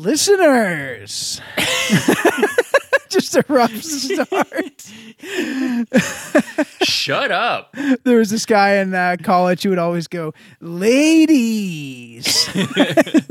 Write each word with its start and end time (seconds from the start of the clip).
listeners. 0.00 1.40
Just 3.10 3.34
a 3.36 3.44
rough 3.48 3.74
start. 3.82 4.86
Shut 6.82 7.30
up. 7.32 7.74
There 8.04 8.16
was 8.18 8.30
this 8.30 8.46
guy 8.46 8.76
in 8.76 8.94
uh, 8.94 9.16
college 9.22 9.62
who 9.64 9.70
would 9.70 9.78
always 9.78 10.06
go, 10.06 10.32
"Ladies." 10.60 12.26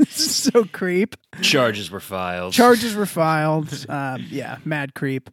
so 0.10 0.64
creep. 0.64 1.16
Charges 1.40 1.90
were 1.90 2.00
filed. 2.00 2.52
Charges 2.52 2.94
were 2.94 3.06
filed. 3.06 3.86
Um, 3.88 4.26
yeah, 4.28 4.58
mad 4.64 4.94
creep. 4.94 5.30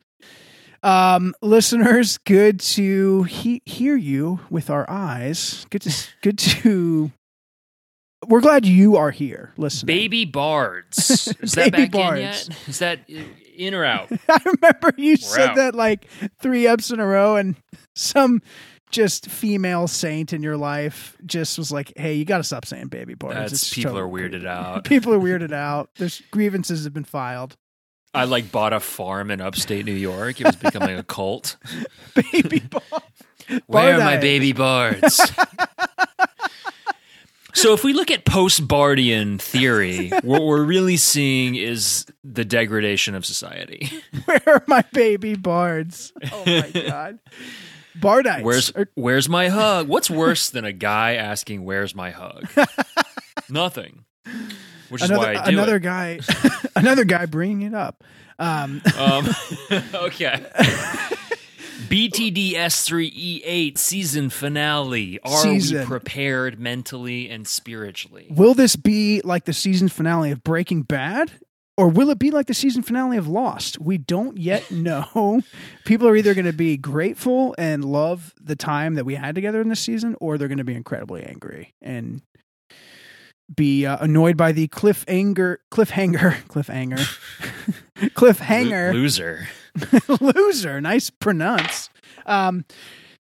Um, 0.81 1.33
listeners, 1.41 2.17
good 2.19 2.59
to 2.61 3.23
he- 3.23 3.61
hear 3.65 3.97
you 3.97 4.39
with 4.49 4.69
our 4.69 4.89
eyes. 4.89 5.65
Good 5.69 5.81
to 5.83 5.93
good 6.21 6.37
to. 6.37 7.11
We're 8.25 8.41
glad 8.41 8.65
you 8.65 8.95
are 8.97 9.11
here. 9.11 9.53
Listening. 9.57 9.87
Baby 9.95 10.25
Bards. 10.25 11.27
Is 11.41 11.51
that 11.53 11.71
Baby 11.71 11.83
back 11.83 11.91
Bards. 11.91 12.17
in 12.17 12.21
yet? 12.23 12.49
Is 12.67 12.79
that 12.79 12.99
uh, 13.09 13.21
in 13.55 13.73
or 13.73 13.85
out? 13.85 14.09
I 14.29 14.39
remember 14.45 14.93
you 14.97 15.17
said 15.17 15.49
out. 15.51 15.55
that 15.57 15.75
like 15.75 16.07
three 16.41 16.67
ups 16.67 16.89
in 16.91 16.99
a 16.99 17.05
row, 17.05 17.35
and 17.35 17.55
some 17.95 18.41
just 18.89 19.29
female 19.29 19.87
saint 19.87 20.33
in 20.33 20.41
your 20.41 20.57
life 20.57 21.15
just 21.25 21.57
was 21.59 21.71
like, 21.71 21.93
"Hey, 21.95 22.15
you 22.15 22.25
got 22.25 22.37
to 22.37 22.43
stop 22.43 22.65
saying 22.65 22.87
baby 22.87 23.13
Bards." 23.13 23.35
That's 23.35 23.53
It's 23.53 23.73
people 23.73 23.91
so 23.93 23.97
are 23.99 24.07
weirded 24.07 24.47
out. 24.47 24.83
People 24.85 25.13
are 25.13 25.19
weirded 25.19 25.53
out. 25.53 25.91
There's 25.97 26.21
grievances 26.31 26.85
have 26.85 26.93
been 26.93 27.03
filed. 27.03 27.55
I 28.13 28.23
like 28.23 28.51
bought 28.51 28.73
a 28.73 28.79
farm 28.79 29.29
in 29.29 29.41
upstate 29.41 29.85
New 29.85 29.93
York. 29.93 30.41
It 30.41 30.47
was 30.47 30.55
becoming 30.55 30.97
a 30.97 31.03
cult. 31.03 31.57
Baby 32.31 32.59
Bards. 32.61 33.05
Where 33.67 33.95
are 33.95 33.99
my 33.99 34.17
baby 34.17 34.53
bards? 34.53 35.21
So 37.57 37.73
if 37.73 37.83
we 37.83 37.93
look 37.93 38.09
at 38.11 38.23
post-Bardian 38.25 39.39
theory, 39.39 40.09
what 40.23 40.43
we're 40.43 40.63
really 40.63 40.97
seeing 40.97 41.55
is 41.55 42.05
the 42.23 42.45
degradation 42.45 43.15
of 43.15 43.25
society. 43.25 43.89
Where 44.25 44.41
are 44.45 44.63
my 44.67 44.83
baby 44.93 45.35
bards? 45.35 46.13
Oh 46.31 46.43
my 46.45 46.69
god. 46.87 47.19
Bardites. 47.99 48.43
Where's 48.43 48.71
where's 48.95 49.27
my 49.27 49.47
hug? 49.49 49.87
What's 49.87 50.09
worse 50.09 50.49
than 50.51 50.65
a 50.65 50.71
guy 50.71 51.15
asking 51.15 51.63
where's 51.65 51.95
my 51.95 52.11
hug? 52.11 52.47
Nothing. 53.49 54.05
Which 54.89 55.01
is 55.03 55.09
another 55.09 55.33
why 55.33 55.35
I 55.41 55.45
do 55.45 55.57
another 55.57 55.75
it. 55.77 55.83
guy 55.83 56.19
another 56.75 57.05
guy 57.05 57.25
bringing 57.25 57.63
it 57.63 57.73
up. 57.73 58.03
Um, 58.39 58.81
Um, 58.99 59.27
okay. 59.95 60.45
BTD 61.87 62.53
S3E8 62.53 63.77
season 63.77 64.29
finale. 64.29 65.19
Are 65.23 65.41
Season. 65.41 65.79
we 65.79 65.85
prepared 65.85 66.59
mentally 66.59 67.29
and 67.29 67.47
spiritually? 67.47 68.27
will 68.29 68.53
this 68.53 68.75
be 68.75 69.21
like 69.23 69.45
the 69.45 69.53
season 69.53 69.87
finale 69.89 70.31
of 70.31 70.43
Breaking 70.43 70.81
Bad? 70.83 71.31
Or 71.79 71.89
will 71.89 72.09
it 72.09 72.17
be 72.17 72.31
like 72.31 72.47
the 72.47 72.55
season 72.55 72.81
finale 72.81 73.17
of 73.17 73.27
Lost? 73.27 73.79
We 73.79 73.99
don't 73.99 74.37
yet 74.37 74.71
know. 74.71 75.41
People 75.85 76.07
are 76.07 76.15
either 76.15 76.33
going 76.33 76.45
to 76.45 76.53
be 76.53 76.75
grateful 76.75 77.53
and 77.57 77.85
love 77.85 78.33
the 78.41 78.55
time 78.55 78.95
that 78.95 79.05
we 79.05 79.13
had 79.13 79.35
together 79.35 79.61
in 79.61 79.69
this 79.69 79.79
season, 79.79 80.15
or 80.19 80.37
they're 80.37 80.47
going 80.47 80.57
to 80.57 80.63
be 80.63 80.73
incredibly 80.75 81.23
angry 81.23 81.75
and 81.81 82.23
be 83.55 83.85
uh, 83.85 83.97
annoyed 84.01 84.35
by 84.37 84.51
the 84.51 84.67
cliffhanger, 84.69 85.57
cliffhanger, 85.71 86.33
cliffhanger, 86.47 87.17
cliffhanger. 88.15 88.87
Lo- 88.87 88.99
loser. 88.99 89.47
loser. 90.21 90.79
Nice 90.81 91.09
pronounce. 91.09 91.89
Um, 92.25 92.65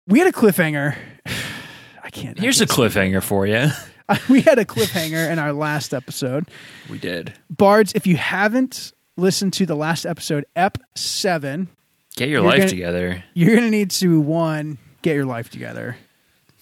we 0.07 0.19
had 0.19 0.27
a 0.27 0.31
cliffhanger. 0.31 0.95
I 2.03 2.09
can't. 2.09 2.37
Here's 2.39 2.61
a 2.61 2.67
can't 2.67 2.79
cliffhanger 2.93 3.21
for 3.23 3.45
you. 3.47 3.69
We 4.29 4.41
had 4.41 4.59
a 4.59 4.65
cliffhanger 4.65 5.31
in 5.31 5.39
our 5.39 5.51
last 5.51 5.91
episode. 5.91 6.45
We 6.91 6.99
did. 6.99 7.33
Bards, 7.49 7.91
if 7.95 8.05
you 8.05 8.15
haven't 8.17 8.93
listened 9.17 9.53
to 9.53 9.65
the 9.65 9.75
last 9.75 10.05
episode, 10.05 10.45
Ep 10.55 10.77
seven, 10.93 11.69
Get 12.15 12.29
your 12.29 12.41
life 12.41 12.57
gonna- 12.59 12.69
together. 12.69 13.23
you're 13.33 13.55
gonna 13.55 13.71
need 13.71 13.89
to 13.91 14.19
one 14.21 14.77
get 15.01 15.15
your 15.15 15.25
life 15.25 15.49
together. 15.49 15.97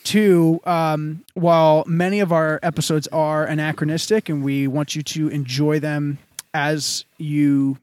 Two, 0.06 0.62
um, 0.66 1.24
while 1.34 1.84
many 1.86 2.22
of 2.22 2.32
our 2.32 2.60
episodes 2.64 3.08
are 3.08 3.46
anachronistic 3.46 4.30
and 4.30 4.42
we 4.44 4.68
want 4.68 4.96
you 4.96 5.02
to 5.04 5.28
enjoy 5.28 5.80
them 5.82 6.20
as 6.54 7.04
you 7.18 7.78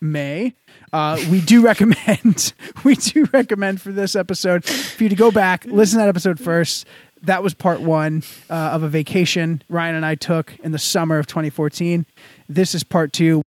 may, 0.00 0.54
uh, 0.92 1.18
we 1.30 1.40
do 1.40 1.62
recommend 1.64 2.52
we 2.84 2.94
do 2.94 3.26
recommend 3.32 3.80
for 3.80 3.92
this 3.92 4.16
episode 4.16 4.64
for 4.64 5.02
you 5.02 5.08
to 5.08 5.16
go 5.16 5.30
back, 5.30 5.64
listen 5.64 5.98
to 5.98 6.04
that 6.04 6.08
episode 6.08 6.38
first. 6.40 6.86
That 7.22 7.42
was 7.42 7.54
part 7.54 7.80
one 7.80 8.22
uh, 8.50 8.54
of 8.54 8.82
a 8.82 8.88
vacation 8.88 9.62
Ryan 9.68 9.96
and 9.96 10.06
I 10.06 10.14
took 10.14 10.56
in 10.60 10.72
the 10.72 10.78
summer 10.78 11.18
of 11.18 11.26
2014. 11.26 12.06
This 12.48 12.74
is 12.74 12.84
part 12.84 13.12
two. 13.12 13.42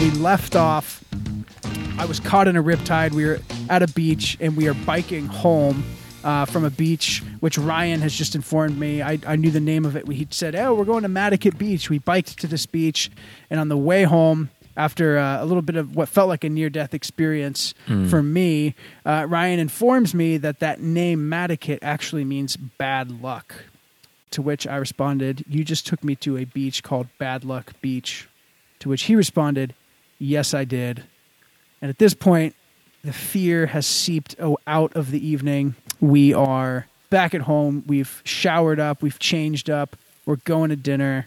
we 0.00 0.10
left 0.10 0.56
off. 0.56 1.02
I 1.98 2.04
was 2.04 2.20
caught 2.20 2.46
in 2.46 2.56
a 2.56 2.62
riptide. 2.62 3.12
We 3.12 3.24
were 3.24 3.40
at 3.68 3.82
a 3.82 3.88
beach 3.88 4.36
and 4.40 4.56
we 4.56 4.68
are 4.68 4.74
biking 4.74 5.26
home 5.26 5.84
uh, 6.24 6.44
from 6.44 6.64
a 6.64 6.70
beach, 6.70 7.22
which 7.40 7.58
Ryan 7.58 8.00
has 8.00 8.12
just 8.12 8.34
informed 8.34 8.78
me. 8.78 9.02
I, 9.02 9.18
I 9.26 9.36
knew 9.36 9.50
the 9.50 9.60
name 9.60 9.84
of 9.84 9.96
it. 9.96 10.06
He 10.08 10.26
said, 10.30 10.54
Oh, 10.56 10.74
we're 10.74 10.84
going 10.84 11.02
to 11.02 11.08
Madaket 11.08 11.58
Beach. 11.58 11.88
We 11.88 11.98
biked 11.98 12.38
to 12.40 12.46
this 12.46 12.66
beach. 12.66 13.10
And 13.50 13.60
on 13.60 13.68
the 13.68 13.76
way 13.76 14.02
home, 14.02 14.50
after 14.76 15.18
uh, 15.18 15.42
a 15.42 15.44
little 15.44 15.62
bit 15.62 15.76
of 15.76 15.96
what 15.96 16.08
felt 16.08 16.28
like 16.28 16.44
a 16.44 16.48
near 16.48 16.70
death 16.70 16.94
experience 16.94 17.74
for 18.08 18.22
me, 18.22 18.74
uh, 19.04 19.26
Ryan 19.28 19.58
informs 19.58 20.14
me 20.14 20.36
that 20.38 20.60
that 20.60 20.80
name 20.80 21.28
Madaket 21.28 21.80
actually 21.82 22.24
means 22.24 22.56
bad 22.56 23.10
luck. 23.22 23.54
To 24.32 24.42
which 24.42 24.66
I 24.66 24.76
responded, 24.76 25.44
You 25.48 25.64
just 25.64 25.86
took 25.86 26.04
me 26.04 26.14
to 26.16 26.36
a 26.36 26.44
beach 26.44 26.82
called 26.82 27.08
Bad 27.18 27.44
Luck 27.44 27.72
Beach. 27.80 28.28
To 28.80 28.88
which 28.90 29.04
he 29.04 29.16
responded, 29.16 29.74
Yes, 30.18 30.52
I 30.52 30.64
did. 30.64 31.04
And 31.80 31.88
at 31.88 31.98
this 31.98 32.12
point, 32.14 32.54
the 33.04 33.12
fear 33.12 33.66
has 33.66 33.86
seeped 33.86 34.36
o- 34.40 34.58
out 34.66 34.94
of 34.96 35.10
the 35.10 35.26
evening. 35.26 35.74
We 36.00 36.32
are 36.34 36.86
back 37.10 37.34
at 37.34 37.42
home. 37.42 37.84
We've 37.86 38.20
showered 38.24 38.80
up. 38.80 39.02
We've 39.02 39.18
changed 39.18 39.70
up. 39.70 39.96
We're 40.26 40.36
going 40.36 40.70
to 40.70 40.76
dinner. 40.76 41.26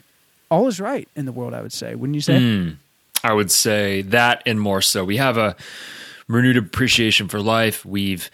All 0.49 0.67
is 0.67 0.79
right 0.79 1.07
in 1.15 1.25
the 1.25 1.31
world, 1.31 1.53
I 1.53 1.61
would 1.61 1.73
say. 1.73 1.95
Wouldn't 1.95 2.15
you 2.15 2.21
say? 2.21 2.37
Mm, 2.39 2.75
I 3.23 3.33
would 3.33 3.49
say 3.51 4.01
that 4.03 4.43
and 4.45 4.59
more 4.59 4.81
so. 4.81 5.03
We 5.03 5.17
have 5.17 5.37
a 5.37 5.55
renewed 6.27 6.57
appreciation 6.57 7.27
for 7.27 7.39
life. 7.41 7.85
We've 7.85 8.29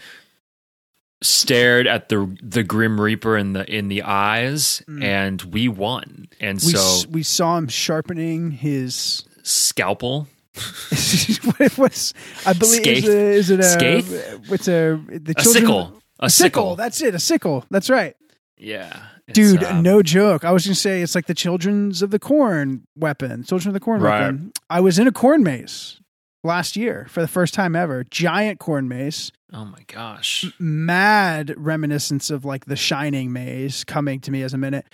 stared 1.22 1.88
at 1.88 2.10
the 2.10 2.36
the 2.44 2.62
grim 2.64 3.02
reaper 3.02 3.36
in 3.38 3.54
the 3.54 3.66
in 3.74 3.88
the 3.88 4.04
eyes 4.04 4.84
and 5.02 5.42
we 5.44 5.68
won. 5.68 6.28
And 6.40 6.58
We, 6.64 6.72
so 6.74 6.78
s- 6.80 7.08
we 7.08 7.24
saw 7.24 7.58
him 7.58 7.68
sharpening 7.68 8.52
his. 8.52 9.24
scalpel 9.44 10.28
what 11.58 11.78
was, 11.78 12.14
I 12.46 12.54
believe, 12.54 12.82
Scathe? 12.82 13.06
is, 13.06 13.08
a, 13.08 13.18
is 13.18 13.50
it 13.50 13.60
a. 13.60 14.42
What's 14.48 14.68
a. 14.68 15.00
The 15.10 15.34
a 15.38 15.44
sickle. 15.44 16.02
A, 16.20 16.30
sickle. 16.30 16.76
That's 16.76 17.02
it. 17.02 17.14
A 17.16 17.20
sickle. 17.20 17.66
That's 17.70 17.90
right. 17.90 18.16
yeah. 18.58 19.04
Dude, 19.34 19.62
um, 19.66 19.84
no 19.84 20.02
joke. 20.02 20.46
I 20.46 20.52
was 20.54 20.66
gonna 20.66 20.74
say 20.74 21.02
it's 21.02 21.14
like 21.14 21.26
the 21.26 21.34
children's 21.34 22.02
of 22.02 22.12
the 22.12 22.20
corn 22.20 22.88
weapon. 22.96 23.44
Children 23.44 23.68
of 23.70 23.74
the 23.74 23.82
corn 23.82 24.00
Right. 24.00 24.22
weapon. 24.22 24.54
I 24.70 24.80
was 24.80 24.98
in 25.00 25.06
a 25.06 25.12
corn 25.12 25.44
maze 25.44 26.00
last 26.46 26.78
year 26.78 27.08
for 27.10 27.20
the 27.20 27.28
first 27.28 27.54
time 27.54 27.76
ever. 27.76 28.06
Giant 28.06 28.60
corn 28.60 28.88
maze. 28.88 29.34
Oh 29.52 29.66
my 29.66 29.84
gosh. 29.88 30.46
Mad 30.60 31.54
reminiscence 31.58 32.30
of 32.30 32.46
like 32.46 32.66
the 32.68 32.78
Shining 32.78 33.34
maze 33.34 33.84
coming 33.84 34.22
to 34.22 34.32
me 34.32 34.44
as 34.44 34.54
a 34.54 34.58
minute. 34.58 34.86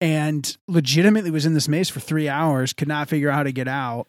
And 0.00 0.56
legitimately 0.68 1.30
was 1.30 1.44
in 1.44 1.52
this 1.52 1.68
maze 1.68 1.90
for 1.90 2.00
three 2.00 2.30
hours, 2.30 2.72
could 2.72 2.88
not 2.88 3.10
figure 3.10 3.28
out 3.28 3.34
how 3.36 3.42
to 3.42 3.52
get 3.52 3.68
out. 3.68 4.08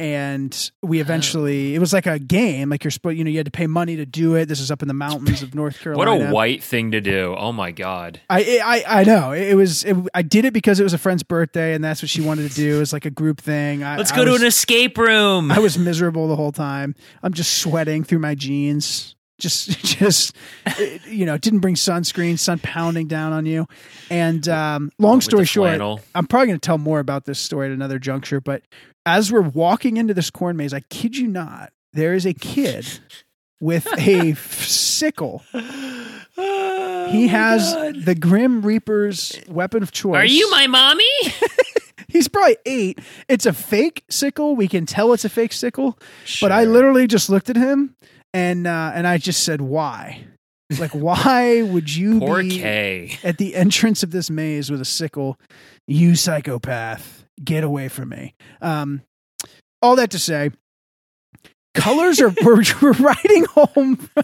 And 0.00 0.70
we 0.82 0.98
eventually, 0.98 1.74
it 1.74 1.78
was 1.78 1.92
like 1.92 2.06
a 2.06 2.18
game. 2.18 2.70
Like 2.70 2.84
you're 2.84 2.90
supposed, 2.90 3.18
you 3.18 3.24
know, 3.24 3.28
you 3.28 3.36
had 3.36 3.44
to 3.44 3.52
pay 3.52 3.66
money 3.66 3.96
to 3.96 4.06
do 4.06 4.34
it. 4.34 4.46
This 4.46 4.58
is 4.58 4.70
up 4.70 4.80
in 4.80 4.88
the 4.88 4.94
mountains 4.94 5.42
of 5.42 5.54
North 5.54 5.78
carolina 5.78 6.10
What 6.18 6.30
a 6.30 6.32
white 6.32 6.62
thing 6.62 6.92
to 6.92 7.02
do. 7.02 7.34
Oh 7.36 7.52
my 7.52 7.70
god. 7.70 8.18
I 8.30 8.60
I 8.64 9.00
I 9.00 9.04
know 9.04 9.32
it 9.32 9.54
was. 9.54 9.84
It, 9.84 9.94
I 10.14 10.22
did 10.22 10.46
it 10.46 10.54
because 10.54 10.80
it 10.80 10.84
was 10.84 10.94
a 10.94 10.98
friend's 10.98 11.22
birthday, 11.22 11.74
and 11.74 11.84
that's 11.84 12.00
what 12.00 12.08
she 12.08 12.22
wanted 12.22 12.48
to 12.48 12.56
do. 12.56 12.76
It 12.76 12.78
was 12.78 12.94
like 12.94 13.04
a 13.04 13.10
group 13.10 13.42
thing. 13.42 13.84
I, 13.84 13.98
Let's 13.98 14.10
I 14.12 14.16
go 14.16 14.24
to 14.24 14.30
was- 14.30 14.40
an 14.40 14.46
escape 14.48 14.96
room. 14.96 15.50
I 15.52 15.58
was 15.58 15.76
miserable 15.78 16.28
the 16.28 16.36
whole 16.36 16.52
time. 16.52 16.94
I'm 17.22 17.34
just 17.34 17.58
sweating 17.58 18.02
through 18.02 18.20
my 18.20 18.34
jeans. 18.34 19.14
Just, 19.38 19.70
just, 19.86 20.36
you 21.06 21.24
know, 21.24 21.38
didn't 21.38 21.60
bring 21.60 21.74
sunscreen, 21.74 22.38
sun 22.38 22.58
pounding 22.58 23.08
down 23.08 23.32
on 23.32 23.46
you. 23.46 23.66
And 24.10 24.46
um, 24.48 24.92
long 24.98 25.22
story 25.22 25.46
short. 25.46 25.80
I'm 26.14 26.26
probably 26.26 26.48
going 26.48 26.60
to 26.60 26.66
tell 26.66 26.76
more 26.76 27.00
about 27.00 27.24
this 27.24 27.38
story 27.38 27.68
at 27.68 27.72
another 27.72 27.98
juncture. 27.98 28.42
But 28.42 28.62
as 29.06 29.32
we're 29.32 29.40
walking 29.40 29.96
into 29.96 30.14
this 30.14 30.30
corn 30.30 30.56
maze, 30.56 30.74
I 30.74 30.80
kid 30.80 31.16
you 31.16 31.26
not, 31.26 31.72
there 31.92 32.14
is 32.14 32.26
a 32.26 32.34
kid 32.34 32.86
with 33.60 33.86
a 33.98 34.34
sickle. 34.36 35.42
He 35.52 37.28
has 37.28 37.72
the 38.04 38.16
Grim 38.18 38.62
Reaper's 38.62 39.38
weapon 39.48 39.82
of 39.82 39.92
choice. 39.92 40.16
Are 40.16 40.24
you 40.24 40.50
my 40.50 40.66
mommy? 40.66 41.04
he's 42.08 42.28
probably 42.28 42.56
eight. 42.66 42.98
It's 43.28 43.46
a 43.46 43.52
fake 43.52 44.04
sickle. 44.10 44.56
We 44.56 44.68
can 44.68 44.86
tell 44.86 45.12
it's 45.12 45.24
a 45.24 45.28
fake 45.28 45.52
sickle. 45.52 45.98
But 46.40 46.52
I 46.52 46.64
literally 46.64 47.06
just 47.06 47.30
looked 47.30 47.50
at 47.50 47.56
him 47.56 47.96
and 48.32 48.66
uh, 48.66 48.92
and 48.94 49.06
I 49.06 49.18
just 49.18 49.44
said, 49.44 49.60
"Why? 49.60 50.24
Like, 50.78 50.92
why 50.92 51.62
would 51.62 51.94
you 51.94 52.20
poor 52.20 52.42
be 52.42 52.58
K. 52.60 53.18
at 53.24 53.38
the 53.38 53.56
entrance 53.56 54.02
of 54.02 54.12
this 54.12 54.30
maze 54.30 54.70
with 54.70 54.80
a 54.80 54.84
sickle? 54.84 55.36
You 55.88 56.14
psychopath! 56.14 57.19
Get 57.42 57.64
away 57.64 57.88
from 57.88 58.10
me!" 58.10 58.34
Um, 58.60 59.02
all 59.82 59.96
that 59.96 60.10
to 60.10 60.18
say, 60.18 60.50
colors 61.74 62.20
are 62.20 62.32
we're, 62.44 62.62
we're 62.82 62.92
riding 62.92 63.44
home. 63.46 64.08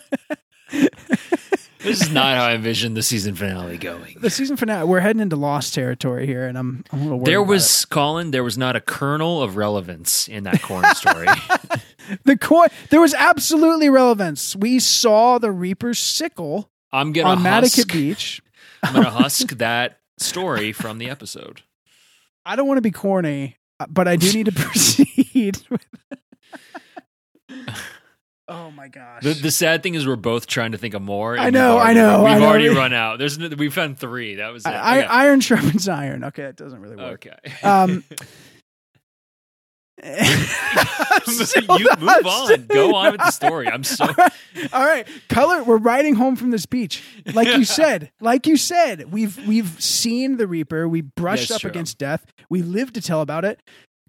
This 1.86 2.00
is 2.00 2.10
not 2.10 2.36
how 2.36 2.46
I 2.46 2.54
envisioned 2.54 2.96
the 2.96 3.02
season 3.02 3.36
finale 3.36 3.78
going. 3.78 4.16
the 4.20 4.28
season 4.28 4.56
finale. 4.56 4.88
We're 4.88 4.98
heading 4.98 5.22
into 5.22 5.36
lost 5.36 5.72
territory 5.72 6.26
here, 6.26 6.46
and 6.46 6.58
I'm 6.58 6.84
I'm 6.90 6.98
a 6.98 7.02
little 7.02 7.18
worried. 7.18 7.26
There 7.28 7.42
was 7.42 7.84
Colin. 7.84 8.32
There 8.32 8.42
was 8.42 8.58
not 8.58 8.74
a 8.74 8.80
kernel 8.80 9.40
of 9.40 9.56
relevance 9.56 10.26
in 10.26 10.42
that 10.44 10.62
corn 10.62 10.84
story. 10.96 11.28
the 12.24 12.36
core. 12.36 12.66
There 12.90 13.00
was 13.00 13.14
absolutely 13.14 13.88
relevance. 13.88 14.56
We 14.56 14.80
saw 14.80 15.38
the 15.38 15.52
Reaper's 15.52 16.00
sickle 16.00 16.70
I'm 16.92 17.12
gonna 17.12 17.28
on 17.28 17.38
husk. 17.38 17.92
Beach. 17.92 18.42
I'm 18.82 18.92
gonna 18.94 19.10
husk 19.10 19.50
that 19.58 20.00
story 20.18 20.72
from 20.72 20.98
the 20.98 21.08
episode. 21.08 21.62
I 22.46 22.56
don't 22.56 22.68
want 22.68 22.78
to 22.78 22.82
be 22.82 22.92
corny, 22.92 23.56
uh, 23.80 23.86
but 23.90 24.06
I 24.08 24.16
do 24.16 24.32
need 24.32 24.46
to 24.46 24.52
proceed. 24.54 25.58
oh 28.48 28.70
my 28.70 28.88
gosh! 28.88 29.22
The, 29.22 29.32
the 29.34 29.50
sad 29.50 29.82
thing 29.82 29.94
is 29.94 30.06
we're 30.06 30.16
both 30.16 30.46
trying 30.46 30.72
to 30.72 30.78
think 30.78 30.94
of 30.94 31.02
more. 31.02 31.38
I 31.38 31.46
we've 31.46 31.54
know, 31.54 31.78
I 31.78 31.92
know, 31.92 32.22
We've 32.24 32.32
I 32.34 32.38
know. 32.38 32.46
already 32.46 32.68
run 32.68 32.92
out. 32.92 33.18
There's 33.18 33.38
we've 33.38 33.74
found 33.74 33.98
three. 33.98 34.36
That 34.36 34.52
was 34.52 34.64
it. 34.64 34.68
I, 34.68 34.98
Okay. 34.98 35.06
I, 35.06 35.24
iron 35.24 35.40
sharpens 35.40 35.88
iron. 35.88 36.24
Okay, 36.24 36.44
it 36.44 36.56
doesn't 36.56 36.80
really 36.80 36.96
work. 36.96 37.26
okay. 37.26 37.66
Um, 37.66 38.04
you 40.06 41.88
move 42.00 42.26
on. 42.26 42.66
Go 42.66 42.94
on 42.94 43.12
with 43.12 43.20
the 43.20 43.30
story. 43.30 43.68
I'm 43.68 43.84
so. 43.84 44.04
All 44.06 44.14
right. 44.16 44.32
All 44.72 44.84
right, 44.84 45.06
color. 45.28 45.62
We're 45.64 45.76
riding 45.78 46.14
home 46.14 46.36
from 46.36 46.50
this 46.50 46.66
beach, 46.66 47.02
like 47.34 47.48
you 47.48 47.64
said. 47.66 48.10
Like 48.20 48.46
you 48.46 48.56
said, 48.56 49.12
we've 49.12 49.44
we've 49.46 49.80
seen 49.82 50.36
the 50.36 50.46
Reaper. 50.46 50.88
We 50.88 51.00
brushed 51.02 51.48
That's 51.48 51.56
up 51.56 51.60
true. 51.62 51.70
against 51.70 51.98
death. 51.98 52.24
We 52.50 52.62
live 52.62 52.92
to 52.94 53.00
tell 53.02 53.20
about 53.20 53.44
it. 53.44 53.60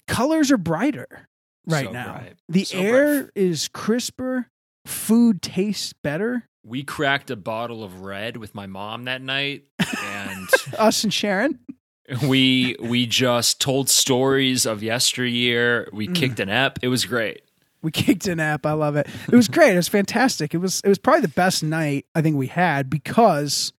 Colors 0.07 0.51
are 0.51 0.57
brighter 0.57 1.27
right 1.67 1.85
So 1.85 1.91
now. 1.91 2.13
bright. 2.17 2.33
The 2.49 2.63
So 2.65 2.77
air 2.79 3.21
bright. 3.23 3.31
is 3.35 3.67
crisper. 3.69 4.47
Food 4.85 5.41
tastes 5.41 5.93
better. 5.93 6.43
We 6.65 6.83
cracked 6.83 7.29
a 7.31 7.35
bottle 7.37 7.83
of 7.83 8.01
red 8.01 8.35
with 8.37 8.53
my 8.55 8.67
mom 8.67 9.05
that 9.05 9.21
night, 9.21 9.63
and 10.03 10.47
Us 10.77 11.03
and 11.05 11.13
Sharon. 11.13 11.59
we 12.27 12.75
we 12.79 13.05
just 13.05 13.59
told 13.61 13.89
stories 13.89 14.65
of 14.65 14.81
yesteryear. 14.83 15.89
We 15.91 16.07
Mm. 16.07 16.15
kicked 16.15 16.39
an 16.39 16.49
app. 16.49 16.79
It 16.81 16.87
was 16.87 17.05
great. 17.05 17.41
We 17.81 17.91
kicked 17.91 18.27
an 18.27 18.39
app. 18.39 18.65
I 18.65 18.71
love 18.73 18.95
it. 18.95 19.07
It 19.31 19.35
was 19.35 19.47
great. 19.47 19.73
It 19.73 19.77
was 19.77 19.87
fantastic. 19.87 20.53
It 20.53 20.57
was 20.57 20.81
it 20.81 20.89
was 20.89 20.97
probably 20.97 21.21
the 21.21 21.27
best 21.29 21.63
night 21.63 22.05
I 22.15 22.21
think 22.21 22.35
we 22.37 22.47
had 22.47 22.89
because 22.89 23.71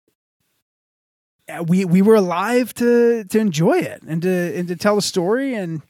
we 1.66 1.84
we 1.84 2.02
were 2.02 2.14
alive 2.16 2.74
to 2.74 3.24
to 3.24 3.38
enjoy 3.38 3.78
it 3.78 4.02
and 4.06 4.20
to 4.22 4.28
and 4.58 4.68
to 4.68 4.76
tell 4.76 4.96
the 4.96 5.02
story 5.02 5.54
and 5.54 5.80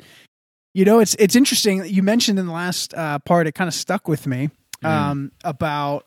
you 0.72 0.84
know 0.84 1.00
it's 1.00 1.16
it's 1.18 1.34
interesting 1.34 1.84
you 1.84 2.02
mentioned 2.02 2.38
in 2.38 2.46
the 2.46 2.52
last 2.52 2.94
uh, 2.94 3.18
part 3.20 3.48
it 3.48 3.52
kind 3.56 3.66
of 3.66 3.74
stuck 3.74 4.06
with 4.06 4.26
me 4.26 4.50
um, 4.84 5.32
about 5.42 6.06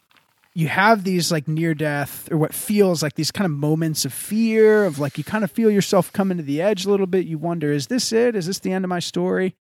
you 0.54 0.68
have 0.68 1.04
these 1.04 1.32
like 1.32 1.48
near 1.48 1.74
death 1.74 2.30
or 2.32 2.38
what 2.38 2.54
feels 2.54 3.02
like 3.02 3.16
these 3.16 3.32
kind 3.32 3.46
of 3.46 3.52
moments 3.52 4.06
of 4.06 4.14
fear 4.14 4.86
of 4.86 5.00
like 5.00 5.18
you 5.18 5.24
kind 5.24 5.44
of 5.44 5.52
feel 5.52 5.72
yourself 5.72 6.12
coming 6.14 6.38
to 6.38 6.44
the 6.44 6.62
edge 6.62 6.86
a 6.86 6.90
little 6.90 7.08
bit 7.08 7.26
you 7.26 7.38
wonder 7.38 7.72
is 7.72 7.88
this 7.88 8.12
it 8.12 8.36
is 8.36 8.48
this 8.48 8.60
the 8.60 8.72
end 8.72 8.84
of 8.86 8.90
my 8.90 9.00
story 9.00 9.56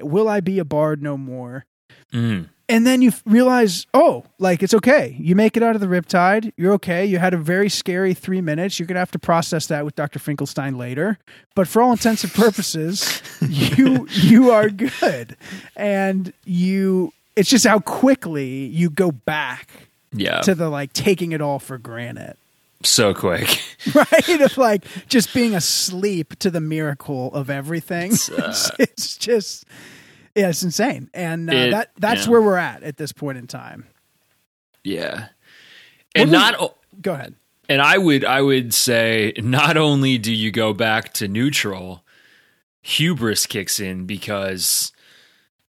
will 0.00 0.28
i 0.28 0.40
be 0.40 0.58
a 0.58 0.64
bard 0.64 1.02
no 1.02 1.16
more 1.16 1.64
Mm. 2.12 2.48
and 2.68 2.84
then 2.84 3.02
you 3.02 3.12
realize, 3.24 3.86
oh, 3.94 4.24
like 4.40 4.64
it's 4.64 4.74
okay. 4.74 5.14
You 5.20 5.36
make 5.36 5.56
it 5.56 5.62
out 5.62 5.76
of 5.76 5.80
the 5.80 5.86
riptide. 5.86 6.52
You're 6.56 6.72
okay. 6.72 7.06
You 7.06 7.18
had 7.18 7.34
a 7.34 7.36
very 7.36 7.68
scary 7.68 8.14
three 8.14 8.40
minutes. 8.40 8.78
You're 8.80 8.88
gonna 8.88 8.98
have 8.98 9.12
to 9.12 9.18
process 9.20 9.68
that 9.68 9.84
with 9.84 9.94
Dr. 9.94 10.18
Finkelstein 10.18 10.76
later. 10.76 11.18
But 11.54 11.68
for 11.68 11.82
all 11.82 11.92
intents 11.92 12.24
and 12.24 12.32
purposes, 12.32 13.22
you 13.48 14.08
you 14.10 14.50
are 14.50 14.70
good, 14.70 15.36
and 15.76 16.32
you. 16.44 17.12
It's 17.36 17.48
just 17.48 17.64
how 17.64 17.78
quickly 17.78 18.66
you 18.66 18.90
go 18.90 19.12
back 19.12 19.68
Yeah, 20.12 20.40
to 20.42 20.54
the 20.54 20.68
like 20.68 20.92
taking 20.92 21.32
it 21.32 21.40
all 21.40 21.58
for 21.58 21.78
granted, 21.78 22.34
so 22.82 23.14
quick. 23.14 23.62
right? 23.94 24.40
Of 24.40 24.58
like 24.58 24.84
just 25.08 25.32
being 25.32 25.54
asleep 25.54 26.38
to 26.40 26.50
the 26.50 26.60
miracle 26.60 27.32
of 27.34 27.48
everything. 27.50 28.10
It's, 28.12 28.30
uh, 28.30 28.34
It's, 28.48 28.70
it's 28.78 29.16
just. 29.16 29.64
Yeah, 30.34 30.48
it's 30.50 30.62
insane, 30.62 31.10
and 31.12 31.50
uh, 31.50 31.54
It- 31.54 31.70
that 31.72 31.90
that's 31.98 32.24
yeah. 32.26 32.30
where 32.32 32.40
we're 32.42 32.56
at 32.56 32.82
at 32.84 32.96
this 32.96 33.10
point 33.12 33.36
in 33.38 33.46
time. 33.48 33.86
Yeah, 34.84 35.26
and 36.14 36.30
was- 36.30 36.40
not. 36.40 36.74
Go 37.02 37.14
ahead. 37.14 37.34
and 37.68 37.80
I 37.82 37.98
would 37.98 38.24
I 38.24 38.40
would 38.40 38.72
say 38.74 39.32
not 39.38 39.76
only 39.76 40.18
do 40.18 40.32
you 40.32 40.50
go 40.52 40.72
back 40.72 41.12
to 41.14 41.26
neutral, 41.28 42.04
hubris 42.82 43.46
kicks 43.46 43.80
in 43.80 44.06
because 44.06 44.92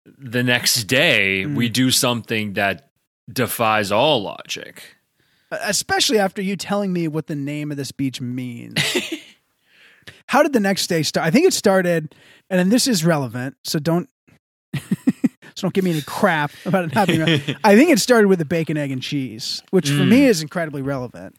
the 0.05 0.43
next 0.43 0.83
day 0.83 1.43
Mm. 1.45 1.55
we 1.55 1.69
do 1.69 1.89
something 1.91 2.53
that 2.53 2.89
defies 3.33 3.91
all 3.91 4.21
logic. 4.23 4.83
especially 5.51 6.17
after 6.19 6.41
you 6.41 6.55
telling 6.55 6.93
me 6.93 7.07
what 7.07 7.27
the 7.27 7.35
name 7.35 7.71
of 7.71 7.77
this 7.77 7.91
beach 7.91 8.21
means. 8.21 8.77
How 10.27 10.43
did 10.43 10.53
the 10.53 10.59
next 10.59 10.87
day 10.87 11.03
start? 11.03 11.27
I 11.27 11.31
think 11.31 11.45
it 11.45 11.53
started, 11.53 12.15
and 12.49 12.57
then 12.59 12.69
this 12.69 12.87
is 12.87 13.03
relevant, 13.05 13.55
so 13.63 13.79
don't 13.79 14.09
so 14.73 15.63
don't 15.63 15.73
give 15.73 15.83
me 15.83 15.91
any 15.91 16.01
crap 16.01 16.51
about 16.65 16.85
it 16.85 16.95
not 16.95 17.07
being. 17.07 17.19
relevant. 17.19 17.57
I 17.63 17.75
think 17.75 17.89
it 17.89 17.99
started 17.99 18.27
with 18.27 18.39
the 18.39 18.45
bacon, 18.45 18.77
egg, 18.77 18.91
and 18.91 19.01
cheese, 19.01 19.61
which 19.71 19.89
for 19.89 19.95
Mm. 20.03 20.09
me 20.09 20.25
is 20.25 20.41
incredibly 20.41 20.81
relevant. 20.81 21.35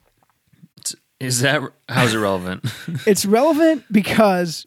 Is 1.20 1.40
that 1.40 1.62
how's 1.88 2.14
it 2.14 2.18
relevant? 2.18 2.64
It's 3.06 3.24
relevant 3.24 3.84
because 3.92 4.66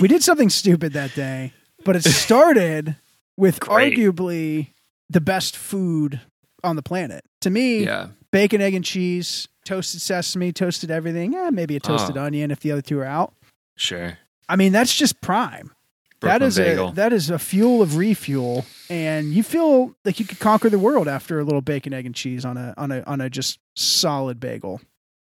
we 0.00 0.08
did 0.08 0.22
something 0.24 0.50
stupid 0.50 0.92
that 0.94 1.14
day, 1.14 1.52
but 1.84 1.94
it 1.96 2.02
started 2.02 2.96
with 3.36 3.60
Great. 3.60 3.96
arguably 3.96 4.68
the 5.08 5.20
best 5.20 5.56
food 5.56 6.20
on 6.64 6.76
the 6.76 6.82
planet. 6.82 7.24
To 7.42 7.50
me, 7.50 7.84
yeah, 7.84 8.08
bacon, 8.30 8.60
egg, 8.60 8.74
and 8.74 8.84
cheese, 8.84 9.48
toasted 9.64 10.00
sesame, 10.00 10.52
toasted 10.52 10.90
everything. 10.90 11.32
Yeah, 11.32 11.50
maybe 11.50 11.76
a 11.76 11.80
toasted 11.80 12.16
Oh. 12.16 12.22
onion 12.24 12.50
if 12.50 12.60
the 12.60 12.72
other 12.72 12.82
two 12.82 12.98
are 13.00 13.04
out. 13.04 13.32
sure. 13.76 14.18
I 14.48 14.56
mean, 14.56 14.72
that's 14.72 14.94
just 14.96 15.20
prime. 15.20 15.72
that 16.20 16.38
Brooklyn 16.40 16.48
is 16.48 16.56
bagel. 16.56 16.88
a 16.88 16.92
that 16.94 17.12
is 17.12 17.30
a 17.30 17.38
fuel 17.38 17.80
of 17.82 17.96
refuel, 17.96 18.64
and 18.90 19.32
you 19.32 19.42
feel 19.42 19.94
like 20.04 20.18
you 20.18 20.26
could 20.26 20.40
conquer 20.40 20.68
the 20.70 20.78
world 20.78 21.06
after 21.06 21.38
a 21.38 21.44
little 21.44 21.60
bacon, 21.60 21.92
egg, 21.92 22.06
and 22.06 22.14
cheese 22.14 22.44
on 22.44 22.56
a 22.56 22.74
on 22.76 22.90
a 22.90 23.02
on 23.02 23.20
a 23.20 23.28
just 23.30 23.58
solid 23.76 24.40
bagel. 24.40 24.80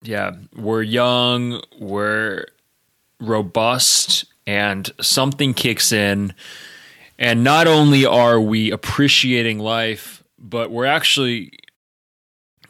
Yeah, 0.02 0.32
we're 0.54 0.82
young, 0.82 1.62
we're 1.80 2.44
robust, 3.20 4.26
and 4.46 4.90
something 5.00 5.54
kicks 5.54 5.92
in. 5.92 6.34
And 7.18 7.42
not 7.42 7.66
only 7.66 8.04
are 8.04 8.38
we 8.40 8.70
appreciating 8.70 9.58
life, 9.58 10.22
but 10.48 10.70
we're 10.70 10.86
actually 10.86 11.52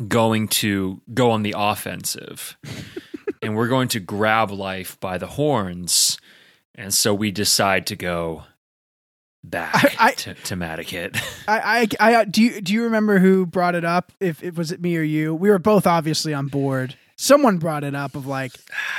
going 0.09 0.49
to 0.49 1.01
go 1.13 1.31
on 1.31 1.43
the 1.43 1.55
offensive. 1.57 2.57
and 3.43 3.57
we're 3.57 3.69
going 3.69 3.89
to 3.89 4.01
grab 4.01 4.51
life 4.51 4.99
by 5.01 5.19
the 5.19 5.27
horns. 5.27 6.19
And 6.75 6.93
so 6.93 7.15
we 7.15 7.31
decide 7.31 7.87
to 7.89 7.97
go 7.97 8.45
back 9.45 9.75
I- 10.01 10.09
I- 10.09 10.13
to, 10.13 10.35
to 10.35 10.57
Madaket. 10.57 11.17
I, 11.49 11.89
I, 12.01 12.15
I, 12.17 12.25
do 12.25 12.43
you 12.43 12.61
do 12.61 12.73
you 12.75 12.85
remember 12.85 13.19
who 13.19 13.47
brought 13.47 13.75
it 13.75 13.85
up? 13.85 14.13
If 14.21 14.43
it 14.43 14.57
was 14.57 14.73
it 14.73 14.81
me 14.81 14.97
or 14.97 15.03
you, 15.03 15.35
we 15.35 15.51
were 15.51 15.59
both 15.59 15.87
obviously 15.87 16.35
on 16.35 16.49
board. 16.49 16.97
Someone 17.17 17.59
brought 17.59 17.85
it 17.85 17.95
up 17.95 18.15
of 18.15 18.27
like, 18.27 18.53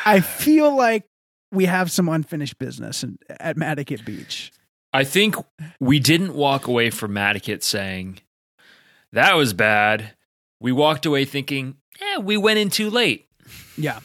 I 0.05 0.21
feel 0.21 0.75
like 0.75 1.03
we 1.51 1.65
have 1.65 1.91
some 1.91 2.09
unfinished 2.09 2.57
business 2.57 3.03
in, 3.03 3.19
at 3.39 3.57
Madaket 3.57 4.03
Beach. 4.05 4.51
I 4.91 5.03
think 5.03 5.35
we 5.79 5.99
didn't 5.99 6.33
walk 6.33 6.67
away 6.67 6.89
from 6.89 7.11
Madaket 7.11 7.61
saying 7.61 8.19
that 9.13 9.35
was 9.35 9.53
bad. 9.53 10.13
We 10.59 10.71
walked 10.71 11.05
away 11.05 11.25
thinking, 11.25 11.75
eh, 12.01 12.17
we 12.17 12.37
went 12.37 12.59
in 12.59 12.69
too 12.69 12.89
late. 12.89 13.27
Yeah, 13.77 13.99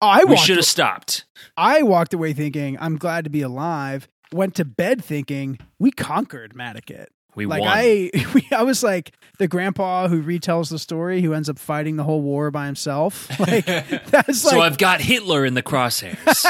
oh, 0.00 0.08
I 0.08 0.24
We 0.24 0.36
should 0.36 0.56
have 0.56 0.66
stopped. 0.66 1.24
I 1.56 1.82
walked 1.82 2.14
away 2.14 2.32
thinking 2.32 2.78
I'm 2.80 2.96
glad 2.96 3.24
to 3.24 3.30
be 3.30 3.42
alive. 3.42 4.08
Went 4.32 4.54
to 4.56 4.64
bed 4.64 5.04
thinking 5.04 5.58
we 5.78 5.90
conquered 5.90 6.54
Madaket. 6.54 7.06
We 7.34 7.46
like 7.46 7.60
won. 7.60 7.70
I, 7.70 8.10
we, 8.34 8.46
I 8.50 8.62
was 8.62 8.82
like 8.82 9.12
the 9.38 9.48
grandpa 9.48 10.08
who 10.08 10.22
retells 10.22 10.70
the 10.70 10.78
story 10.78 11.22
who 11.22 11.32
ends 11.32 11.48
up 11.48 11.58
fighting 11.58 11.96
the 11.96 12.04
whole 12.04 12.20
war 12.20 12.50
by 12.50 12.66
himself. 12.66 13.28
Like 13.42 13.64
that's 14.06 14.42
so 14.42 14.58
like 14.58 14.72
I've 14.72 14.78
got 14.78 15.00
Hitler 15.00 15.44
in 15.44 15.54
the 15.54 15.62
crosshairs. 15.62 16.44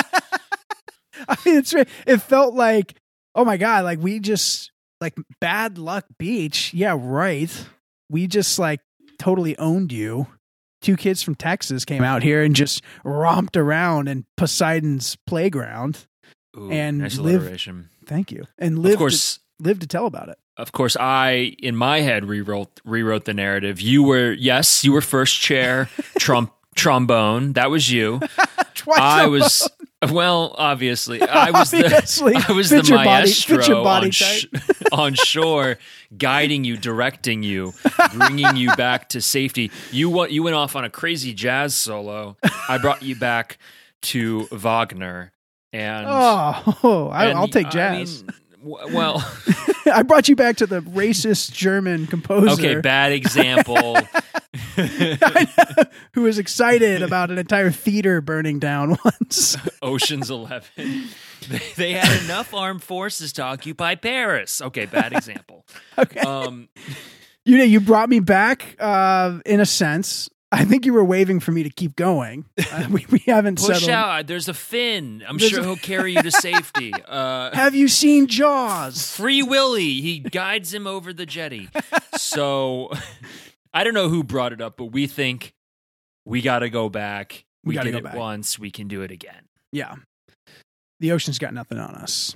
I 1.29 1.37
mean, 1.45 1.59
it's 1.59 1.73
it 1.75 2.21
felt 2.21 2.55
like 2.55 2.95
oh 3.35 3.45
my 3.45 3.57
god, 3.57 3.85
like 3.85 3.99
we 4.01 4.21
just 4.21 4.73
like 5.01 5.15
bad 5.41 5.79
luck 5.79 6.05
beach. 6.19 6.75
Yeah, 6.75 6.97
right. 6.99 7.51
We 8.13 8.29
just 8.29 8.59
like 8.61 8.81
totally 9.19 9.59
owned 9.59 9.91
you. 9.91 10.29
Two 10.83 10.97
kids 10.97 11.23
from 11.23 11.35
Texas 11.37 11.85
came 11.85 12.03
out 12.05 12.23
here 12.23 12.43
and 12.43 12.55
just 12.55 12.83
romped 13.05 13.57
around 13.57 14.09
in 14.09 14.25
Poseidon's 14.37 15.17
playground. 15.27 16.07
Ooh, 16.57 16.71
And 16.71 16.99
nice 16.99 17.17
live- 17.19 17.41
alliteration. 17.41 17.89
Thank 18.07 18.31
you. 18.31 18.45
And 18.59 18.79
live 18.81 18.93
Of 18.95 18.99
course, 18.99 19.39
to, 19.65 19.75
to 19.75 19.87
tell 19.87 20.07
about 20.07 20.29
it. 20.29 20.39
of 20.59 20.73
course, 20.73 20.97
I 20.97 21.55
in 21.61 21.75
my 21.77 22.01
head 22.01 22.25
rewrote 22.27 22.81
rewrote 22.85 23.25
the 23.25 23.33
narrative. 23.35 23.81
You 23.81 24.03
were 24.03 24.33
yes, 24.33 24.85
you 24.85 24.93
were 24.93 25.01
first 25.01 25.41
chair 25.41 25.89
trump 26.19 26.53
trombone. 26.75 27.55
That 27.55 27.71
was 27.71 27.91
you. 27.91 28.21
Twice 28.75 28.99
I 29.01 29.27
was 29.27 29.69
well, 30.11 30.55
obviously, 30.59 31.21
I 31.23 31.51
was 31.51 31.73
Obviously. 31.75 32.33
the 32.33 32.47
I 32.49 32.53
was 32.53 32.69
Fit 32.71 32.87
the 32.87 32.95
maestro 32.95 33.83
body 33.85 34.07
on, 34.07 34.11
sh- 34.11 34.47
on 34.93 35.15
shore, 35.15 35.79
guiding 36.17 36.65
you, 36.65 36.77
directing 36.77 37.43
you, 37.43 37.73
bringing 38.15 38.57
you 38.57 38.75
back 38.77 39.09
to 39.11 39.21
safety. 39.21 39.71
You 39.91 40.11
went 40.11 40.33
you 40.33 40.43
went 40.43 40.57
off 40.57 40.75
on 40.77 40.85
a 40.85 40.91
crazy 40.91 41.33
jazz 41.35 41.75
solo. 41.77 42.37
I 42.69 42.79
brought 42.79 43.03
you 43.03 43.17
back 43.17 43.59
to 44.03 44.47
Wagner, 44.51 45.33
and 45.73 46.07
Oh, 46.09 47.09
I, 47.13 47.27
and 47.27 47.39
I'll 47.39 47.49
take 47.49 47.69
I 47.69 47.71
jazz. 47.71 48.23
mean, 48.23 48.27
w- 48.27 48.42
well, 48.63 49.29
I 49.93 50.03
brought 50.03 50.29
you 50.29 50.37
back 50.37 50.57
to 50.57 50.67
the 50.67 50.81
racist 50.81 51.53
German 51.53 52.07
composer 52.07 52.53
okay, 52.53 52.81
bad 52.81 53.13
example. 53.13 53.99
who 56.13 56.23
was 56.23 56.39
excited 56.39 57.03
about 57.03 57.31
an 57.31 57.39
entire 57.39 57.71
theater 57.71 58.21
burning 58.21 58.59
down 58.59 58.97
once. 59.05 59.57
Ocean's 59.83 60.31
Eleven. 60.31 61.09
They, 61.49 61.61
they 61.77 61.93
had 61.93 62.23
enough 62.25 62.55
armed 62.55 62.83
forces 62.83 63.33
to 63.35 63.43
occupy 63.43 63.95
Paris. 63.97 64.63
Okay, 64.63 64.87
bad 64.87 65.13
example. 65.13 65.67
Okay. 65.99 66.21
Um, 66.21 66.69
you 67.45 67.59
know, 67.59 67.65
you 67.65 67.81
brought 67.81 68.09
me 68.09 68.21
back 68.21 68.77
uh, 68.79 69.41
in 69.45 69.61
a 69.61 69.67
sense. 69.67 70.29
I 70.53 70.65
think 70.67 70.85
you 70.87 70.93
were 70.93 71.03
waving 71.05 71.41
for 71.41 71.51
me 71.51 71.63
to 71.63 71.71
keep 71.71 71.97
going. 71.97 72.45
Uh, 72.73 72.87
we, 72.91 73.05
we 73.11 73.19
haven't 73.27 73.59
push 73.59 73.67
settled. 73.81 73.91
out. 73.91 74.27
There's 74.27 74.49
a 74.49 74.55
fin. 74.55 75.23
I'm 75.29 75.37
There's 75.37 75.51
sure 75.51 75.61
a- 75.61 75.65
he'll 75.65 75.77
carry 75.93 76.15
you 76.15 76.23
to 76.23 76.31
safety. 76.31 76.93
Uh, 77.07 77.55
Have 77.55 77.75
you 77.75 77.87
seen 77.89 78.27
Jaws? 78.29 79.15
Free 79.15 79.43
Willy. 79.43 80.01
He 80.01 80.21
guides 80.21 80.73
him 80.73 80.87
over 80.87 81.13
the 81.13 81.27
jetty. 81.27 81.69
So 82.17 82.91
I 83.75 83.85
don't 83.85 83.93
know 83.95 84.09
who 84.09 84.25
brought 84.25 84.53
it 84.55 84.61
up, 84.63 84.77
but 84.79 84.87
we 84.87 85.07
think 85.07 85.53
we 86.25 86.41
got 86.41 86.61
to 86.61 86.71
go 86.71 86.89
back. 86.89 87.45
We 87.65 87.71
We, 87.71 87.75
gotta 87.75 87.91
did 87.91 87.93
go 87.93 87.99
it 87.99 88.05
back. 88.05 88.15
once. 88.15 88.59
We 88.59 88.71
can 88.71 88.89
do 88.89 89.03
it 89.03 89.11
again. 89.11 89.43
Yeah. 89.71 89.97
The 91.01 91.13
ocean's 91.13 91.39
got 91.39 91.53
nothing 91.53 91.79
on 91.79 91.95
us. 91.95 92.35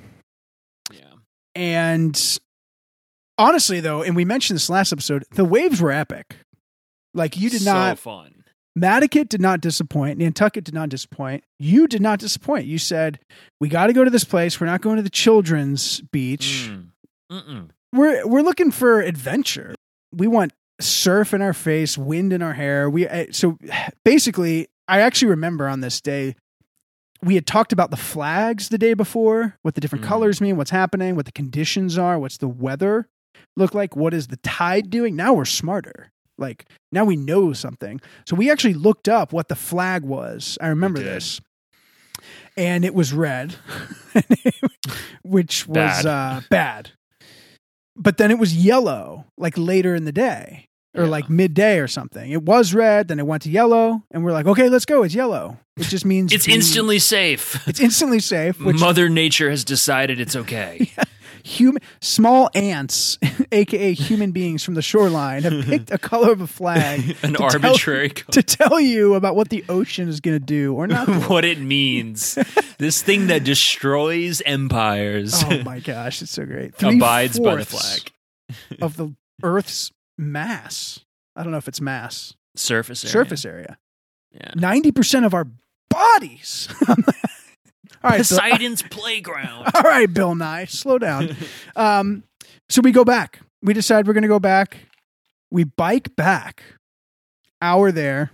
Yeah. 0.92 1.00
And 1.54 2.38
honestly, 3.38 3.80
though, 3.80 4.02
and 4.02 4.14
we 4.16 4.24
mentioned 4.26 4.56
this 4.56 4.68
last 4.68 4.92
episode, 4.92 5.24
the 5.32 5.44
waves 5.44 5.80
were 5.80 5.92
epic. 5.92 6.36
Like 7.16 7.36
you 7.36 7.50
did 7.50 7.62
so 7.62 7.72
not, 7.72 7.98
fun. 7.98 8.44
Madaket 8.78 9.28
did 9.30 9.40
not 9.40 9.60
disappoint. 9.62 10.18
Nantucket 10.18 10.62
did 10.64 10.74
not 10.74 10.90
disappoint. 10.90 11.42
You 11.58 11.88
did 11.88 12.02
not 12.02 12.18
disappoint. 12.18 12.66
You 12.66 12.78
said 12.78 13.18
we 13.58 13.68
got 13.68 13.86
to 13.86 13.92
go 13.94 14.04
to 14.04 14.10
this 14.10 14.24
place. 14.24 14.60
We're 14.60 14.66
not 14.66 14.82
going 14.82 14.96
to 14.96 15.02
the 15.02 15.10
children's 15.10 16.02
beach. 16.12 16.70
Mm. 16.70 16.88
Mm-mm. 17.32 17.68
We're 17.92 18.26
we're 18.26 18.42
looking 18.42 18.70
for 18.70 19.00
adventure. 19.00 19.74
We 20.14 20.26
want 20.26 20.52
surf 20.80 21.32
in 21.32 21.40
our 21.40 21.54
face, 21.54 21.96
wind 21.96 22.32
in 22.34 22.42
our 22.42 22.52
hair. 22.52 22.90
We 22.90 23.08
uh, 23.08 23.26
so 23.32 23.56
basically, 24.04 24.68
I 24.86 25.00
actually 25.00 25.28
remember 25.30 25.68
on 25.68 25.80
this 25.80 26.00
day 26.02 26.36
we 27.22 27.34
had 27.34 27.46
talked 27.46 27.72
about 27.72 27.90
the 27.90 27.96
flags 27.96 28.68
the 28.68 28.76
day 28.76 28.92
before, 28.92 29.56
what 29.62 29.74
the 29.74 29.80
different 29.80 30.04
Mhm. 30.04 30.08
colors 30.08 30.40
mean, 30.42 30.58
what's 30.58 30.70
happening, 30.70 31.16
what 31.16 31.24
the 31.24 31.32
conditions 31.32 31.96
are, 31.96 32.18
what's 32.18 32.36
the 32.36 32.46
weather 32.46 33.08
look 33.56 33.72
like, 33.74 33.96
what 33.96 34.12
is 34.12 34.26
the 34.26 34.36
tide 34.38 34.90
doing. 34.90 35.16
Now 35.16 35.32
we're 35.32 35.46
smarter. 35.46 36.12
Like 36.38 36.68
now 36.92 37.04
we 37.04 37.16
know 37.16 37.52
something. 37.52 38.00
So 38.26 38.36
we 38.36 38.50
actually 38.50 38.74
looked 38.74 39.08
up 39.08 39.32
what 39.32 39.48
the 39.48 39.56
flag 39.56 40.02
was. 40.02 40.58
I 40.60 40.68
remember 40.68 40.98
this. 41.00 41.40
And 42.58 42.84
it 42.86 42.94
was 42.94 43.12
red, 43.12 43.54
which 45.22 45.66
was 45.66 45.74
Bad. 45.76 46.06
uh, 46.06 46.40
bad. 46.48 46.90
But 47.94 48.16
then 48.18 48.30
it 48.30 48.38
was 48.38 48.54
yellow, 48.56 49.26
like 49.36 49.56
later 49.56 49.94
in 49.94 50.04
the 50.04 50.12
day 50.12 50.66
or 50.94 51.04
Yeah. 51.04 51.10
like 51.10 51.28
midday 51.30 51.78
or 51.78 51.88
something. 51.88 52.30
It 52.30 52.42
was 52.42 52.72
red, 52.74 53.08
then 53.08 53.18
it 53.18 53.26
went 53.26 53.42
to 53.42 53.50
yellow, 53.50 54.02
and 54.10 54.24
we're 54.24 54.32
like, 54.32 54.46
okay, 54.46 54.68
let's 54.68 54.84
go. 54.86 55.02
It's 55.02 55.14
yellow. 55.14 55.58
It 55.76 55.84
just 55.84 56.04
means 56.06 56.32
It's 56.32 56.48
instantly 56.48 56.98
safe. 56.98 57.66
it's 57.68 57.80
instantly 57.80 58.20
safe. 58.20 58.58
Which 58.60 58.80
Mother 58.80 59.08
Nature 59.10 59.50
has 59.50 59.64
decided 59.64 60.20
it's 60.20 60.36
okay. 60.36 60.90
human 61.46 61.80
small 62.00 62.50
ants, 62.54 63.18
aka 63.52 63.92
human 63.94 64.32
beings 64.32 64.62
from 64.64 64.74
the 64.74 64.82
shoreline, 64.82 65.42
have 65.44 65.64
picked 65.66 65.90
a 65.90 65.98
color 65.98 66.32
of 66.32 66.40
a 66.40 66.46
flag 66.46 67.16
An 67.22 67.32
to 67.32 67.38
tell- 67.38 67.42
arbitrary 67.44 68.10
to 68.10 68.42
tell 68.42 68.80
you 68.80 69.14
about 69.14 69.36
what 69.36 69.48
the 69.48 69.64
ocean 69.68 70.08
is 70.08 70.20
going 70.20 70.38
to 70.38 70.44
do 70.44 70.74
or 70.74 70.86
not. 70.86 71.08
what 71.30 71.44
it 71.44 71.58
means. 71.60 72.36
this 72.78 73.00
thing 73.02 73.28
that 73.28 73.44
destroys 73.44 74.42
empires 74.44 75.42
oh 75.44 75.62
my 75.62 75.80
gosh, 75.80 76.20
it's 76.22 76.32
so 76.32 76.44
great. 76.44 76.74
abides 76.82 77.38
by 77.38 77.54
the 77.56 77.64
flag. 77.64 78.10
of 78.82 78.96
the 78.96 79.14
Earth's 79.42 79.92
mass. 80.18 81.00
I 81.36 81.42
don't 81.42 81.52
know 81.52 81.58
if 81.58 81.68
it's 81.68 81.80
mass 81.80 82.34
Surface 82.56 83.04
area. 83.04 83.12
surface 83.12 83.44
area. 83.44 83.78
Yeah. 84.32 84.50
Ninety 84.54 84.90
percent 84.92 85.24
of 85.26 85.34
our 85.34 85.46
bodies. 85.90 86.68
All 88.06 88.10
right, 88.12 88.18
Bill, 88.28 88.38
Poseidon's 88.38 88.82
playground. 88.90 89.70
all 89.74 89.82
right, 89.82 90.12
Bill 90.12 90.34
Nye, 90.34 90.64
slow 90.66 90.98
down. 90.98 91.36
Um, 91.74 92.22
so 92.68 92.80
we 92.82 92.92
go 92.92 93.04
back. 93.04 93.40
We 93.62 93.74
decide 93.74 94.06
we're 94.06 94.12
going 94.12 94.22
to 94.22 94.28
go 94.28 94.38
back. 94.40 94.78
We 95.50 95.64
bike 95.64 96.14
back. 96.16 96.62
Hour 97.62 97.90
there. 97.92 98.30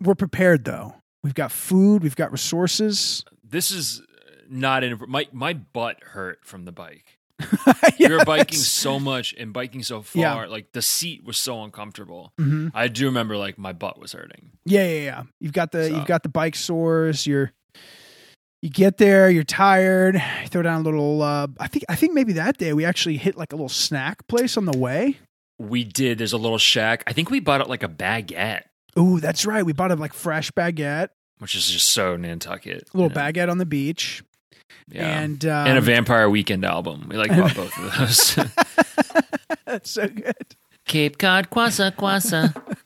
We're 0.00 0.14
prepared 0.14 0.64
though. 0.64 0.94
We've 1.22 1.34
got 1.34 1.52
food. 1.52 2.02
We've 2.02 2.16
got 2.16 2.32
resources. 2.32 3.24
This 3.42 3.70
is 3.70 4.02
not 4.48 4.84
in 4.84 4.98
my 5.08 5.26
my 5.32 5.54
butt 5.54 6.02
hurt 6.02 6.40
from 6.44 6.64
the 6.64 6.72
bike. 6.72 7.18
yeah, 7.98 8.08
we 8.10 8.16
were 8.16 8.24
biking 8.24 8.58
so 8.58 9.00
much 9.00 9.34
and 9.38 9.52
biking 9.52 9.82
so 9.82 10.02
far, 10.02 10.20
Yeah. 10.20 10.44
like 10.46 10.72
the 10.72 10.82
seat 10.82 11.24
was 11.24 11.36
so 11.38 11.62
uncomfortable. 11.64 12.32
Mhm. 12.40 12.70
I 12.74 12.88
do 12.88 13.06
remember 13.06 13.36
like 13.36 13.56
my 13.58 13.72
butt 13.72 13.98
was 13.98 14.12
hurting. 14.12 14.50
Yeah, 14.64 14.86
yeah, 14.86 15.00
yeah. 15.04 15.22
You've 15.40 15.52
got 15.52 15.72
the 15.72 15.86
So- 15.88 15.96
you've 15.96 16.06
got 16.06 16.22
the 16.22 16.28
bike 16.28 16.56
sores. 16.56 17.26
You're 17.26 17.52
you 18.64 18.70
get 18.70 18.96
there. 18.96 19.28
You're 19.28 19.44
tired. 19.44 20.14
You 20.14 20.48
throw 20.48 20.62
down 20.62 20.80
a 20.80 20.84
little. 20.84 21.20
Uh, 21.20 21.48
I 21.60 21.68
think 21.68 21.84
I 21.90 21.94
think 21.96 22.14
maybe 22.14 22.32
that 22.32 22.56
day 22.56 22.72
we 22.72 22.86
actually 22.86 23.18
hit 23.18 23.36
like 23.36 23.52
a 23.52 23.56
little 23.56 23.68
snack 23.68 24.26
place 24.26 24.56
on 24.56 24.64
the 24.64 24.76
way. 24.78 25.18
We 25.58 25.84
did. 25.84 26.16
There's 26.16 26.32
a 26.32 26.38
little 26.38 26.56
shack. 26.56 27.04
I 27.06 27.12
think 27.12 27.28
we 27.30 27.40
bought 27.40 27.60
it 27.60 27.68
like 27.68 27.82
a 27.82 27.88
baguette, 27.88 28.62
Ooh, 28.98 29.20
that's 29.20 29.44
right. 29.44 29.64
We 29.66 29.74
bought 29.74 29.92
a 29.92 29.96
like 29.96 30.14
fresh 30.14 30.50
baguette, 30.52 31.08
which 31.40 31.54
is 31.54 31.68
just 31.70 31.90
so 31.90 32.16
Nantucket. 32.16 32.88
a 32.94 32.96
little 32.96 33.12
Yeah. 33.14 33.30
baguette 33.30 33.50
on 33.50 33.58
the 33.58 33.66
beach, 33.66 34.24
Yeah. 34.88 35.20
and 35.20 35.44
um, 35.44 35.66
and 35.68 35.76
a 35.76 35.82
Vampire 35.82 36.30
Weekend 36.30 36.64
album. 36.64 37.08
We 37.10 37.16
like 37.18 37.30
bought 37.30 37.54
both 37.54 37.76
of 37.78 37.98
those. 37.98 38.34
that's 39.66 39.90
so 39.90 40.08
good. 40.08 40.34
Cape 40.86 41.18
Cod 41.18 41.50
Kwassa 41.50 41.94
Kwassa. 41.94 42.54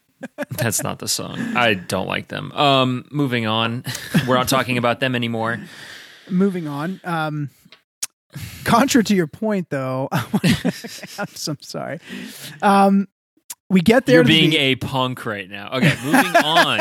That's 0.50 0.82
not 0.82 0.98
the 0.98 1.08
song. 1.08 1.38
I 1.56 1.74
don't 1.74 2.06
like 2.06 2.28
them. 2.28 2.52
Um, 2.52 3.06
moving 3.10 3.46
on. 3.46 3.84
We're 4.26 4.36
not 4.36 4.48
talking 4.48 4.78
about 4.78 5.00
them 5.00 5.14
anymore. 5.14 5.60
Moving 6.30 6.68
on. 6.68 7.00
Um, 7.04 7.50
contra 8.64 9.02
to 9.04 9.14
your 9.14 9.26
point, 9.26 9.70
though, 9.70 10.08
I'm 10.12 11.28
so 11.34 11.56
sorry. 11.60 12.00
Um, 12.62 13.08
we 13.70 13.80
get 13.80 14.06
there. 14.06 14.16
You're 14.16 14.24
to 14.24 14.28
the 14.32 14.40
being 14.40 14.52
a 14.54 14.76
punk 14.76 15.26
right 15.26 15.48
now. 15.48 15.70
Okay, 15.74 15.94
moving 16.04 16.36
on. 16.36 16.80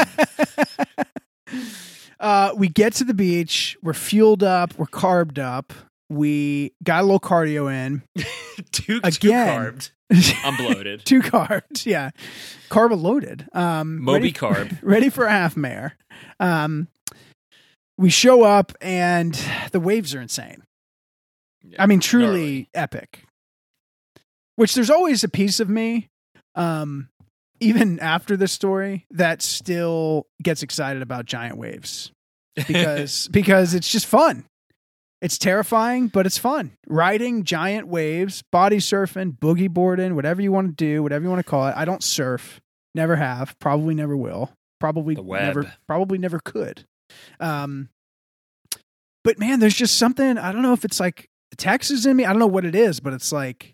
uh, 2.20 2.54
we 2.56 2.70
get 2.70 2.94
to 2.94 3.04
the 3.04 3.14
beach. 3.14 3.78
We're 3.84 3.94
fueled 3.94 4.44
up. 4.44 4.78
We're 4.78 4.86
carbed 4.86 5.40
up. 5.40 5.74
We 6.10 6.74
got 6.84 7.02
a 7.02 7.04
little 7.04 7.20
cardio 7.20 7.72
in. 7.72 8.04
too, 8.72 9.00
too 9.00 9.02
Again. 9.04 9.48
carbed. 9.50 9.92
I'm 10.44 10.56
bloated. 10.56 11.06
Two 11.06 11.22
carbs. 11.22 11.86
Yeah. 11.86 12.12
Carb 12.70 13.00
loaded. 13.02 13.48
Um, 13.54 14.02
Moby 14.02 14.20
ready, 14.20 14.34
carb. 14.34 14.80
ready 14.82 15.10
for 15.10 15.26
a 15.26 15.32
half 15.32 15.56
mare. 15.58 15.98
Um, 16.40 16.88
we 17.98 18.10
show 18.10 18.44
up 18.44 18.74
and 18.82 19.34
the 19.72 19.80
waves 19.80 20.14
are 20.16 20.22
insane. 20.22 20.64
I 21.80 21.86
mean, 21.86 22.00
truly 22.00 22.26
Gnarly. 22.30 22.70
epic. 22.74 23.24
Which 24.56 24.74
there's 24.76 24.90
always 24.90 25.24
a 25.24 25.30
piece 25.30 25.60
of 25.60 25.70
me, 25.70 26.08
um, 26.56 27.10
even 27.60 28.00
after 28.00 28.36
this 28.38 28.52
story, 28.52 29.06
that 29.12 29.42
still 29.42 30.26
gets 30.42 30.64
excited 30.64 31.02
about 31.02 31.26
giant 31.26 31.58
waves 31.58 32.12
because 32.68 33.28
because 33.30 33.74
it's 33.74 33.92
just 33.92 34.06
fun. 34.08 34.46
It's 35.22 35.38
terrifying, 35.38 36.10
but 36.10 36.26
it's 36.28 36.38
fun. 36.38 36.74
Riding 36.88 37.44
giant 37.44 37.88
waves, 37.88 38.44
body 38.52 38.78
surfing, 38.78 39.38
boogie 39.38 39.70
boarding, 39.70 40.16
whatever 40.16 40.42
you 40.42 40.52
want 40.52 40.68
to 40.68 40.74
do, 40.74 41.02
whatever 41.02 41.24
you 41.24 41.30
want 41.30 41.44
to 41.44 41.50
call 41.50 41.68
it. 41.68 41.74
I 41.76 41.86
don't 41.86 42.04
surf, 42.04 42.62
never 42.94 43.16
have, 43.16 43.58
probably 43.60 43.96
never 43.96 44.16
will, 44.16 44.52
probably 44.80 45.16
never, 45.16 45.74
probably 45.88 46.20
never 46.20 46.40
could. 46.40 46.86
Um, 47.40 47.90
but 49.24 49.40
man, 49.40 49.60
there's 49.60 49.76
just 49.76 49.98
something. 49.98 50.38
I 50.38 50.52
don't 50.52 50.62
know 50.62 50.74
if 50.74 50.86
it's 50.86 51.00
like 51.00 51.30
the 51.50 51.58
Texas 51.58 52.06
in 52.06 52.16
me. 52.16 52.26
I 52.26 52.30
don't 52.30 52.40
know 52.40 52.46
what 52.46 52.66
it 52.66 52.76
is, 52.76 53.00
but 53.00 53.14
it's 53.14 53.32
like 53.32 53.74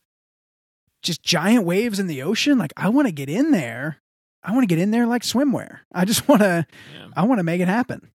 just 1.01 1.21
giant 1.21 1.65
waves 1.65 1.99
in 1.99 2.07
the 2.07 2.23
ocean. 2.23 2.57
Like 2.57 2.71
I 2.77 2.87
want 2.87 3.07
to 3.07 3.11
get 3.11 3.29
in 3.29 3.51
there. 3.51 3.97
I 4.43 4.51
want 4.51 4.63
to 4.63 4.67
get 4.67 4.79
in 4.79 4.91
there 4.91 5.05
like 5.07 5.23
swimwear. 5.23 5.79
I 5.93 6.05
just 6.05 6.27
want 6.29 6.41
to. 6.41 6.65
Yeah. 6.93 7.07
I 7.17 7.23
want 7.23 7.39
to 7.39 7.43
make 7.43 7.59
it 7.59 7.67
happen. 7.67 8.12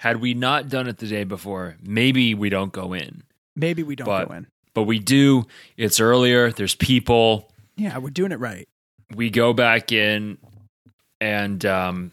Had 0.00 0.20
we 0.20 0.34
not 0.34 0.68
done 0.68 0.86
it 0.88 0.98
the 0.98 1.06
day 1.06 1.24
before, 1.24 1.76
maybe 1.82 2.34
we 2.34 2.48
don't 2.50 2.72
go 2.72 2.92
in. 2.92 3.22
Maybe 3.54 3.82
we 3.82 3.96
don't 3.96 4.06
But- 4.06 4.28
go 4.28 4.34
in. 4.34 4.46
But 4.74 4.82
we 4.82 4.98
do. 4.98 5.46
It's 5.78 6.00
earlier. 6.00 6.52
There's 6.52 6.74
people. 6.74 7.50
Yeah, 7.76 7.96
we're 7.96 8.10
doing 8.10 8.30
it 8.30 8.38
right. 8.38 8.68
We 9.14 9.30
go 9.30 9.54
back 9.54 9.90
in, 9.90 10.36
and 11.18 11.64
um, 11.64 12.12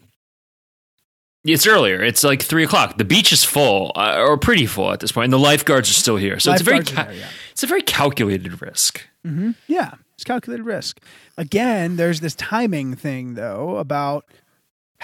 it's 1.44 1.66
earlier. 1.66 2.02
It's 2.02 2.24
like 2.24 2.42
three 2.42 2.64
o'clock. 2.64 2.96
The 2.96 3.04
beach 3.04 3.32
is 3.32 3.44
full, 3.44 3.92
uh, 3.94 4.16
or 4.18 4.38
pretty 4.38 4.64
full 4.64 4.90
at 4.92 5.00
this 5.00 5.12
point, 5.12 5.24
and 5.24 5.32
the 5.34 5.38
lifeguards 5.38 5.90
are 5.90 5.94
still 5.94 6.16
here. 6.16 6.38
So 6.40 6.52
it's 6.52 6.62
a 6.62 6.64
very, 6.64 6.82
ca- 6.84 7.04
there, 7.04 7.12
yeah. 7.14 7.28
it's 7.52 7.62
a 7.62 7.66
very 7.66 7.82
calculated 7.82 8.62
risk. 8.62 9.02
hmm 9.22 9.50
Yeah, 9.66 9.90
it's 10.14 10.24
calculated 10.24 10.62
risk. 10.64 11.00
Again, 11.36 11.96
there's 11.96 12.20
this 12.20 12.34
timing 12.34 12.94
thing 12.96 13.34
though 13.34 13.76
about 13.76 14.24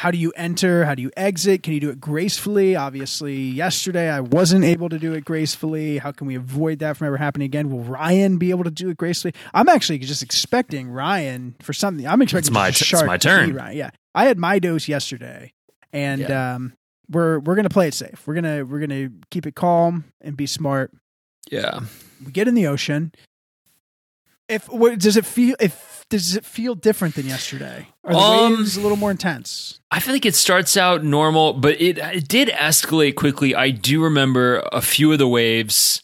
how 0.00 0.10
do 0.10 0.16
you 0.16 0.32
enter, 0.34 0.86
how 0.86 0.94
do 0.94 1.02
you 1.02 1.10
exit, 1.14 1.62
can 1.62 1.74
you 1.74 1.80
do 1.80 1.90
it 1.90 2.00
gracefully? 2.00 2.74
Obviously, 2.74 3.36
yesterday 3.36 4.08
I 4.08 4.20
wasn't 4.20 4.64
able 4.64 4.88
to 4.88 4.98
do 4.98 5.12
it 5.12 5.26
gracefully. 5.26 5.98
How 5.98 6.10
can 6.10 6.26
we 6.26 6.36
avoid 6.36 6.78
that 6.78 6.96
from 6.96 7.08
ever 7.08 7.18
happening 7.18 7.44
again? 7.44 7.70
Will 7.70 7.84
Ryan 7.84 8.38
be 8.38 8.48
able 8.48 8.64
to 8.64 8.70
do 8.70 8.88
it 8.88 8.96
gracefully? 8.96 9.34
I'm 9.52 9.68
actually 9.68 9.98
just 9.98 10.22
expecting 10.22 10.88
Ryan 10.88 11.54
for 11.60 11.74
something. 11.74 12.06
I'm 12.08 12.22
expecting 12.22 12.48
It's 12.48 12.54
my 12.54 12.70
t- 12.70 12.86
it's 12.94 13.04
my 13.04 13.18
turn. 13.18 13.52
Ryan. 13.54 13.76
Yeah, 13.76 13.90
I 14.14 14.24
had 14.24 14.38
my 14.38 14.58
dose 14.58 14.88
yesterday, 14.88 15.52
and 15.92 16.22
Yeah. 16.22 16.54
um, 16.54 16.72
we're 17.10 17.38
we're 17.40 17.54
gonna 17.56 17.68
play 17.68 17.88
it 17.88 17.92
safe. 17.94 18.22
We're 18.26 18.34
gonna 18.36 18.64
we're 18.64 18.80
gonna 18.80 19.10
keep 19.30 19.46
it 19.46 19.54
calm 19.54 20.04
and 20.22 20.34
be 20.34 20.46
smart 20.46 20.92
Yeah. 21.50 21.80
we 22.24 22.32
get 22.32 22.48
in 22.48 22.54
the 22.54 22.66
ocean. 22.68 23.12
If 24.50 24.68
what 24.68 24.98
does 24.98 25.16
it 25.16 25.24
feel? 25.24 25.56
If 25.60 26.04
does 26.10 26.34
it 26.34 26.44
feel 26.44 26.74
different 26.74 27.14
than 27.14 27.26
yesterday? 27.26 27.86
Are 28.04 28.12
the 28.12 28.18
Um, 28.18 28.52
waves 28.58 28.76
a 28.76 28.80
little 28.80 28.96
more 28.96 29.10
intense? 29.12 29.78
I 29.92 30.00
feel 30.00 30.12
like 30.12 30.26
it 30.26 30.34
starts 30.34 30.76
out 30.76 31.04
normal, 31.04 31.52
but 31.54 31.80
it 31.80 31.98
it 31.98 32.26
did 32.28 32.48
escalate 32.48 33.14
quickly. 33.14 33.54
I 33.54 33.70
do 33.70 34.02
remember 34.02 34.68
a 34.72 34.80
few 34.82 35.12
of 35.12 35.18
the 35.18 35.28
waves. 35.28 36.02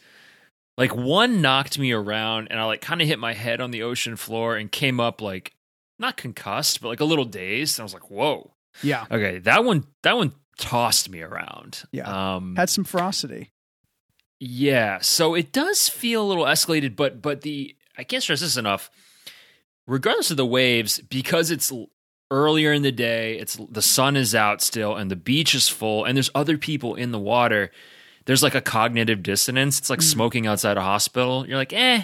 Like 0.79 0.95
one 0.95 1.41
knocked 1.41 1.79
me 1.79 1.91
around 1.93 2.49
and 2.50 2.61
I 2.61 2.65
like 2.65 2.81
kind 2.83 3.00
of 3.03 3.09
hit 3.09 3.19
my 3.19 3.33
head 3.33 3.61
on 3.61 3.71
the 3.71 3.83
ocean 3.83 4.15
floor 4.17 4.57
and 4.57 4.71
came 4.71 5.00
up 5.00 5.21
like 5.21 5.55
not 5.99 6.17
concussed, 6.19 6.81
but 6.83 6.88
like 6.88 7.00
a 7.00 7.05
little 7.05 7.25
dazed. 7.25 7.79
And 7.79 7.83
I 7.83 7.85
was 7.85 7.95
like, 7.95 8.11
"Whoa." 8.11 8.53
Yeah, 8.83 9.07
Okay, 9.11 9.38
that 9.38 9.65
one 9.65 9.85
that 10.03 10.17
one 10.17 10.33
tossed 10.59 11.09
me 11.09 11.23
around. 11.23 11.83
Yeah. 11.93 12.35
Um 12.35 12.55
had 12.57 12.69
some 12.71 12.85
ferocity. 12.85 13.50
yeah, 14.38 14.99
so 15.00 15.35
it 15.35 15.50
does 15.53 15.88
feel 15.88 16.23
a 16.23 16.29
little 16.29 16.45
escalated, 16.45 16.95
but 16.97 17.23
but 17.23 17.41
the 17.41 17.75
I 17.99 18.05
can't 18.05 18.23
stress 18.23 18.41
this 18.41 18.57
enough. 18.57 18.91
Regardless 19.87 20.31
of 20.31 20.37
the 20.37 20.47
waves, 20.47 21.00
because 21.09 21.50
it's 21.50 21.73
earlier 22.31 22.73
in 22.73 22.83
the 22.83 22.91
day, 22.93 23.38
it's 23.38 23.57
the 23.71 23.83
sun 23.83 24.17
is 24.17 24.35
out 24.35 24.61
still, 24.61 24.97
and 24.97 25.11
the 25.11 25.17
beach 25.17 25.55
is 25.55 25.69
full, 25.69 26.05
and 26.05 26.17
there's 26.17 26.31
other 26.35 26.59
people 26.59 26.95
in 26.97 27.12
the 27.12 27.19
water. 27.21 27.71
There's 28.25 28.43
like 28.43 28.57
a 28.57 28.61
cognitive 28.61 29.23
dissonance. 29.23 29.79
It's 29.79 29.88
like 29.91 30.00
Mm. 30.00 30.11
smoking 30.11 30.47
outside 30.49 30.76
a 30.76 30.83
hospital. 30.83 31.47
You're 31.47 31.57
like, 31.57 31.73
eh, 31.73 32.03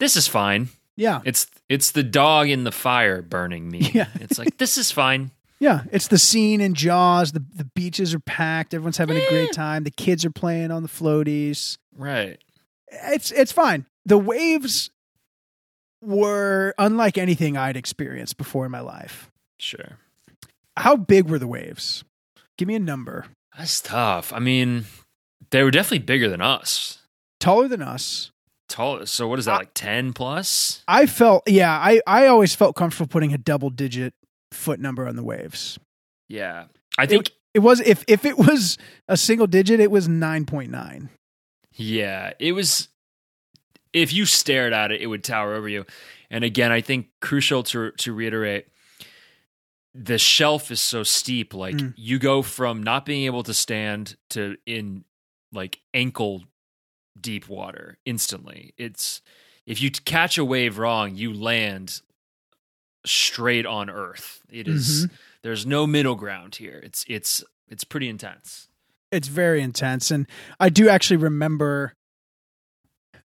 this 0.00 0.16
is 0.16 0.26
fine. 0.26 0.68
Yeah, 0.96 1.20
It's 1.24 1.46
it's 1.68 1.90
the 1.92 2.02
dog 2.04 2.48
in 2.48 2.64
the 2.64 2.72
fire 2.72 3.22
burning 3.22 3.68
me. 3.70 3.90
Yeah. 3.94 4.06
It's 4.16 4.38
like 4.38 4.58
this 4.58 4.76
is 4.76 4.90
fine. 4.92 5.30
yeah. 5.60 5.82
It's 5.92 6.08
the 6.08 6.18
scene 6.18 6.60
in 6.60 6.74
Jaws. 6.74 7.32
The 7.32 7.44
the 7.54 7.64
beaches 7.64 8.14
are 8.14 8.20
packed. 8.20 8.74
Everyone's 8.74 8.96
having 8.96 9.16
a 9.16 9.28
great 9.28 9.52
time. 9.52 9.84
The 9.84 9.90
kids 9.92 10.24
are 10.24 10.30
playing 10.30 10.70
on 10.72 10.82
the 10.82 10.88
floaties. 10.88 11.78
Right. 11.96 12.38
It's 12.88 13.30
it's 13.32 13.50
fine. 13.52 13.86
The 14.06 14.18
waves 14.18 14.90
were 16.02 16.74
unlike 16.78 17.16
anything 17.18 17.56
I'd 17.56 17.76
experienced 17.76 18.36
before 18.36 18.66
in 18.66 18.70
my 18.72 18.80
life. 18.80 19.30
Sure. 19.58 19.98
How 20.76 20.96
big 20.96 21.28
were 21.30 21.38
the 21.38 21.46
waves? 21.46 22.04
Give 22.58 22.68
me 22.68 22.74
a 22.74 22.80
number. 22.80 23.26
That's 23.56 23.80
tough. 23.80 24.32
I 24.32 24.38
mean, 24.40 24.84
they 25.50 25.62
were 25.62 25.70
definitely 25.70 26.00
bigger 26.00 26.28
than 26.28 26.40
us. 26.40 26.98
Taller 27.40 27.68
than 27.68 27.82
us. 27.82 28.30
Tall. 28.68 29.06
So 29.06 29.28
what 29.28 29.38
is 29.38 29.44
that 29.44 29.52
I- 29.54 29.58
like 29.58 29.74
ten 29.74 30.12
plus? 30.12 30.82
I 30.88 31.06
felt 31.06 31.42
yeah, 31.46 31.70
I, 31.72 32.00
I 32.06 32.26
always 32.26 32.54
felt 32.54 32.74
comfortable 32.76 33.06
putting 33.08 33.32
a 33.32 33.38
double 33.38 33.70
digit 33.70 34.14
foot 34.52 34.80
number 34.80 35.06
on 35.06 35.16
the 35.16 35.22
waves. 35.22 35.78
Yeah, 36.28 36.64
I 36.98 37.06
think. 37.06 37.30
It 37.52 37.60
was 37.60 37.80
if 37.80 38.04
if 38.08 38.24
it 38.24 38.36
was 38.36 38.78
a 39.06 39.16
single 39.16 39.46
digit, 39.46 39.78
it 39.78 39.90
was 39.90 40.08
nine 40.08 40.44
point 40.46 40.72
nine. 40.72 41.10
yeah, 41.72 42.32
it 42.40 42.52
was. 42.52 42.88
If 43.94 44.12
you 44.12 44.26
stared 44.26 44.74
at 44.74 44.92
it, 44.92 45.00
it 45.00 45.06
would 45.06 45.24
tower 45.24 45.54
over 45.54 45.68
you. 45.68 45.86
And 46.30 46.44
again, 46.44 46.70
I 46.72 46.82
think 46.82 47.08
crucial 47.20 47.62
to 47.64 47.92
to 47.92 48.12
reiterate, 48.12 48.66
the 49.94 50.18
shelf 50.18 50.70
is 50.70 50.82
so 50.82 51.02
steep. 51.04 51.54
Like 51.54 51.76
Mm. 51.76 51.94
you 51.96 52.18
go 52.18 52.42
from 52.42 52.82
not 52.82 53.06
being 53.06 53.24
able 53.24 53.44
to 53.44 53.54
stand 53.54 54.16
to 54.30 54.56
in 54.66 55.04
like 55.52 55.80
ankle 55.94 56.42
deep 57.18 57.48
water 57.48 57.96
instantly. 58.04 58.74
It's 58.76 59.22
if 59.64 59.80
you 59.80 59.90
catch 59.90 60.36
a 60.36 60.44
wave 60.44 60.76
wrong, 60.78 61.14
you 61.14 61.32
land 61.32 62.02
straight 63.06 63.66
on 63.66 63.88
earth. 63.88 64.40
It 64.50 64.66
is- 64.66 65.06
there's 65.42 65.64
no 65.66 65.86
middle 65.86 66.14
ground 66.16 66.56
here. 66.56 66.80
It's 66.82 67.04
it's 67.08 67.44
it's 67.68 67.84
pretty 67.84 68.08
intense. 68.08 68.68
It's 69.12 69.28
very 69.28 69.60
intense, 69.62 70.10
and 70.10 70.26
I 70.58 70.68
do 70.70 70.88
actually 70.88 71.18
remember 71.18 71.94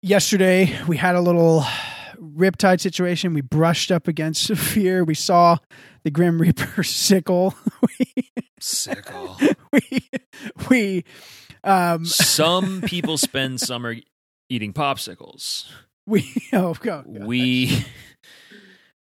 yesterday 0.04 0.78
we 0.88 0.98
had 0.98 1.16
a 1.16 1.22
little 1.22 1.66
riptide 2.20 2.82
situation. 2.82 3.34
We 3.34 3.42
brushed 3.42 3.92
up 3.92 4.08
against 4.08 4.48
fear. 4.56 5.04
We 5.04 5.16
saw 5.16 5.58
the 6.04 6.12
Grim 6.12 6.40
Reaper 6.40 6.84
sickle. 6.84 7.56
we 7.82 8.30
Sickle. 8.60 9.38
we 9.72 10.10
we 10.70 11.04
um 11.66 12.06
Some 12.06 12.82
people 12.82 13.18
spend 13.18 13.60
summer 13.60 13.96
eating 14.50 14.72
popsicles. 14.72 15.66
we 16.06 16.34
oh 16.54 16.74
god 16.76 17.06
We 17.08 17.86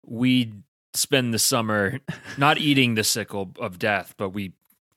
we 0.05 0.51
spend 0.93 1.33
the 1.33 1.39
summer 1.39 1.99
not 2.37 2.57
eating 2.57 2.95
the 2.95 3.03
sickle 3.05 3.51
of 3.57 3.79
death, 3.79 4.15
but 4.17 4.29
we 4.31 4.53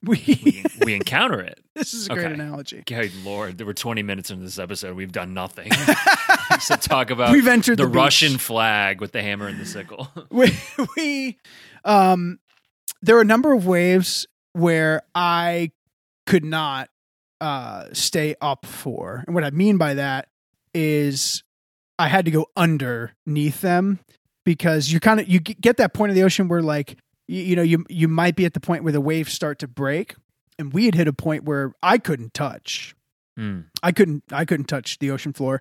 we, 0.06 0.64
we, 0.84 0.94
encounter 0.94 1.40
it. 1.40 1.60
this 1.74 1.94
is 1.94 2.08
a 2.08 2.14
great 2.14 2.32
analogy. 2.32 2.82
Good 2.86 3.12
lord, 3.24 3.58
there 3.58 3.66
were 3.66 3.74
20 3.74 4.02
minutes 4.02 4.30
into 4.30 4.44
this 4.44 4.58
episode. 4.58 4.96
We've 4.96 5.12
done 5.12 5.34
nothing 5.34 5.70
except 6.50 6.84
talk 6.84 7.10
about 7.10 7.32
We've 7.32 7.46
entered 7.46 7.78
the, 7.78 7.84
the. 7.84 7.90
Russian 7.90 8.38
flag 8.38 9.00
with 9.00 9.12
the 9.12 9.22
hammer 9.22 9.48
and 9.48 9.60
the 9.60 9.66
sickle. 9.66 10.08
we, 10.30 10.56
we 10.96 11.38
um 11.84 12.38
there 13.02 13.16
are 13.16 13.20
a 13.20 13.26
number 13.26 13.52
of 13.52 13.66
waves 13.66 14.26
where 14.52 15.02
I 15.14 15.72
could 16.26 16.44
not 16.44 16.88
uh 17.40 17.86
stay 17.92 18.34
up 18.40 18.64
for. 18.66 19.24
And 19.26 19.34
what 19.34 19.44
I 19.44 19.50
mean 19.50 19.76
by 19.76 19.94
that 19.94 20.28
is 20.74 21.42
I 21.98 22.08
had 22.08 22.24
to 22.26 22.30
go 22.30 22.46
underneath 22.56 23.60
them 23.60 24.00
because 24.44 24.90
you 24.92 25.00
kind 25.00 25.20
of 25.20 25.28
you 25.28 25.40
get 25.40 25.78
that 25.78 25.92
point 25.92 26.10
of 26.10 26.16
the 26.16 26.22
ocean 26.22 26.48
where 26.48 26.62
like 26.62 26.96
you, 27.28 27.42
you 27.42 27.56
know 27.56 27.62
you 27.62 27.84
you 27.88 28.08
might 28.08 28.36
be 28.36 28.44
at 28.44 28.54
the 28.54 28.60
point 28.60 28.82
where 28.84 28.92
the 28.92 29.00
waves 29.00 29.32
start 29.32 29.58
to 29.60 29.68
break 29.68 30.14
and 30.58 30.72
we 30.72 30.84
had 30.86 30.94
hit 30.94 31.08
a 31.08 31.12
point 31.12 31.44
where 31.44 31.72
I 31.82 31.98
couldn't 31.98 32.32
touch. 32.34 32.94
Hmm. 33.36 33.60
I 33.82 33.92
couldn't 33.92 34.24
I 34.32 34.44
couldn't 34.44 34.66
touch 34.66 34.98
the 34.98 35.10
ocean 35.10 35.32
floor 35.32 35.60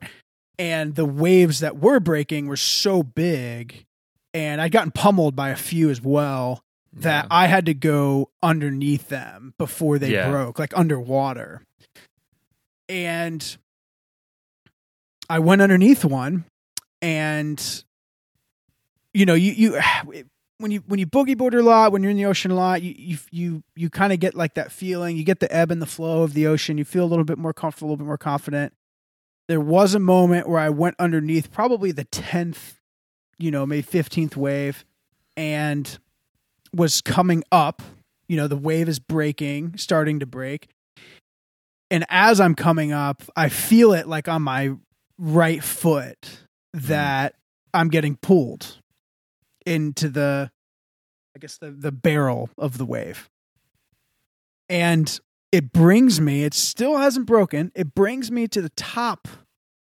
and 0.57 0.95
the 0.95 1.05
waves 1.05 1.59
that 1.59 1.77
were 1.77 1.99
breaking 1.99 2.47
were 2.47 2.55
so 2.57 3.03
big 3.03 3.83
and 4.33 4.61
I'd 4.61 4.71
gotten 4.71 4.91
pummeled 4.91 5.35
by 5.35 5.49
a 5.49 5.55
few 5.55 5.89
as 5.89 6.01
well 6.01 6.61
that 6.93 7.25
Yeah. 7.25 7.27
I 7.31 7.47
had 7.47 7.65
to 7.65 7.73
go 7.73 8.29
underneath 8.41 9.09
them 9.09 9.53
before 9.57 9.99
they 9.99 10.11
Yeah. 10.13 10.29
broke, 10.29 10.57
like 10.59 10.77
underwater. 10.77 11.61
And 12.87 13.57
I 15.29 15.39
went 15.39 15.61
underneath 15.61 16.05
one 16.05 16.45
and 17.01 17.83
you 19.13 19.25
know, 19.25 19.33
you 19.33 19.51
you 19.51 19.81
when 20.57 20.71
you 20.71 20.83
when 20.87 20.99
you 20.99 21.05
boogie 21.05 21.37
board 21.37 21.53
a 21.53 21.61
lot, 21.61 21.91
when 21.91 22.01
you're 22.01 22.11
in 22.11 22.17
the 22.17 22.25
ocean 22.25 22.51
a 22.51 22.55
lot, 22.55 22.81
you 22.81 22.93
you 22.97 23.17
you, 23.31 23.63
you 23.75 23.89
kind 23.89 24.13
of 24.13 24.19
get 24.19 24.35
like 24.35 24.53
that 24.55 24.71
feeling. 24.71 25.17
You 25.17 25.23
get 25.23 25.39
the 25.39 25.53
ebb 25.53 25.71
and 25.71 25.81
the 25.81 25.85
flow 25.85 26.23
of 26.23 26.33
the 26.33 26.47
ocean. 26.47 26.77
You 26.77 26.85
feel 26.85 27.03
a 27.03 27.07
little 27.07 27.25
bit 27.25 27.37
more 27.37 27.53
comfortable, 27.53 27.89
a 27.89 27.91
little 27.91 28.05
bit 28.05 28.07
more 28.07 28.17
confident. 28.17 28.73
There 29.47 29.61
was 29.61 29.93
a 29.93 29.99
moment 29.99 30.47
where 30.47 30.59
I 30.59 30.69
went 30.69 30.95
underneath, 30.97 31.51
probably 31.51 31.91
the 31.91 32.05
tenth, 32.05 32.79
you 33.37 33.51
know, 33.51 33.65
maybe 33.65 33.81
fifteenth 33.81 34.37
wave, 34.37 34.85
and 35.35 35.97
was 36.73 37.01
coming 37.01 37.43
up. 37.51 37.81
You 38.27 38.37
know, 38.37 38.47
the 38.47 38.57
wave 38.57 38.89
is 38.89 38.99
breaking, 38.99 39.77
starting 39.77 40.19
to 40.19 40.25
break. 40.25 40.69
And 41.91 42.05
as 42.09 42.39
I'm 42.39 42.55
coming 42.55 42.91
up, 42.91 43.21
I 43.35 43.49
feel 43.49 43.93
it 43.93 44.07
like 44.07 44.27
on 44.27 44.41
my 44.41 44.71
right 45.19 45.63
foot 45.63 46.21
mm-hmm. 46.75 46.87
that 46.87 47.35
I'm 47.73 47.89
getting 47.89 48.15
pulled 48.15 48.79
into 49.65 50.09
the 50.09 50.51
I 51.35 51.39
guess 51.39 51.57
the 51.57 51.71
the 51.71 51.91
barrel 51.91 52.49
of 52.57 52.77
the 52.77 52.85
wave. 52.85 53.29
And 54.67 55.19
it 55.51 55.71
brings 55.71 56.19
me, 56.19 56.43
it 56.43 56.53
still 56.53 56.97
hasn't 56.97 57.27
broken. 57.27 57.71
It 57.75 57.93
brings 57.93 58.31
me 58.31 58.47
to 58.47 58.61
the 58.61 58.69
top 58.69 59.27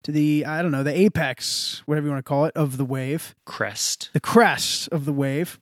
to 0.04 0.12
the 0.12 0.46
I 0.46 0.62
don't 0.62 0.72
know, 0.72 0.84
the 0.84 0.98
apex, 0.98 1.82
whatever 1.86 2.08
you 2.08 2.12
want 2.12 2.26
to 2.26 2.30
call 2.30 2.46
it, 2.46 2.56
of 2.56 2.78
the 2.78 2.86
wave 2.86 3.36
crest. 3.46 4.10
the 4.14 4.20
crest 4.20 4.90
of 4.90 5.06
the 5.06 5.14
wave 5.14 5.60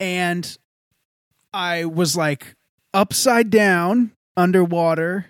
and 0.00 0.58
i 1.52 1.84
was 1.84 2.16
like 2.16 2.56
upside 2.92 3.50
down 3.50 4.12
underwater, 4.36 5.26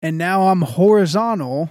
and 0.00 0.18
now 0.18 0.48
I'm 0.48 0.62
horizontal. 0.62 1.70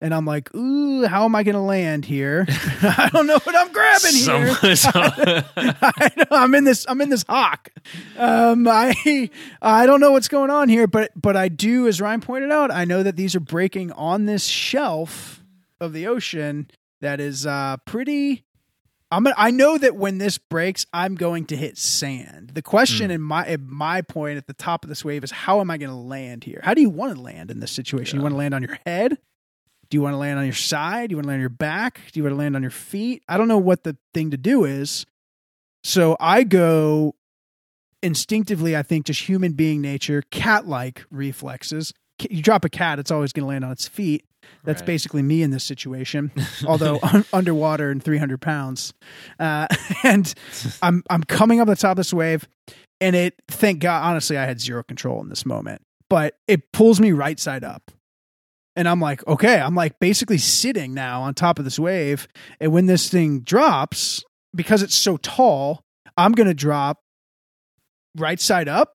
And 0.00 0.14
I'm 0.14 0.24
like, 0.24 0.54
ooh, 0.54 1.06
how 1.06 1.24
am 1.24 1.34
I 1.34 1.42
going 1.42 1.56
to 1.56 1.60
land 1.60 2.04
here? 2.04 2.46
I 2.82 3.10
don't 3.12 3.26
know 3.26 3.38
what 3.42 3.56
I'm 3.56 3.72
grabbing 3.72 4.14
here. 4.14 4.56
I 4.62 6.10
know, 6.16 6.24
I'm 6.30 6.54
in 6.54 6.64
this. 6.64 6.86
I'm 6.88 7.00
in 7.00 7.08
this 7.08 7.24
hawk. 7.28 7.70
Um, 8.16 8.68
I 8.68 9.28
I 9.60 9.86
don't 9.86 10.00
know 10.00 10.12
what's 10.12 10.28
going 10.28 10.50
on 10.50 10.68
here, 10.68 10.86
but 10.86 11.10
but 11.20 11.36
I 11.36 11.48
do, 11.48 11.88
as 11.88 12.00
Ryan 12.00 12.20
pointed 12.20 12.52
out, 12.52 12.70
I 12.70 12.84
know 12.84 13.02
that 13.02 13.16
these 13.16 13.34
are 13.34 13.40
breaking 13.40 13.90
on 13.92 14.26
this 14.26 14.44
shelf 14.44 15.42
of 15.80 15.92
the 15.92 16.06
ocean 16.06 16.70
that 17.00 17.20
is 17.20 17.44
uh 17.46 17.78
pretty. 17.84 18.44
I'm 19.10 19.24
gonna, 19.24 19.34
I 19.38 19.50
know 19.50 19.78
that 19.78 19.96
when 19.96 20.18
this 20.18 20.36
breaks, 20.36 20.84
I'm 20.92 21.14
going 21.14 21.46
to 21.46 21.56
hit 21.56 21.78
sand. 21.78 22.50
The 22.52 22.60
question 22.62 23.10
in 23.10 23.22
my 23.22 23.46
in 23.46 23.66
my 23.68 24.02
point 24.02 24.36
at 24.36 24.46
the 24.46 24.52
top 24.52 24.84
of 24.84 24.90
this 24.90 25.04
wave 25.04 25.24
is 25.24 25.30
how 25.30 25.60
am 25.60 25.70
I 25.70 25.78
going 25.78 25.90
to 25.90 25.96
land 25.96 26.44
here? 26.44 26.60
How 26.62 26.74
do 26.74 26.82
you 26.82 26.90
want 26.90 27.16
to 27.16 27.20
land 27.20 27.50
in 27.50 27.58
this 27.58 27.72
situation? 27.72 28.18
You 28.18 28.22
want 28.22 28.34
to 28.34 28.38
land 28.38 28.54
on 28.54 28.62
your 28.62 28.78
head? 28.86 29.18
Do 29.90 29.96
you 29.96 30.02
want 30.02 30.14
to 30.14 30.18
land 30.18 30.38
on 30.38 30.44
your 30.44 30.54
side? 30.54 31.08
Do 31.08 31.12
you 31.14 31.16
want 31.16 31.24
to 31.24 31.28
land 31.28 31.38
on 31.38 31.40
your 31.40 31.48
back? 31.48 32.00
Do 32.12 32.20
you 32.20 32.24
want 32.24 32.32
to 32.34 32.38
land 32.38 32.56
on 32.56 32.62
your 32.62 32.70
feet? 32.70 33.22
I 33.28 33.36
don't 33.38 33.48
know 33.48 33.58
what 33.58 33.84
the 33.84 33.96
thing 34.12 34.30
to 34.32 34.36
do 34.36 34.64
is. 34.64 35.06
So 35.84 36.16
I 36.20 36.42
go 36.44 37.14
instinctively, 38.02 38.76
I 38.76 38.82
think, 38.82 39.06
just 39.06 39.22
human 39.28 39.52
being 39.52 39.80
nature, 39.80 40.22
cat 40.30 40.66
like 40.66 41.04
reflexes. 41.10 41.92
You 42.28 42.42
drop 42.42 42.64
a 42.64 42.68
cat, 42.68 42.98
it's 42.98 43.10
always 43.10 43.32
going 43.32 43.44
to 43.44 43.48
land 43.48 43.64
on 43.64 43.70
its 43.72 43.88
feet. 43.88 44.24
That's 44.64 44.80
Right. 44.82 44.86
basically 44.86 45.22
me 45.22 45.42
in 45.42 45.50
this 45.50 45.64
situation, 45.64 46.30
although 46.66 46.98
un- 47.02 47.24
underwater 47.32 47.90
and 47.90 48.02
300 48.02 48.40
pounds. 48.40 48.92
Uh, 49.38 49.66
and 50.02 50.32
I'm, 50.82 51.02
I'm 51.10 51.22
coming 51.22 51.60
up 51.60 51.68
the 51.68 51.76
top 51.76 51.92
of 51.92 51.96
this 51.98 52.12
wave, 52.12 52.48
and 53.00 53.14
it, 53.14 53.34
thank 53.48 53.80
God, 53.80 54.02
honestly, 54.04 54.36
I 54.38 54.44
had 54.46 54.60
zero 54.60 54.82
control 54.82 55.20
in 55.22 55.28
this 55.28 55.44
moment, 55.46 55.82
but 56.08 56.36
it 56.46 56.72
pulls 56.72 57.00
me 57.00 57.12
right 57.12 57.38
side 57.38 57.62
up. 57.64 57.90
And 58.78 58.88
I'm 58.88 59.00
like, 59.00 59.26
okay, 59.26 59.58
I'm 59.58 59.74
like 59.74 59.98
basically 59.98 60.38
sitting 60.38 60.94
now 60.94 61.22
on 61.22 61.34
top 61.34 61.58
of 61.58 61.64
this 61.64 61.80
wave. 61.80 62.28
And 62.60 62.70
when 62.72 62.86
this 62.86 63.10
thing 63.10 63.40
drops, 63.40 64.22
because 64.54 64.84
it's 64.84 64.94
so 64.94 65.16
tall, 65.16 65.82
I'm 66.16 66.30
going 66.30 66.46
to 66.46 66.54
drop 66.54 67.00
right 68.16 68.38
side 68.38 68.68
up. 68.68 68.92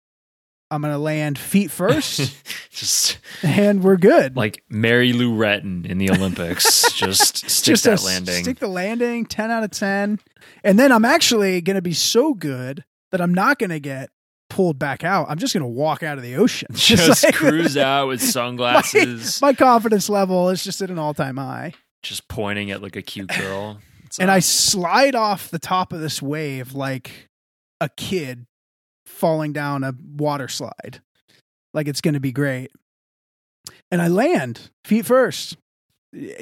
I'm 0.72 0.82
going 0.82 0.94
to 0.94 0.98
land 0.98 1.38
feet 1.38 1.70
first, 1.70 2.34
just 2.72 3.18
and 3.44 3.84
we're 3.84 3.98
good. 3.98 4.38
like 4.38 4.64
Mary 4.70 5.12
Lou 5.12 5.36
Retton 5.36 5.86
in 5.86 5.98
the 5.98 6.10
Olympics. 6.10 6.92
just 6.96 7.50
stick 7.50 7.74
Just 7.74 7.84
that 7.84 8.02
a- 8.02 8.06
landing. 8.06 8.42
Stick 8.44 8.60
the 8.60 8.68
landing, 8.70 9.26
10 9.26 9.52
out 9.52 9.64
of 9.64 9.72
10. 9.72 10.18
And 10.64 10.80
then 10.80 10.94
I'm 10.94 11.04
actually 11.06 11.60
going 11.60 11.76
to 11.76 11.82
be 11.82 11.94
so 11.94 12.34
good 12.34 12.86
that 13.12 13.20
I'm 13.20 13.34
not 13.34 13.60
going 13.60 13.70
to 13.70 13.82
get 13.82 14.10
pulled 14.54 14.78
back 14.78 15.04
out. 15.04 15.26
I'm 15.30 15.40
just 15.40 15.54
going 15.54 15.64
to 15.64 15.68
walk 15.68 16.04
out 16.04 16.18
of 16.18 16.24
the 16.24 16.36
ocean. 16.36 16.68
just 16.74 17.24
like- 17.24 17.34
cruise 17.34 17.76
out 17.78 18.08
with 18.08 18.22
sunglasses, 18.22 19.42
My 19.42 19.54
confidence 19.54 20.10
level 20.10 20.50
is 20.50 20.64
just 20.64 20.80
at 20.82 20.90
an 20.92 21.00
all 21.00 21.14
time 21.16 21.38
high. 21.38 21.74
just 22.04 22.28
pointing 22.28 22.70
at 22.72 22.82
like 22.82 22.96
a 22.96 23.02
cute 23.02 23.30
girl. 23.40 23.80
It's 24.06 24.20
and 24.20 24.28
like- 24.28 24.38
I 24.38 24.40
slide 24.40 25.16
off 25.16 25.50
the 25.50 25.60
top 25.60 25.92
of 25.92 26.02
this 26.02 26.22
wave 26.22 26.74
like 26.74 27.30
a 27.82 27.90
kid 27.90 28.46
falling 29.08 29.54
down 29.54 29.84
a 29.84 29.94
water 30.16 30.48
slide. 30.48 31.02
Like 31.74 31.88
it's 31.88 32.02
going 32.02 32.14
to 32.14 32.20
be 32.20 32.32
great. 32.32 32.70
And 33.92 34.02
I 34.02 34.08
land 34.08 34.70
feet 34.86 35.06
first, 35.06 35.58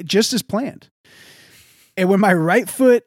just 0.04 0.32
as 0.32 0.42
planned. 0.42 0.90
And 1.96 2.08
when 2.08 2.20
my 2.20 2.32
right 2.34 2.68
foot 2.68 3.04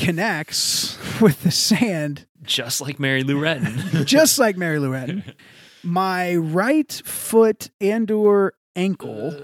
connects 0.00 0.98
with 1.20 1.42
the 1.42 1.50
sand, 1.50 2.26
just 2.42 2.80
like 2.80 2.98
Mary 2.98 3.22
Lou 3.22 3.40
Retton. 3.40 4.04
just 4.06 4.38
like 4.38 4.56
Mary 4.56 4.78
Lou 4.78 4.90
Retton, 4.90 5.34
my 5.82 6.34
right 6.36 6.90
foot 7.04 7.70
and 7.80 8.10
or 8.10 8.54
ankle 8.76 9.34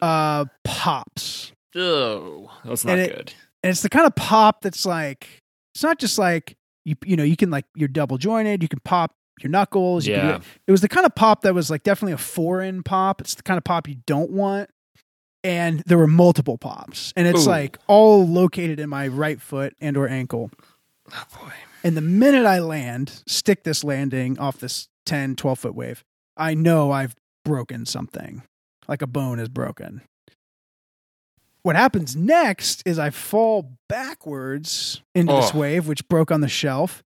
uh 0.00 0.44
pops. 0.64 1.52
oh, 1.76 2.50
that's 2.64 2.84
not 2.84 2.92
And 2.92 3.00
it- 3.02 3.16
good. 3.16 3.34
and 3.62 3.70
it's 3.70 3.82
the 3.82 3.88
kind 3.88 4.06
of 4.06 4.14
pop 4.16 4.62
that's 4.62 4.84
like 4.86 5.28
it's 5.74 5.82
not 5.82 5.98
just 5.98 6.18
like 6.18 6.56
you 6.84 6.96
you 7.04 7.16
know 7.16 7.22
you 7.24 7.36
can 7.36 7.50
like 7.50 7.64
you're 7.76 7.88
double 7.88 8.18
jointed 8.18 8.62
you 8.62 8.68
can 8.68 8.80
pop 8.84 9.12
your 9.40 9.50
knuckles 9.50 10.06
you 10.06 10.14
Yeah. 10.14 10.40
it 10.66 10.70
was 10.72 10.80
the 10.80 10.88
kind 10.88 11.06
of 11.06 11.14
pop 11.14 11.42
that 11.42 11.54
was 11.54 11.70
like 11.70 11.82
definitely 11.84 12.12
a 12.14 12.18
foreign 12.18 12.82
pop 12.82 13.20
it's 13.20 13.34
the 13.34 13.42
kind 13.42 13.58
of 13.58 13.64
pop 13.64 13.88
you 13.88 13.96
don't 14.06 14.30
want 14.30 14.70
and 15.44 15.80
there 15.86 15.98
were 15.98 16.06
multiple 16.06 16.58
pops 16.58 17.12
and 17.16 17.26
it's 17.26 17.46
Ooh. 17.46 17.50
like 17.50 17.78
all 17.86 18.26
located 18.26 18.78
in 18.80 18.88
my 18.88 19.08
right 19.08 19.40
foot 19.40 19.74
and 19.80 19.96
or 19.96 20.08
ankle 20.08 20.50
Oh 21.12 21.24
boy. 21.40 21.52
and 21.84 21.96
the 21.96 22.00
minute 22.00 22.46
i 22.46 22.58
land 22.60 23.22
stick 23.26 23.64
this 23.64 23.82
landing 23.84 24.38
off 24.38 24.58
this 24.58 24.88
10 25.06 25.34
12 25.36 25.58
foot 25.58 25.74
wave 25.74 26.04
i 26.36 26.54
know 26.54 26.90
i've 26.92 27.14
broken 27.44 27.84
something 27.86 28.42
like 28.88 29.02
a 29.02 29.06
bone 29.06 29.38
is 29.40 29.48
broken 29.48 30.02
what 31.64 31.76
happens 31.76 32.16
next 32.16 32.82
is 32.84 32.98
I 32.98 33.10
fall 33.10 33.76
backwards 33.88 35.00
into 35.14 35.32
this 35.32 35.52
Oh. 35.54 35.58
wave, 35.60 35.86
which 35.86 36.08
broke 36.08 36.32
on 36.32 36.40
the 36.40 36.48
shelf. 36.48 37.04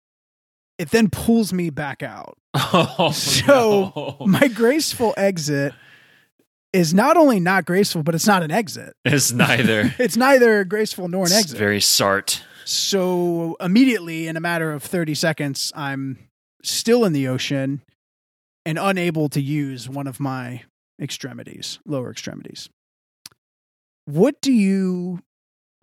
It 0.77 0.89
then 0.91 1.09
pulls 1.09 1.53
me 1.53 1.69
back 1.69 2.03
out. 2.03 2.37
Oh, 2.53 3.11
So, 3.13 3.93
no. 4.19 4.25
My 4.27 4.49
graceful 4.49 5.13
exit 5.15 5.73
is 6.73 6.93
not 6.93 7.17
only 7.17 7.39
not 7.39 7.65
graceful, 7.65 8.03
but 8.03 8.15
it's 8.15 8.27
not 8.27 8.43
an 8.43 8.51
exit. 8.51 8.93
it's 9.05 9.31
neither. 9.31 9.93
It's 9.99 10.15
neither 10.17 10.63
graceful 10.63 11.07
nor 11.07 11.21
an 11.25 11.31
It's 11.31 11.39
exit. 11.39 11.57
very 11.57 11.81
sart. 11.81 12.43
so 12.65 13.57
immediately, 13.59 14.27
in 14.27 14.37
a 14.37 14.39
matter 14.39 14.71
of 14.71 14.83
30 14.83 15.13
seconds, 15.15 15.71
I'm 15.75 16.17
still 16.63 17.03
in 17.05 17.13
the 17.13 17.27
ocean 17.27 17.81
and 18.65 18.77
unable 18.79 19.27
to 19.29 19.41
use 19.41 19.89
one 19.89 20.07
of 20.07 20.19
my 20.19 20.63
extremities, 21.01 21.79
lower 21.85 22.11
extremities. 22.11 22.69
What 24.05 24.39
do 24.41 24.51
you 24.53 25.19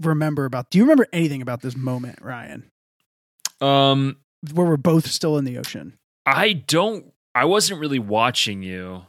remember 0.00 0.44
about? 0.44 0.70
Do 0.70 0.78
you 0.78 0.84
remember 0.84 1.06
anything 1.12 1.42
about 1.42 1.60
this 1.62 1.76
moment, 1.76 2.20
Ryan, 2.22 2.70
Um, 3.60 4.18
where 4.54 4.66
we're 4.66 4.76
both 4.76 5.06
still 5.10 5.36
in 5.38 5.44
the 5.44 5.58
ocean? 5.58 5.98
I 6.24 6.52
don't. 6.52 7.12
I 7.34 7.44
wasn't 7.46 7.80
really 7.80 7.98
watching 7.98 8.62
you, 8.62 9.02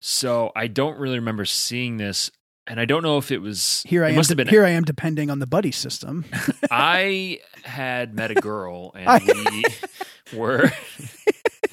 so 0.00 0.50
I 0.56 0.66
don't 0.66 0.98
really 0.98 1.18
remember 1.18 1.44
seeing 1.44 1.96
this. 1.98 2.30
And 2.66 2.78
I 2.78 2.84
don't 2.84 3.02
know 3.02 3.18
if 3.18 3.30
it 3.32 3.38
was. 3.38 3.82
Here 3.86 4.04
I. 4.04 4.12
Must 4.12 4.28
have 4.28 4.36
been. 4.36 4.46
Here 4.46 4.64
I 4.64 4.70
am, 4.70 4.84
depending 4.84 5.28
on 5.30 5.40
the 5.40 5.46
buddy 5.46 5.72
system. 5.72 6.24
I 6.70 7.40
had 7.64 8.14
met 8.14 8.30
a 8.30 8.34
girl, 8.34 8.92
and 8.94 9.08
I- 9.08 9.20
we 9.50 9.64
were. 10.38 10.70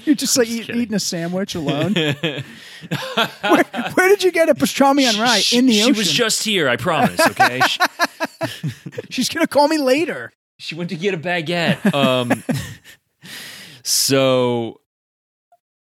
You're 0.06 0.16
just 0.16 0.38
like 0.38 0.48
Just 0.48 0.70
eat, 0.70 0.76
eating 0.76 0.96
a 0.96 1.00
sandwich 1.00 1.54
alone. 1.54 1.94
where, 1.94 2.14
where, 3.94 4.08
did 4.08 4.24
you 4.24 4.32
get 4.32 4.48
a 4.50 4.56
pastrami 4.56 5.08
on 5.14 5.20
rye 5.20 5.44
in 5.52 5.66
the 5.68 5.74
she 5.74 5.82
ocean? 5.84 5.94
She 5.94 6.00
was 6.00 6.12
just 6.12 6.44
here. 6.44 6.70
I 6.70 6.78
promise. 6.78 7.20
Okay. 7.28 7.60
she, 7.68 7.80
She's 9.10 9.30
gonna 9.30 9.48
call 9.48 9.68
me 9.68 9.78
later. 9.78 10.32
she 10.58 10.74
went 10.76 10.90
to 10.92 10.96
get 10.96 11.14
a 11.14 11.18
baguette. 11.18 11.94
Um. 11.94 12.44
so 13.84 14.80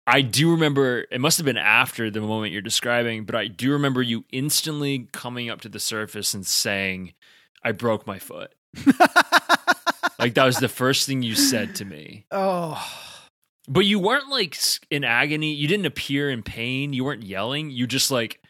I 0.07 0.21
do 0.23 0.53
remember 0.53 1.07
it 1.11 1.21
must 1.21 1.37
have 1.39 1.45
been 1.45 1.57
after 1.57 2.11
the 2.11 2.21
moment 2.21 2.53
you're 2.53 2.63
describing, 2.63 3.25
but 3.25 3.35
I 3.35 3.49
do 3.49 3.73
remember 3.73 4.03
you 4.03 4.25
instantly 4.31 5.09
coming 5.13 5.51
up 5.51 5.61
to 5.63 5.69
the 5.69 5.81
surface 5.81 6.33
and 6.33 6.47
saying, 6.47 7.13
I 7.65 7.73
broke 7.73 8.07
my 8.07 8.19
foot. 8.21 8.55
like 10.19 10.35
that 10.35 10.45
was 10.45 10.59
the 10.59 10.69
first 10.69 11.07
thing 11.07 11.23
you 11.23 11.35
said 11.35 11.75
to 11.77 11.85
me. 11.85 12.25
Oh, 12.31 12.81
But 13.69 13.81
you 13.81 13.99
weren't 13.99 14.29
like 14.29 14.57
in 14.91 15.03
agony. 15.05 15.53
You 15.55 15.67
didn't 15.69 15.87
appear 15.87 16.31
in 16.31 16.43
pain. 16.43 16.93
You 16.93 17.05
weren't 17.05 17.25
yelling. 17.25 17.71
You 17.71 17.87
just 17.87 18.11
like 18.11 18.41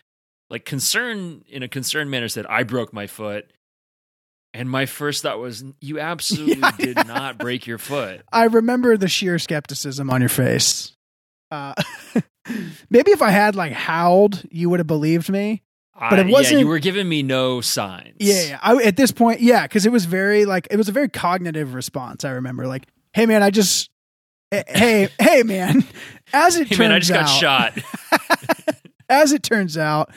like 0.50 0.64
concern 0.64 1.42
in 1.48 1.62
a 1.62 1.68
concerned 1.68 2.10
manner 2.10 2.28
said, 2.28 2.46
I 2.46 2.62
broke 2.62 2.92
my 2.92 3.06
foot. 3.06 3.50
And 4.54 4.70
my 4.70 4.86
first 4.86 5.22
thought 5.22 5.38
was, 5.38 5.64
you 5.80 5.98
absolutely 6.00 6.58
Yeah, 6.58 6.70
did 6.78 6.96
yeah. 6.96 7.02
not 7.02 7.38
break 7.38 7.66
your 7.66 7.78
foot. 7.78 8.22
I 8.32 8.44
remember 8.44 8.96
the 8.96 9.08
sheer 9.08 9.38
skepticism 9.38 10.10
on 10.10 10.20
your 10.20 10.28
face. 10.30 10.92
Uh, 11.50 11.74
maybe 12.90 13.10
if 13.12 13.22
I 13.22 13.30
had 13.30 13.54
like 13.56 13.72
howled, 13.72 14.42
you 14.50 14.70
would 14.70 14.80
have 14.80 14.86
believed 14.86 15.28
me. 15.28 15.62
But 15.98 16.18
it 16.18 16.26
I- 16.26 16.30
wasn't- 16.30 16.54
Yeah, 16.54 16.58
you 16.60 16.66
were 16.66 16.78
giving 16.78 17.08
me 17.08 17.22
no 17.22 17.60
signs. 17.60 18.16
Yeah, 18.18 18.42
yeah. 18.42 18.58
I, 18.62 18.76
at 18.82 18.96
this 18.96 19.12
point, 19.12 19.40
yeah, 19.40 19.62
because 19.62 19.86
it 19.86 19.92
was 19.92 20.04
very 20.04 20.44
like 20.44 20.68
it 20.70 20.76
was 20.76 20.88
a 20.88 20.92
very 20.92 21.08
cognitive 21.08 21.74
response. 21.74 22.24
I 22.24 22.30
remember 22.32 22.66
like, 22.66 22.86
"Hey 23.14 23.24
man, 23.26 23.42
I 23.42 23.48
just, 23.50 23.88
eh, 24.52 24.62
hey, 24.68 25.08
hey 25.18 25.42
man." 25.42 25.84
As 26.34 26.56
it 26.56 26.68
Hey 26.68 26.76
turns 26.76 26.78
man, 26.80 26.92
I 26.92 26.98
just 26.98 27.12
got 27.12 27.22
out, 27.22 27.28
shot. 27.40 27.78
as 29.08 29.32
it 29.32 29.42
turns 29.42 29.78
out, 29.78 30.10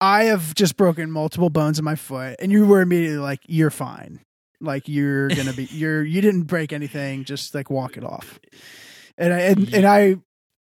I 0.00 0.24
have 0.24 0.54
just 0.54 0.76
broken 0.76 1.10
multiple 1.10 1.50
bones 1.50 1.78
in 1.78 1.84
my 1.84 1.96
foot, 1.96 2.36
and 2.40 2.50
you 2.50 2.64
were 2.66 2.80
immediately 2.80 3.18
like, 3.18 3.40
"You're 3.46 3.70
fine. 3.70 4.20
Like 4.60 4.88
you're 4.88 5.28
gonna 5.28 5.52
be. 5.52 5.64
You're 5.64 6.02
you 6.02 6.22
didn't 6.22 6.44
break 6.44 6.72
anything. 6.72 7.24
Just 7.24 7.54
like 7.54 7.68
walk 7.68 7.98
it 7.98 8.04
off." 8.04 8.40
And 9.18 9.34
I 9.34 9.38
and, 9.40 9.74
and 9.74 9.86
I 9.86 10.16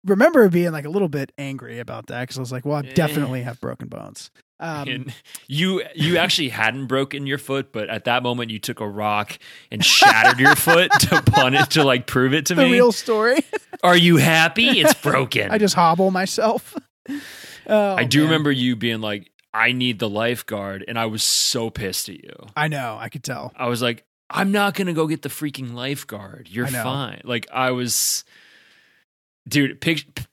remember 0.05 0.49
being 0.49 0.73
like 0.73 0.85
a 0.85 0.91
little 0.91 1.09
bit 1.09 1.33
angry 1.39 1.79
about 1.79 2.07
that 2.07 2.23
because 2.23 2.37
I 2.39 2.41
was 2.41 2.53
like, 2.53 2.65
"Well, 2.65 2.77
I 2.77 2.83
definitely 2.83 3.43
have 3.43 3.61
broken 3.61 3.89
bones." 3.89 4.31
Um, 4.61 5.07
you 5.49 5.83
you 5.95 6.17
actually 6.17 6.49
hadn't 6.51 6.87
broken 6.87 7.27
your 7.27 7.39
foot, 7.39 7.73
but 7.73 7.91
at 7.91 8.05
that 8.05 8.23
moment 8.23 8.51
you 8.51 8.59
took 8.59 8.81
a 8.81 8.89
rock 8.89 9.39
and 9.71 9.85
shattered 9.85 10.39
your 10.39 10.55
foot 10.55 10.91
to 11.01 11.23
pun 11.27 11.55
it 11.55 11.71
to 11.71 11.85
like 11.85 12.07
prove 12.07 12.33
it 12.33 12.47
to 12.47 12.55
me. 12.55 12.63
the 12.63 12.69
me. 12.69 12.75
real 12.75 12.93
story. 12.93 13.41
Are 13.83 13.97
you 13.97 14.17
happy? 14.17 14.81
It's 14.81 14.95
broken. 14.95 15.51
I 15.51 15.59
just 15.59 15.75
hobble 15.75 16.11
myself. 16.11 16.75
Oh, 17.67 17.95
I 17.95 18.05
do 18.05 18.19
man. 18.19 18.27
remember 18.27 18.53
you 18.53 18.77
being 18.77 19.01
like, 19.01 19.31
I 19.55 19.73
need 19.73 19.99
the 19.99 20.09
lifeguard. 20.09 20.85
And 20.87 20.99
I 20.99 21.07
was 21.07 21.23
so 21.23 21.71
pissed 21.71 22.11
at 22.11 22.17
you. 22.23 22.35
I 22.55 22.69
know. 22.69 22.99
I 23.01 23.09
could 23.09 23.25
tell. 23.25 23.53
I 23.57 23.69
was 23.69 23.81
like, 23.81 24.05
I'm 24.29 24.53
not 24.53 24.75
going 24.75 24.89
to 24.89 24.93
go 24.93 25.07
get 25.07 25.23
the 25.23 25.31
freaking 25.31 25.73
lifeguard. 25.73 26.49
You're 26.51 26.67
fine. 26.67 27.23
Like, 27.25 27.47
I 27.51 27.71
was, 27.71 28.25
dude, 29.49 29.81
pic- 29.81 30.25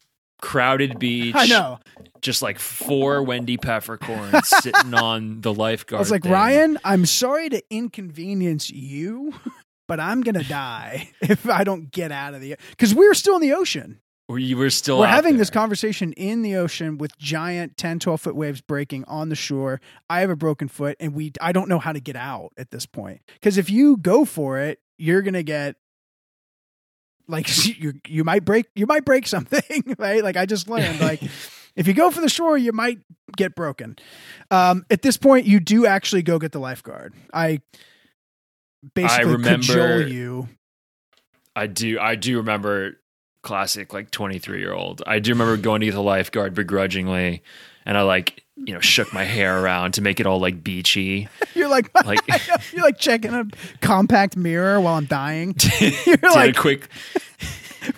crowded 0.42 1.00
beach. 1.00 1.36
I 1.38 1.46
know. 1.46 1.80
Just 2.22 2.42
like 2.42 2.60
four 2.60 3.24
Wendy 3.24 3.58
Peppercorns 3.58 4.48
sitting 4.62 4.94
on 4.94 5.42
the 5.42 5.54
lifeguard. 5.54 6.00
I 6.00 6.02
was 6.02 6.12
like, 6.12 6.24
thing. 6.24 6.32
Ryan, 6.32 6.78
I'm 6.84 7.06
sorry 7.06 7.50
to 7.50 7.64
inconvenience 7.70 8.70
you, 8.70 9.34
but 9.88 10.00
I'm 10.00 10.22
gonna 10.22 10.44
die 10.44 11.10
if 11.22 11.50
I 11.50 11.64
don't 11.64 11.90
get 11.92 12.12
out 12.12 12.34
of 12.34 12.42
the 12.42 12.58
because 12.72 12.94
we're 12.94 13.14
still 13.14 13.36
in 13.36 13.42
the 13.42 13.54
ocean. 13.54 14.00
Were 14.30 14.38
you 14.38 14.56
were 14.56 14.70
still 14.70 15.00
We're 15.00 15.08
having 15.08 15.38
this 15.38 15.50
conversation 15.50 16.14
in 16.14 16.42
the 16.42 16.56
ocean 16.56 16.98
with 16.98 17.18
giant 17.18 17.76
10, 17.76 18.00
12 18.00 18.22
foot 18.22 18.36
waves 18.36 18.62
breaking 18.62 19.04
on 19.06 19.28
the 19.28 19.36
shore. 19.36 19.82
I 20.10 20.22
have 20.22 20.30
a 20.30 20.38
broken 20.38 20.68
foot 20.70 20.96
and 21.00 21.14
we 21.14 21.34
I 21.42 21.52
don't 21.52 21.68
know 21.68 21.80
how 21.80 21.92
to 21.92 22.00
get 22.00 22.16
out 22.16 22.52
at 22.56 22.72
this 22.72 22.86
point. 22.86 23.22
Because 23.34 23.58
if 23.58 23.70
you 23.70 23.98
go 23.98 24.24
for 24.26 24.60
it, 24.60 24.80
you're 24.98 25.22
gonna 25.22 25.44
get 25.44 25.76
like 27.32 27.66
you 27.80 27.94
you 28.08 28.24
might 28.24 28.46
break 28.46 28.68
you 28.76 28.86
might 28.86 29.06
break 29.06 29.26
something, 29.28 29.96
right? 29.98 30.24
Like 30.24 30.38
I 30.38 30.46
just 30.46 30.70
learned 30.70 31.00
like 31.00 31.22
if 31.76 31.88
you 31.88 31.94
go 31.94 32.12
for 32.12 32.22
the 32.22 32.30
shore, 32.30 32.58
you 32.58 32.72
might 32.72 33.00
get 33.38 33.56
broken. 33.56 33.98
Um, 34.52 34.86
at 34.92 35.02
this 35.02 35.18
point, 35.18 35.46
you 35.48 35.60
do 35.60 35.86
actually 35.86 36.22
go 36.22 36.38
get 36.38 36.52
the 36.52 36.60
lifeguard. 36.60 37.14
I 37.34 37.62
basically 38.94 39.34
remember- 39.34 39.66
cajole 39.66 40.08
you. 40.08 40.50
I 41.56 41.68
do. 41.68 42.00
I 42.00 42.16
do 42.16 42.38
remember 42.38 42.98
classic 43.44 43.92
like 43.94 44.12
23 44.12 44.60
year 44.60 44.74
old. 44.74 45.02
I 45.06 45.20
do 45.20 45.32
remember 45.32 45.58
going 45.58 45.82
to 45.82 45.88
get 45.88 45.94
the 45.94 46.02
lifeguard 46.02 46.54
begrudgingly, 46.54 47.42
and 47.86 47.98
I 47.98 48.02
like 48.02 48.44
you 48.56 48.74
know 48.74 48.80
shook 48.80 49.12
my 49.14 49.24
hair 49.24 49.62
around 49.64 49.94
to 49.96 50.02
make 50.02 50.20
it 50.20 50.26
all 50.26 50.40
like 50.40 50.64
beachy. 50.64 51.28
You're 51.56 51.70
like, 51.70 51.90
Like- 52.06 52.20
you're 52.74 52.84
like 52.84 52.98
checking 52.98 53.34
a 53.34 53.46
compact 53.82 54.38
mirror 54.38 54.80
while 54.80 54.96
I'm 54.96 55.06
dying. 55.06 55.56
You're 55.80 56.18
did 56.18 56.24
like, 56.24 56.58
a 56.58 56.60
quick 56.60 56.90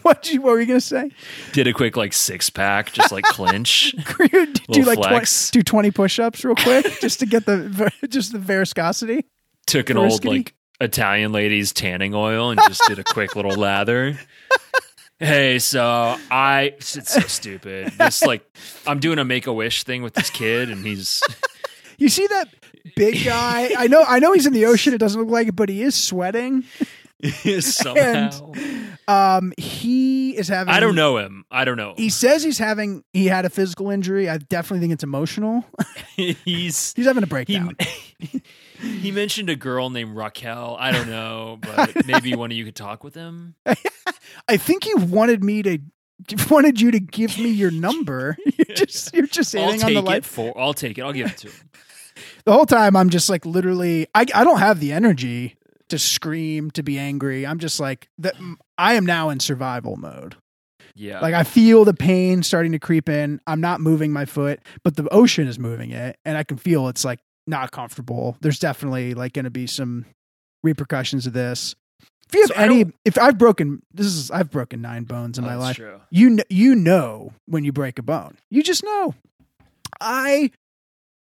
what? 0.02 0.32
You, 0.32 0.42
what 0.42 0.52
were 0.54 0.62
you 0.62 0.66
gonna 0.68 0.80
say? 0.82 1.12
did 1.52 1.68
a 1.68 1.74
quick 1.74 1.98
like 1.98 2.14
six 2.14 2.50
pack, 2.50 2.94
just 2.94 3.12
like 3.12 3.26
clinch. 3.26 3.92
do 3.92 4.28
Little 4.32 4.86
like 4.86 4.98
20, 4.98 5.10
flex. 5.10 5.52
do 5.52 5.62
twenty 5.62 5.92
push-ups 5.92 6.44
real 6.46 6.56
quick 6.56 6.86
just 7.02 7.20
to 7.20 7.26
get 7.26 7.46
the 7.46 7.92
just 8.10 8.32
the 8.32 8.40
viscosity. 8.40 9.26
Took 9.68 9.90
an 9.90 9.98
old 9.98 10.24
like 10.26 10.54
Italian 10.82 11.32
lady's 11.34 11.74
tanning 11.74 12.14
oil 12.16 12.50
and 12.52 12.60
just 12.68 12.82
did 12.88 13.00
a 13.00 13.04
quick 13.04 13.36
little 13.36 13.56
lather. 13.56 14.18
Hey, 15.20 15.60
so 15.60 16.18
I 16.30 16.74
it's 16.78 17.14
so 17.14 17.22
stupid. 17.22 17.94
This 17.98 18.24
like 18.24 18.46
I'm 18.86 19.00
doing 19.00 19.20
a 19.20 19.26
make 19.26 19.48
a 19.48 19.54
wish 19.54 19.84
thing 19.84 20.04
with 20.04 20.14
this 20.14 20.30
kid, 20.30 20.70
and 20.70 20.86
he's 20.86 21.22
You 21.98 22.10
see 22.10 22.28
that 22.28 22.50
big 22.96 23.24
guy? 23.24 23.72
I 23.78 23.88
know, 23.88 24.04
I 24.06 24.20
know 24.20 24.34
he's 24.34 24.46
in 24.46 24.54
the 24.54 24.66
ocean. 24.66 24.94
It 24.94 24.98
doesn't 24.98 25.20
look 25.20 25.30
like 25.30 25.48
it, 25.48 25.56
but 25.56 25.70
he 25.70 25.82
is 25.82 25.96
sweating. 25.96 26.64
somehow 27.62 28.52
Um, 29.08 29.54
he 29.58 30.36
is 30.38 30.48
having. 30.48 30.74
I 30.74 30.80
don't 30.80 30.96
know 30.96 31.18
him. 31.18 31.46
I 31.52 31.66
don't 31.66 31.78
know. 31.78 31.94
He 31.98 32.10
says 32.10 32.44
he's 32.44 32.58
having. 32.58 33.04
He 33.14 33.26
had 33.28 33.46
a 33.46 33.50
physical 33.50 33.90
injury. 33.90 34.30
I 34.30 34.38
definitely 34.38 34.80
think 34.80 34.94
it's 34.94 35.04
emotional. 35.04 35.66
he's 36.16 36.94
he's 36.96 37.06
having 37.06 37.24
a 37.24 37.28
breakdown. 37.28 37.76
he 38.80 39.12
mentioned 39.12 39.50
a 39.50 39.56
girl 39.56 39.90
named 39.90 40.16
Raquel. 40.16 40.78
I 40.80 40.92
don't 40.92 41.10
know, 41.10 41.60
but 41.62 42.06
maybe 42.06 42.36
one 42.36 42.52
of 42.52 42.58
you 42.58 42.66
could 42.66 42.76
talk 42.76 43.04
with 43.04 43.16
him. 43.16 43.56
I 44.48 44.58
think 44.58 44.84
he 44.84 44.94
wanted 44.94 45.44
me 45.44 45.64
to 45.64 45.80
wanted 46.50 46.80
you 46.80 46.92
to 46.92 47.00
give 47.00 47.38
me 47.38 47.50
your 47.50 47.72
number. 47.72 48.38
You're 48.46 48.76
just 48.76 49.14
you're 49.14 49.28
just 49.28 49.56
I'll 49.56 49.72
sitting 49.72 49.86
on 49.86 49.94
the 49.94 50.02
light. 50.02 50.26
for. 50.26 50.58
I'll 50.58 50.74
take 50.74 50.98
it. 50.98 51.02
I'll 51.02 51.14
give 51.14 51.28
it 51.28 51.38
to 51.40 51.48
him. 51.50 51.70
The 52.46 52.54
whole 52.54 52.66
time 52.66 52.96
I'm 52.96 53.10
just 53.10 53.30
like 53.30 53.46
literally 53.46 54.08
I 54.14 54.26
I 54.34 54.44
don't 54.44 54.60
have 54.60 54.80
the 54.80 54.94
energy 54.94 55.58
to 55.90 56.00
scream 56.00 56.72
to 56.72 56.84
be 56.84 56.98
angry. 56.98 57.46
I'm 57.46 57.60
just 57.60 57.80
like 57.80 58.08
that 58.20 58.36
I 58.78 58.94
am 58.96 59.06
now 59.06 59.30
in 59.30 59.40
survival 59.40 59.96
mode. 59.98 60.36
Yeah, 60.96 61.22
Like 61.22 61.34
I 61.34 61.44
feel 61.44 61.86
the 61.86 61.94
pain 61.94 62.44
starting 62.44 62.72
to 62.74 62.80
creep 62.80 63.10
in. 63.10 63.42
I'm 63.48 63.60
not 63.62 63.82
moving 63.82 64.12
my 64.14 64.26
foot, 64.26 64.60
but 64.84 64.96
the 64.96 65.08
ocean 65.10 65.48
is 65.48 65.58
moving 65.58 65.90
it 65.90 66.18
and 66.24 66.38
I 66.38 66.44
can 66.44 66.58
feel 66.58 66.88
it's 66.88 67.04
like 67.04 67.20
not 67.48 67.72
comfortable. 67.72 68.38
There's 68.42 68.60
definitely 68.60 69.16
like 69.16 69.34
going 69.34 69.46
to 69.46 69.52
be 69.52 69.66
some 69.66 70.06
repercussions 70.64 71.26
of 71.26 71.34
this. 71.34 71.74
If 72.30 72.36
you 72.36 72.42
have 72.42 72.50
So 72.50 72.56
any 72.56 72.86
if 73.06 73.18
I've 73.18 73.38
broken 73.40 73.82
this 73.92 74.06
is 74.06 74.30
I've 74.30 74.52
broken 74.52 74.82
9 74.82 75.04
bones 75.06 75.38
in 75.40 75.44
my 75.46 75.52
that's 75.56 75.62
life. 75.62 75.76
True. 75.78 76.00
you 76.12 76.28
kn- 76.36 76.46
you 76.50 76.76
know 76.76 77.34
when 77.48 77.64
you 77.64 77.72
break 77.72 77.98
a 77.98 78.04
bone. 78.04 78.38
You 78.52 78.62
just 78.62 78.84
know. 78.84 79.16
I 80.00 80.52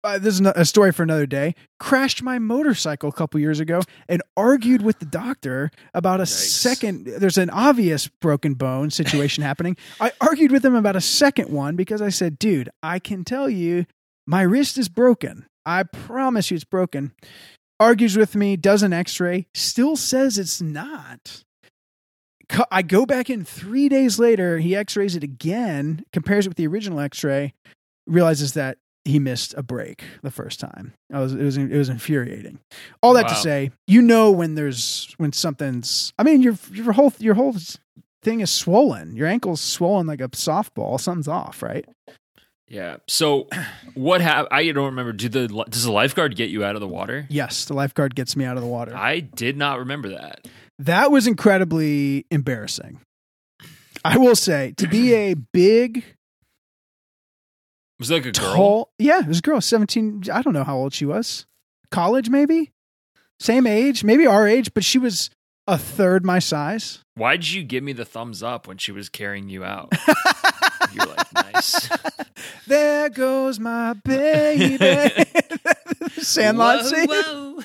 uh, 0.06 0.20
this 0.20 0.40
is 0.40 0.42
a 0.42 0.64
story 0.66 0.92
for 0.92 1.04
another 1.04 1.26
day. 1.26 1.56
Crashed 1.80 2.22
my 2.22 2.40
motorcycle 2.40 3.10
a 3.10 3.12
couple 3.12 3.40
years 3.40 3.60
ago 3.60 3.82
and 4.08 4.22
argued 4.38 4.82
with 4.82 5.00
the 5.00 5.06
doctor 5.06 5.72
about 5.94 6.20
a 6.20 6.24
Yikes. 6.24 6.28
second. 6.28 7.06
There's 7.06 7.38
an 7.38 7.50
obvious 7.50 8.08
broken 8.08 8.54
bone 8.54 8.92
situation 8.92 9.44
happening. 9.50 9.76
I 10.00 10.12
argued 10.22 10.52
with 10.52 10.64
him 10.64 10.76
about 10.76 10.96
a 10.96 11.02
second 11.02 11.50
one 11.50 11.76
because 11.76 12.02
I 12.02 12.10
said, 12.10 12.38
"Dude, 12.40 12.70
I 12.84 13.00
can 13.00 13.26
tell 13.26 13.50
you, 13.50 13.86
my 14.28 14.44
wrist 14.44 14.78
is 14.78 14.88
broken. 14.90 15.48
I 15.66 15.84
promise 15.84 16.52
you, 16.52 16.56
it's 16.56 16.64
broken." 16.64 17.12
Argues 17.78 18.16
with 18.16 18.36
me, 18.36 18.56
does 18.56 18.84
an 18.84 18.94
X-ray, 18.94 19.48
still 19.54 19.98
says 19.98 20.38
it's 20.38 20.62
not. 20.62 21.44
I 22.72 22.84
go 22.84 23.06
back 23.06 23.30
in 23.30 23.44
three 23.44 23.90
days 23.90 24.18
later. 24.18 24.60
He 24.60 24.76
X-rays 24.78 25.18
it 25.18 25.24
again, 25.24 26.06
compares 26.14 26.46
it 26.46 26.50
with 26.50 26.58
the 26.58 26.68
original 26.68 27.02
X-ray, 27.02 27.54
realizes 28.08 28.54
that 28.54 28.78
he 29.06 29.20
missed 29.20 29.54
a 29.56 29.64
break 29.64 30.04
the 30.24 30.32
first 30.32 30.60
time. 30.60 30.94
I 31.14 31.20
was 31.20 31.34
it 31.34 31.44
was 31.44 31.58
it 31.58 31.70
was 31.70 31.90
infuriating. 31.90 32.60
All 33.02 33.14
that 33.14 33.30
to 33.30 33.36
say, 33.36 33.72
you 33.88 34.02
know 34.02 34.32
when 34.32 34.56
there's 34.56 35.14
when 35.18 35.32
something's. 35.32 36.12
I 36.18 36.24
mean, 36.24 36.42
your 36.42 36.58
your 36.72 36.92
whole 36.94 37.14
your 37.20 37.36
whole 37.36 37.56
thing 38.24 38.42
is 38.42 38.52
swollen. 38.52 39.16
Your 39.16 39.28
ankle's 39.28 39.62
swollen 39.62 40.08
like 40.08 40.22
a 40.22 40.28
softball. 40.30 41.00
Something's 41.00 41.28
off, 41.28 41.62
right? 41.62 41.86
Yeah. 42.68 42.98
So 43.08 43.48
what 43.94 44.22
happened? 44.22 44.50
I 44.52 44.72
don't 44.72 44.86
remember. 44.86 45.14
Do 45.14 45.30
the 45.30 45.48
does 45.70 45.84
the 45.84 45.92
lifeguard 45.92 46.36
get 46.36 46.50
you 46.50 46.66
out 46.66 46.76
of 46.76 46.82
the 46.82 46.88
water? 46.88 47.28
Yes, 47.30 47.66
the 47.66 47.76
lifeguard 47.76 48.16
gets 48.16 48.36
me 48.36 48.44
out 48.44 48.58
of 48.58 48.64
the 48.64 48.70
water. 48.70 48.96
I 48.96 49.20
did 49.20 49.56
not 49.56 49.80
remember 49.80 50.10
that. 50.10 50.48
That 50.80 51.12
was 51.12 51.28
incredibly 51.28 52.26
embarrassing. 52.32 53.00
I 54.04 54.18
will 54.18 54.36
say 54.36 54.74
to 54.78 54.88
be 54.88 55.14
a 55.14 55.34
big 55.36 56.04
Was 58.00 58.10
that 58.10 58.16
like 58.16 58.26
a 58.26 58.32
girl? 58.32 58.56
tall 58.56 58.90
yeah 59.00 59.20
it 59.22 59.28
was 59.28 59.40
a 59.40 59.42
girl 59.42 59.62
17 59.62 60.24
i 60.32 60.42
don't 60.42 60.54
know 60.54 60.64
how 60.64 60.76
old 60.78 60.94
she 60.94 61.06
was 61.06 61.46
college 61.92 62.30
maybe 62.30 62.72
same 63.40 63.66
age 63.68 64.04
maybe 64.04 64.26
our 64.28 64.48
age 64.48 64.74
but 64.74 64.84
she 64.84 64.98
was 64.98 65.30
a 65.68 65.78
third 65.78 66.26
my 66.26 66.40
size 66.40 67.00
Why 67.16 67.38
did 67.38 67.52
you 67.52 67.64
give 67.64 67.84
me 67.84 67.94
the 67.94 68.06
thumbs 68.06 68.44
up 68.44 68.68
when 68.68 68.78
she 68.78 68.92
was 68.92 69.10
carrying 69.10 69.50
you 69.50 69.64
out? 69.64 69.92
You're 70.94 71.06
like 71.06 71.34
nice. 71.54 71.90
there 72.68 73.10
goes 73.10 73.60
my 73.60 73.94
baby 73.94 74.78
sandlot 76.18 76.82
Whoa, 76.84 76.88
scene. 76.90 77.08
whoa. 77.10 77.60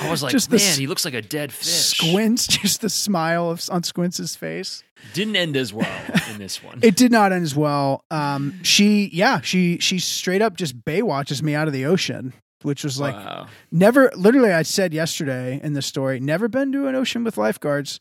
I 0.00 0.10
was 0.10 0.22
like, 0.22 0.30
Just 0.32 0.50
man, 0.50 0.60
he 0.78 0.86
looks 0.86 1.04
like 1.04 1.14
a 1.14 1.22
dead 1.22 1.52
fish. 1.52 1.66
squints 1.68 2.46
just 2.46 2.80
the 2.80 2.88
smile 2.88 3.50
of, 3.50 3.62
on 3.70 3.82
Squints' 3.82 4.36
face 4.36 4.84
Didn't 5.12 5.34
end 5.36 5.56
as 5.56 5.72
well 5.72 5.88
in 6.30 6.38
this 6.38 6.62
one. 6.62 6.78
it 6.82 6.94
did 6.96 7.10
not 7.10 7.32
end 7.32 7.42
as 7.42 7.56
well 7.56 8.04
um 8.10 8.62
she 8.62 9.10
yeah 9.12 9.40
she 9.40 9.78
she 9.78 9.98
straight 9.98 10.40
up 10.40 10.56
just 10.56 10.78
baywatches 10.84 11.42
me 11.42 11.54
out 11.54 11.66
of 11.66 11.72
the 11.72 11.84
ocean 11.84 12.32
which 12.62 12.82
was 12.84 12.98
like 13.00 13.14
wow. 13.14 13.46
Never, 13.70 14.10
literally, 14.16 14.50
I 14.52 14.62
said 14.62 14.92
yesterday 14.92 15.60
in 15.62 15.74
the 15.74 15.82
story, 15.82 16.18
never 16.18 16.48
been 16.48 16.72
to 16.72 16.88
an 16.88 16.96
ocean 16.96 17.22
with 17.22 17.36
lifeguards. 17.36 18.00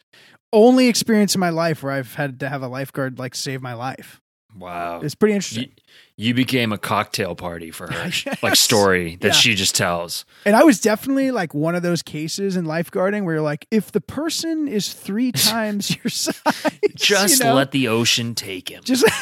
Only 0.54 0.88
experience 0.88 1.36
in 1.36 1.40
my 1.42 1.50
life 1.50 1.84
where 1.84 1.92
I've 1.92 2.16
had 2.16 2.40
to 2.40 2.50
have 2.50 2.62
a 2.64 2.68
lifeguard 2.68 3.20
like 3.20 3.36
save 3.36 3.62
my 3.62 3.74
life. 3.74 4.22
Wow. 4.58 5.02
It's 5.02 5.14
pretty 5.14 5.36
interesting. 5.36 5.72
you 6.16 6.34
became 6.34 6.72
a 6.72 6.80
cocktail 6.80 7.36
party 7.36 7.70
for 7.70 7.92
her, 7.92 8.06
Yes. 8.26 8.42
like 8.42 8.56
story 8.56 9.16
that 9.18 9.28
Yeah. 9.28 9.34
she 9.34 9.54
just 9.56 9.76
tells. 9.76 10.26
And 10.46 10.56
I 10.56 10.64
was 10.64 10.80
definitely 10.82 11.30
like 11.30 11.54
one 11.54 11.76
of 11.76 11.84
those 11.84 12.02
cases 12.02 12.56
in 12.58 12.66
lifeguarding 12.66 13.24
where 13.24 13.36
you're 13.36 13.44
like, 13.44 13.68
if 13.70 13.92
the 13.92 14.02
person 14.02 14.68
is 14.68 14.94
three 14.94 15.32
times 15.34 15.96
your 15.96 16.10
size, 16.10 16.80
Just 16.96 17.40
you 17.40 17.46
know, 17.46 17.54
let 17.54 17.72
the 17.72 17.88
ocean 17.90 18.34
take 18.34 18.70
him. 18.72 18.84
just. 18.84 19.06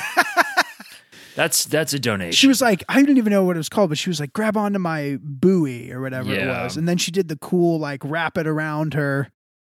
That's 1.35 1.65
that's 1.65 1.93
a 1.93 1.99
donation. 1.99 2.31
she 2.31 2.47
was 2.47 2.61
like, 2.61 2.81
I 2.87 3.01
didn't 3.01 3.17
even 3.17 3.31
know 3.31 3.43
what 3.43 3.57
it 3.57 3.59
was 3.59 3.67
called, 3.67 3.89
but 3.89 3.97
she 3.97 4.09
was 4.09 4.21
like, 4.21 4.31
grab 4.31 4.55
onto 4.55 4.79
my 4.79 5.17
buoy 5.21 5.91
or 5.91 5.99
whatever 5.99 6.33
it 6.33 6.47
was. 6.47 6.77
And 6.77 6.87
then 6.87 6.97
she 6.97 7.11
did 7.11 7.27
the 7.27 7.35
cool, 7.35 7.77
like, 7.77 8.01
wrap 8.05 8.37
it 8.37 8.47
around 8.47 8.93
her. 8.93 9.27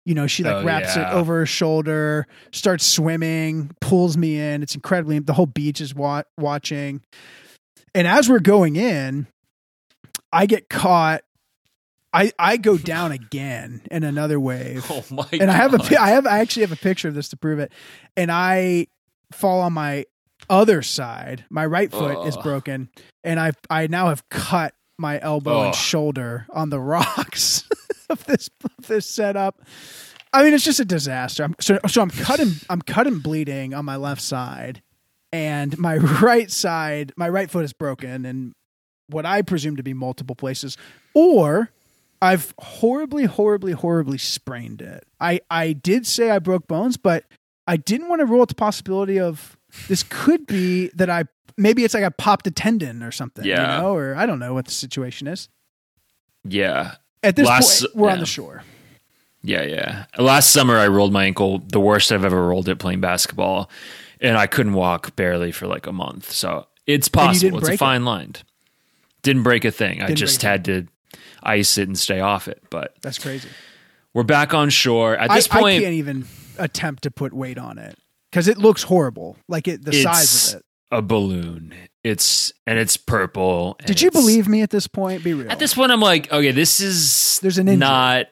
You 0.05 0.15
know, 0.15 0.27
she 0.27 0.43
like 0.43 0.57
Oh, 0.57 0.65
wraps 0.65 0.97
yeah. 0.97 1.11
it 1.11 1.15
over 1.15 1.39
her 1.41 1.47
shoulder, 1.47 2.27
starts 2.53 2.85
swimming, 2.85 3.71
pulls 3.81 4.17
me 4.17 4.39
in. 4.41 4.63
It's 4.63 4.75
incredibly, 4.75 5.19
the 5.21 5.33
whole 5.33 5.47
beach 5.47 5.81
is 5.81 5.95
wa- 5.95 6.25
watching. 6.37 7.03
And 7.95 8.07
as 8.09 8.29
we're 8.29 8.41
going 8.41 8.77
in, 8.77 9.27
I 10.33 10.47
get 10.47 10.69
caught 10.69 11.23
I 12.13 12.33
I 12.39 12.57
go 12.57 12.77
down 12.93 13.13
again 13.13 13.83
in 13.91 14.03
another 14.03 14.39
wave. 14.41 14.85
Oh 14.91 15.05
my! 15.11 15.27
and 15.33 15.51
I 15.51 15.55
have 15.55 15.73
a 15.75 15.79
God. 15.79 15.93
I 15.95 16.09
have 16.11 16.27
I 16.27 16.39
actually 16.41 16.63
have 16.63 16.73
a 16.73 16.77
picture 16.77 17.09
of 17.09 17.15
this 17.15 17.29
to 17.31 17.37
prove 17.37 17.59
it. 17.59 17.73
And 18.17 18.31
I 18.31 18.89
fall 19.33 19.61
on 19.61 19.73
my 19.73 20.05
other 20.51 20.83
side. 20.83 21.45
My 21.49 21.65
right 21.65 21.91
foot 21.91 22.27
is 22.27 22.37
broken, 22.39 22.91
and 23.25 23.39
I 23.41 23.53
I 23.71 23.87
now 23.87 24.09
have 24.09 24.29
cut 24.29 24.75
my 24.99 25.19
elbow 25.21 25.67
and 25.67 25.75
shoulder 25.75 26.47
on 26.51 26.69
the 26.71 26.79
rocks 26.81 27.67
of 28.11 28.25
this 28.27 28.49
of 28.79 28.87
this 28.87 29.07
setup. 29.07 29.61
I 30.33 30.43
mean, 30.43 30.55
it's 30.55 30.65
just 30.65 30.81
a 30.81 30.85
disaster. 30.85 31.45
I'm, 31.45 31.55
so 31.61 31.79
so 31.87 32.03
I'm 32.03 32.11
cutting 32.11 32.53
I'm 32.71 32.81
cutting 32.83 33.19
bleeding 33.19 33.75
on 33.75 33.85
my 33.85 33.97
left 33.97 34.23
side, 34.23 34.83
and 35.33 35.77
my 35.79 35.97
right 36.23 36.51
side 36.51 37.13
my 37.17 37.29
right 37.29 37.51
foot 37.51 37.65
is 37.65 37.73
broken, 37.73 38.25
and 38.25 38.53
what 39.09 39.27
I 39.27 39.43
presume 39.43 39.77
to 39.77 39.83
be 39.83 39.93
multiple 39.95 40.35
places, 40.37 40.77
or 41.15 41.71
I've 42.23 42.55
horribly, 42.59 43.25
horribly, 43.25 43.73
horribly 43.73 44.17
sprained 44.17 44.81
it. 44.81 45.05
I, 45.21 45.41
I 45.51 45.73
did 45.73 46.07
say 46.07 46.31
I 46.31 46.39
broke 46.39 46.69
bones, 46.69 46.97
but 46.97 47.25
I 47.67 47.77
didn't 47.77 48.09
want 48.09 48.21
to 48.21 48.27
rule 48.27 48.41
out 48.43 48.49
the 48.49 48.55
possibility 48.55 49.19
of 49.19 49.59
this 49.89 50.03
could 50.05 50.47
be 50.47 50.89
that 50.95 51.11
I 51.11 51.25
maybe 51.59 51.85
it's 51.85 51.95
like 51.95 52.05
I 52.05 52.09
popped 52.11 52.47
a 52.47 52.51
tendon 52.53 53.03
or 53.03 53.11
something, 53.11 53.45
Yeah. 53.45 53.77
you 53.77 53.83
know, 53.83 53.95
or 53.97 54.15
I 54.15 54.25
don't 54.27 54.39
know 54.39 54.55
what 54.55 54.65
the 54.67 54.71
situation 54.71 55.27
is. 55.27 55.49
Yeah, 56.45 56.95
At 57.23 57.37
this 57.37 57.47
Last- 57.47 57.81
point, 57.83 57.97
we're 57.97 58.11
on 58.11 58.19
the 58.21 58.27
shore. 58.27 58.65
yeah, 59.43 59.63
yeah. 59.63 60.05
Last 60.19 60.51
summer, 60.51 60.77
I 60.77 60.89
rolled 60.89 61.13
my 61.13 61.25
ankle, 61.25 61.59
the 61.59 61.81
worst 61.81 62.11
I've 62.13 62.25
ever 62.25 62.47
rolled 62.49 62.69
it 62.69 62.79
playing 62.79 63.01
basketball, 63.01 63.71
and 64.21 64.37
I 64.37 64.47
couldn't 64.47 64.75
walk 64.75 65.15
barely 65.17 65.53
for 65.53 65.67
like 65.67 65.87
a 65.87 65.93
month. 65.93 66.31
So 66.33 66.67
it's 66.87 67.09
possible. 67.09 67.59
It's 67.59 67.67
a 67.67 67.71
break 67.71 67.75
it? 67.75 67.79
fine 67.79 68.05
line. 68.05 68.35
Didn't 69.23 69.45
break 69.45 69.65
a 69.65 69.71
thing. 69.71 70.03
I 70.03 70.07
Didn't 70.07 70.19
just 70.19 70.41
break 70.41 70.45
a 70.45 70.51
had 70.51 70.65
to 70.67 70.87
ice 71.45 71.79
it 71.79 71.87
and 71.89 71.97
stay 71.99 72.19
off 72.21 72.49
it. 72.49 72.63
But 72.71 72.95
That's 73.03 73.19
crazy. 73.19 73.49
we're 74.15 74.23
back 74.25 74.53
on 74.55 74.69
shore 74.71 75.17
at 75.17 75.31
this 75.31 75.49
I 75.51 75.61
point. 75.61 75.77
I 75.79 75.81
can't 75.83 75.95
even 75.95 76.27
attempt 76.59 77.05
to 77.05 77.11
put 77.13 77.33
weight 77.33 77.59
on 77.59 77.79
it 77.79 77.97
because 78.31 78.49
it 78.49 78.59
looks 78.59 78.83
horrible. 78.85 79.37
Like 79.49 79.69
it, 79.69 79.85
the 79.85 79.93
size 79.93 80.55
of 80.55 80.61
it. 80.61 80.67
A 80.93 81.03
balloon. 81.03 81.75
It's 82.05 82.53
and 82.67 82.79
it's 82.79 82.97
purple. 82.97 83.77
and 83.81 83.87
Did 83.87 84.01
you 84.01 84.09
it's- 84.09 84.23
believe 84.23 84.47
me 84.49 84.63
at 84.63 84.71
this 84.71 84.87
point? 84.87 85.25
Be 85.25 85.35
real. 85.35 85.51
At 85.51 85.59
this 85.59 85.75
point, 85.75 85.91
I'm 85.93 86.01
like, 86.01 86.31
okay, 86.33 86.51
this 86.53 86.79
is 86.81 87.39
There's 87.41 87.59
an 87.59 87.67
injury. 87.69 87.79
not. 87.81 88.27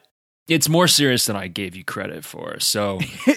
It's 0.47 0.67
more 0.69 0.87
serious 0.87 1.25
than 1.25 1.35
I 1.37 1.47
gave 1.47 1.75
you 1.75 1.83
credit 1.85 2.25
for. 2.25 2.59
So 2.59 2.99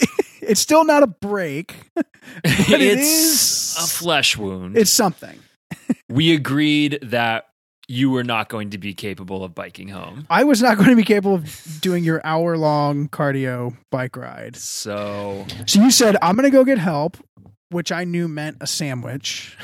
it's 0.41 0.61
still 0.61 0.85
not 0.85 1.03
a 1.03 1.07
break, 1.07 1.75
but 1.95 2.07
it 2.45 2.99
it's 2.99 3.77
a 3.79 3.87
flesh 3.87 4.37
wound. 4.37 4.77
it's 4.77 4.93
something. 4.93 5.39
we 6.09 6.35
agreed 6.35 6.99
that 7.03 7.47
you 7.87 8.11
were 8.11 8.25
not 8.25 8.49
going 8.49 8.71
to 8.71 8.79
be 8.79 8.95
capable 8.95 9.45
of 9.45 9.55
biking 9.55 9.89
home. 9.89 10.27
I 10.31 10.43
was 10.45 10.63
not 10.63 10.77
going 10.79 10.89
to 10.91 10.97
be 10.97 11.05
capable 11.05 11.35
of 11.37 11.79
doing 11.81 12.03
your 12.03 12.21
hour 12.25 12.57
long 12.57 13.09
cardio 13.09 13.77
bike 13.93 14.17
ride. 14.17 14.57
So 14.57 15.47
So 15.67 15.81
you 15.83 15.91
said, 15.93 16.17
I'm 16.23 16.35
going 16.35 16.51
to 16.51 16.57
go 16.57 16.65
get 16.65 16.79
help, 16.79 17.19
which 17.75 17.93
I 17.93 18.05
knew 18.05 18.27
meant 18.29 18.57
a 18.61 18.67
sandwich 18.67 19.57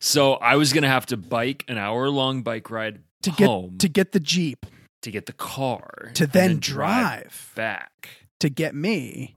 so 0.00 0.34
I 0.34 0.56
was 0.56 0.72
gonna 0.72 0.88
have 0.88 1.06
to 1.06 1.16
bike 1.16 1.64
an 1.68 1.78
hour 1.78 2.08
long 2.08 2.42
bike 2.42 2.70
ride 2.70 3.00
to 3.22 3.30
get 3.30 3.46
home 3.48 3.78
to 3.78 3.88
get 3.88 4.12
the 4.12 4.20
Jeep, 4.20 4.64
to 5.02 5.10
get 5.10 5.26
the 5.26 5.32
car 5.32 6.10
to 6.14 6.24
and 6.24 6.32
then 6.32 6.58
drive 6.58 7.52
back. 7.56 8.08
to 8.40 8.48
get 8.48 8.74
me. 8.74 9.34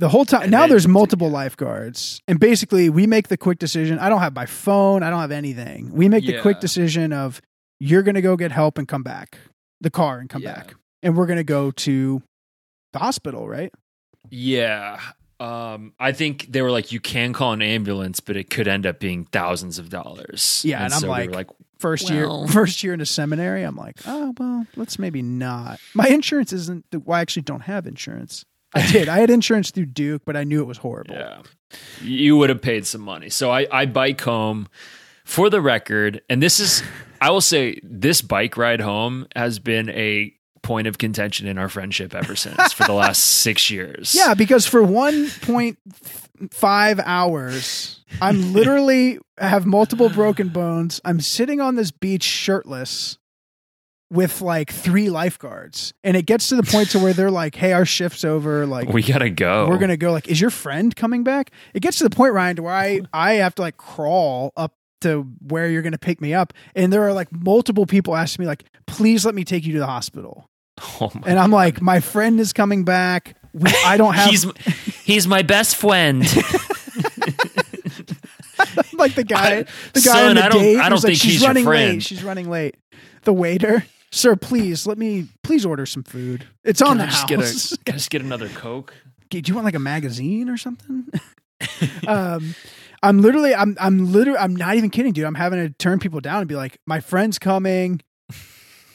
The 0.00 0.08
whole 0.08 0.24
time. 0.24 0.42
And 0.42 0.50
Now 0.50 0.66
there's 0.66 0.88
multiple 0.88 1.28
get- 1.28 1.34
lifeguards. 1.34 2.20
And 2.26 2.40
basically, 2.40 2.88
we 2.90 3.06
make 3.06 3.28
the 3.28 3.36
quick 3.36 3.58
decision. 3.60 3.98
I 4.00 4.08
don't 4.08 4.20
have 4.20 4.34
my 4.34 4.44
phone. 4.46 5.02
I 5.04 5.10
don't 5.10 5.20
have 5.20 5.30
anything. 5.30 5.92
We 5.92 6.08
make 6.08 6.26
the 6.26 6.40
quick 6.40 6.58
decision 6.60 7.12
of 7.12 7.40
you're 7.78 8.02
going 8.02 8.16
to 8.16 8.20
go 8.22 8.36
get 8.36 8.50
help 8.50 8.76
and 8.76 8.88
come 8.88 9.02
back, 9.04 9.38
the 9.80 9.90
car 9.90 10.18
and 10.18 10.28
come 10.28 10.42
Yeah. 10.42 10.54
back. 10.54 10.74
And 11.04 11.16
we're 11.16 11.26
going 11.26 11.36
to 11.36 11.44
go 11.44 11.70
to 11.70 12.22
the 12.92 12.98
hospital, 12.98 13.48
right? 13.48 13.72
Yeah. 14.30 14.98
Um, 15.40 15.92
I 15.98 16.12
think 16.12 16.46
they 16.52 16.62
were 16.62 16.70
like, 16.70 16.92
you 16.92 17.00
can 17.00 17.32
call 17.32 17.52
an 17.52 17.62
ambulance, 17.62 18.20
but 18.20 18.36
it 18.36 18.50
could 18.50 18.68
end 18.68 18.86
up 18.86 19.00
being 19.00 19.24
thousands 19.26 19.78
of 19.78 19.90
dollars. 19.90 20.62
Yeah, 20.64 20.84
and 20.84 20.94
I'm 20.94 21.00
so 21.00 21.08
like, 21.08 21.28
were 21.28 21.34
like, 21.34 21.50
first 21.78 22.10
Well- 22.10 22.44
year 22.44 22.48
first 22.52 22.82
year 22.82 22.94
in 22.94 23.00
a 23.02 23.06
seminary 23.06 23.62
i'm 23.62 23.76
like 23.76 23.96
oh 24.06 24.32
well 24.38 24.66
let's 24.76 24.98
maybe 24.98 25.20
not 25.20 25.78
my 25.92 26.06
insurance 26.06 26.50
isn't 26.52 26.86
the, 26.92 27.00
well, 27.00 27.18
i 27.18 27.20
actually 27.20 27.42
don't 27.42 27.62
have 27.62 27.86
insurance 27.86 28.44
i 28.74 28.86
did 28.92 29.06
i 29.08 29.18
had 29.18 29.28
insurance 29.28 29.70
through 29.70 29.84
duke 29.86 30.22
but 30.24 30.34
i 30.34 30.44
knew 30.44 30.62
it 30.62 30.66
was 30.66 30.78
horrible 30.78 31.14
Yeah. 31.16 31.42
You 32.00 32.36
would 32.36 32.50
have 32.50 32.62
paid 32.62 32.86
some 32.86 33.00
money. 33.00 33.28
So 33.30 33.50
I, 33.50 33.66
I 33.70 33.86
bike 33.86 34.20
home 34.20 34.68
for 35.24 35.50
the 35.50 35.60
record. 35.60 36.22
And 36.30 36.40
this 36.40 36.60
is, 36.60 36.84
I 37.20 37.30
will 37.30 37.40
say, 37.40 37.80
this 37.82 38.22
bike 38.22 38.56
ride 38.56 38.80
home 38.80 39.26
has 39.34 39.58
been 39.58 39.88
a 39.90 40.32
point 40.64 40.88
of 40.88 40.98
contention 40.98 41.46
in 41.46 41.58
our 41.58 41.68
friendship 41.68 42.12
ever 42.14 42.34
since 42.34 42.72
for 42.72 42.82
the 42.84 42.92
last 42.92 43.18
six 43.22 43.70
years. 43.70 44.14
yeah 44.16 44.34
because 44.34 44.66
for 44.66 44.80
1.5 44.82 47.02
hours 47.04 48.00
i'm 48.20 48.52
literally 48.52 49.18
have 49.38 49.66
multiple 49.66 50.08
broken 50.08 50.48
bones. 50.48 51.00
I'm 51.04 51.20
sitting 51.20 51.60
on 51.60 51.74
this 51.74 51.90
beach 51.90 52.22
shirtless 52.22 53.18
with 54.12 54.40
like 54.40 54.70
three 54.70 55.10
lifeguards. 55.10 55.92
And 56.04 56.16
it 56.16 56.24
gets 56.24 56.50
to 56.50 56.54
the 56.54 56.62
point 56.62 56.90
to 56.90 57.00
where 57.00 57.12
they're 57.12 57.32
like 57.32 57.56
hey 57.56 57.72
our 57.72 57.84
shift's 57.84 58.24
over 58.24 58.64
like 58.64 58.88
We 58.90 59.02
got 59.02 59.18
to 59.18 59.30
go. 59.30 59.66
we're 59.68 59.78
gonna 59.78 59.96
go. 59.96 60.12
Like 60.12 60.28
is 60.28 60.40
your 60.40 60.50
friend 60.50 60.94
coming 60.94 61.24
back? 61.24 61.50
It 61.74 61.80
gets 61.80 61.98
to 61.98 62.04
the 62.08 62.14
point 62.14 62.32
ryan 62.32 62.54
to 62.56 62.62
where 62.62 62.74
i 62.74 63.00
i 63.12 63.32
have 63.34 63.56
to 63.56 63.62
like 63.62 63.76
crawl 63.76 64.52
up 64.56 64.72
to 65.00 65.22
where 65.48 65.68
you're 65.68 65.82
gonna 65.82 65.98
pick 65.98 66.20
me 66.20 66.32
up. 66.32 66.52
And 66.76 66.92
there 66.92 67.02
are 67.02 67.12
like 67.12 67.32
multiple 67.32 67.86
people 67.86 68.14
asking 68.14 68.44
me 68.44 68.46
like 68.46 68.62
please 68.86 69.26
let 69.26 69.34
me 69.34 69.42
take 69.42 69.66
you 69.66 69.72
to 69.72 69.80
the 69.80 69.86
hospital 69.86 70.48
Oh 71.00 71.10
my 71.14 71.22
and 71.26 71.38
i'm 71.38 71.50
like 71.50 71.80
my 71.80 72.00
friend 72.00 72.40
is 72.40 72.52
coming 72.52 72.84
back 72.84 73.36
we, 73.52 73.70
i 73.86 73.96
don't 73.96 74.14
have 74.14 74.28
he's 74.30 74.44
he's 75.04 75.26
my 75.28 75.42
best 75.42 75.76
friend. 75.76 76.22
like 78.94 79.14
the 79.14 79.24
guy 79.24 79.58
I- 79.58 79.62
the 79.92 80.00
guy 80.00 80.00
son, 80.00 80.28
on 80.30 80.34
the 80.36 80.44
I 80.44 80.48
don't- 80.48 80.60
date 80.62 80.78
I 80.78 80.88
don't 80.88 80.92
who's 80.92 81.04
like, 81.04 81.10
think 81.12 81.20
she's 81.22 81.40
your 81.40 81.48
running 81.48 81.64
friend." 81.64 81.92
late 81.94 82.02
she's 82.02 82.22
running 82.24 82.48
late 82.50 82.76
the 83.22 83.32
waiter 83.32 83.84
sir 84.10 84.36
please 84.36 84.86
let 84.86 84.98
me 84.98 85.28
please 85.42 85.64
order 85.66 85.86
some 85.86 86.02
food 86.02 86.46
it's 86.64 86.80
on 86.82 86.88
Can 86.88 86.98
the 86.98 87.04
I 87.04 87.06
just 87.06 87.20
house 87.20 87.28
get 87.28 87.38
a, 87.40 87.78
can 87.84 87.94
I 87.94 87.96
just 87.96 88.10
get 88.10 88.22
another 88.22 88.48
Coke? 88.48 88.94
do 89.30 89.40
you 89.44 89.54
want 89.54 89.64
like 89.64 89.74
a 89.74 89.80
magazine 89.80 90.48
or 90.48 90.56
something? 90.56 91.08
um, 92.06 92.54
I'm 93.02 93.20
literally, 93.20 93.52
I'm, 93.52 93.76
I'm 93.80 94.12
literally, 94.12 94.38
I'm 94.38 94.54
not 94.54 94.76
even 94.76 94.90
kidding, 94.90 95.12
dude. 95.12 95.24
I'm 95.24 95.34
having 95.34 95.58
to 95.58 95.70
turn 95.70 95.98
people 95.98 96.20
down 96.20 96.38
and 96.38 96.46
be 96.48 96.54
like, 96.54 96.78
my 96.86 97.00
friend's 97.00 97.40
coming. 97.40 98.00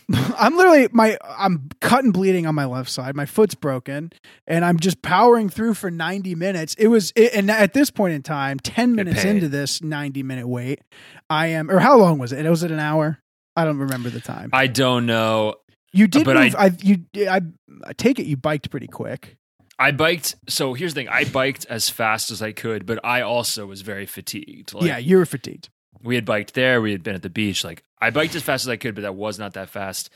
I'm 0.38 0.56
literally 0.56 0.88
my, 0.92 1.18
I'm 1.24 1.70
cut 1.82 2.04
and 2.04 2.12
bleeding 2.12 2.46
on 2.48 2.56
my 2.56 2.66
left 2.66 2.90
side. 2.90 3.16
My 3.16 3.26
foot's 3.26 3.56
broken, 3.56 4.12
and 4.48 4.66
I'm 4.66 4.80
just 4.80 5.02
powering 5.02 5.50
through 5.50 5.76
for 5.76 5.92
90 5.92 6.36
minutes. 6.36 6.76
It 6.76 6.88
was, 6.88 7.14
it, 7.16 7.34
and 7.36 7.52
at 7.52 7.74
this 7.74 7.92
point 7.92 8.14
in 8.14 8.24
time, 8.24 8.60
10 8.60 8.96
minutes 8.96 9.24
into 9.24 9.48
this 9.48 9.82
90 9.82 10.24
minute 10.24 10.48
wait, 10.48 10.82
I 11.30 11.48
am, 11.48 11.70
or 11.70 11.80
how 11.80 11.98
long 11.98 12.18
was 12.18 12.32
it? 12.32 12.50
Was 12.50 12.64
it 12.64 12.72
an 12.72 12.80
hour? 12.80 13.20
I 13.56 13.66
don't 13.66 13.78
remember 13.78 14.10
the 14.10 14.22
time. 14.22 14.50
I 14.54 14.68
don't 14.68 15.06
know. 15.06 15.56
You 15.92 16.08
did, 16.08 16.26
but 16.26 16.36
move, 16.36 16.56
I, 16.58 16.72
you, 16.82 17.06
I, 17.28 17.42
I 17.84 17.94
take 17.94 18.20
it 18.20 18.26
you 18.26 18.38
biked 18.38 18.70
pretty 18.70 18.88
quick. 18.88 19.38
I 19.80 19.92
biked. 19.92 20.36
So 20.48 20.74
here's 20.74 20.94
the 20.94 21.02
thing: 21.02 21.10
I 21.10 21.24
biked 21.24 21.66
as 21.66 21.90
fast 21.90 22.32
as 22.32 22.42
I 22.42 22.52
could, 22.52 22.86
but 22.86 23.00
I 23.04 23.22
also 23.22 23.66
was 23.66 23.82
very 23.82 24.06
fatigued. 24.06 24.74
Like, 24.74 24.84
yeah, 24.84 24.98
you 24.98 25.18
were 25.18 25.26
fatigued. 25.26 25.70
We 26.04 26.16
had 26.16 26.26
biked 26.26 26.54
there. 26.54 26.82
We 26.82 26.92
had 26.92 27.04
been 27.04 27.16
at 27.16 27.22
the 27.22 27.30
beach. 27.30 27.64
Like 27.64 27.84
I 28.00 28.10
biked 28.10 28.36
as 28.36 28.44
fast 28.44 28.66
as 28.66 28.70
I 28.70 28.78
could, 28.78 28.96
but 28.96 29.02
that 29.02 29.16
was 29.16 29.38
not 29.40 29.54
that 29.54 29.70
fast. 29.70 30.10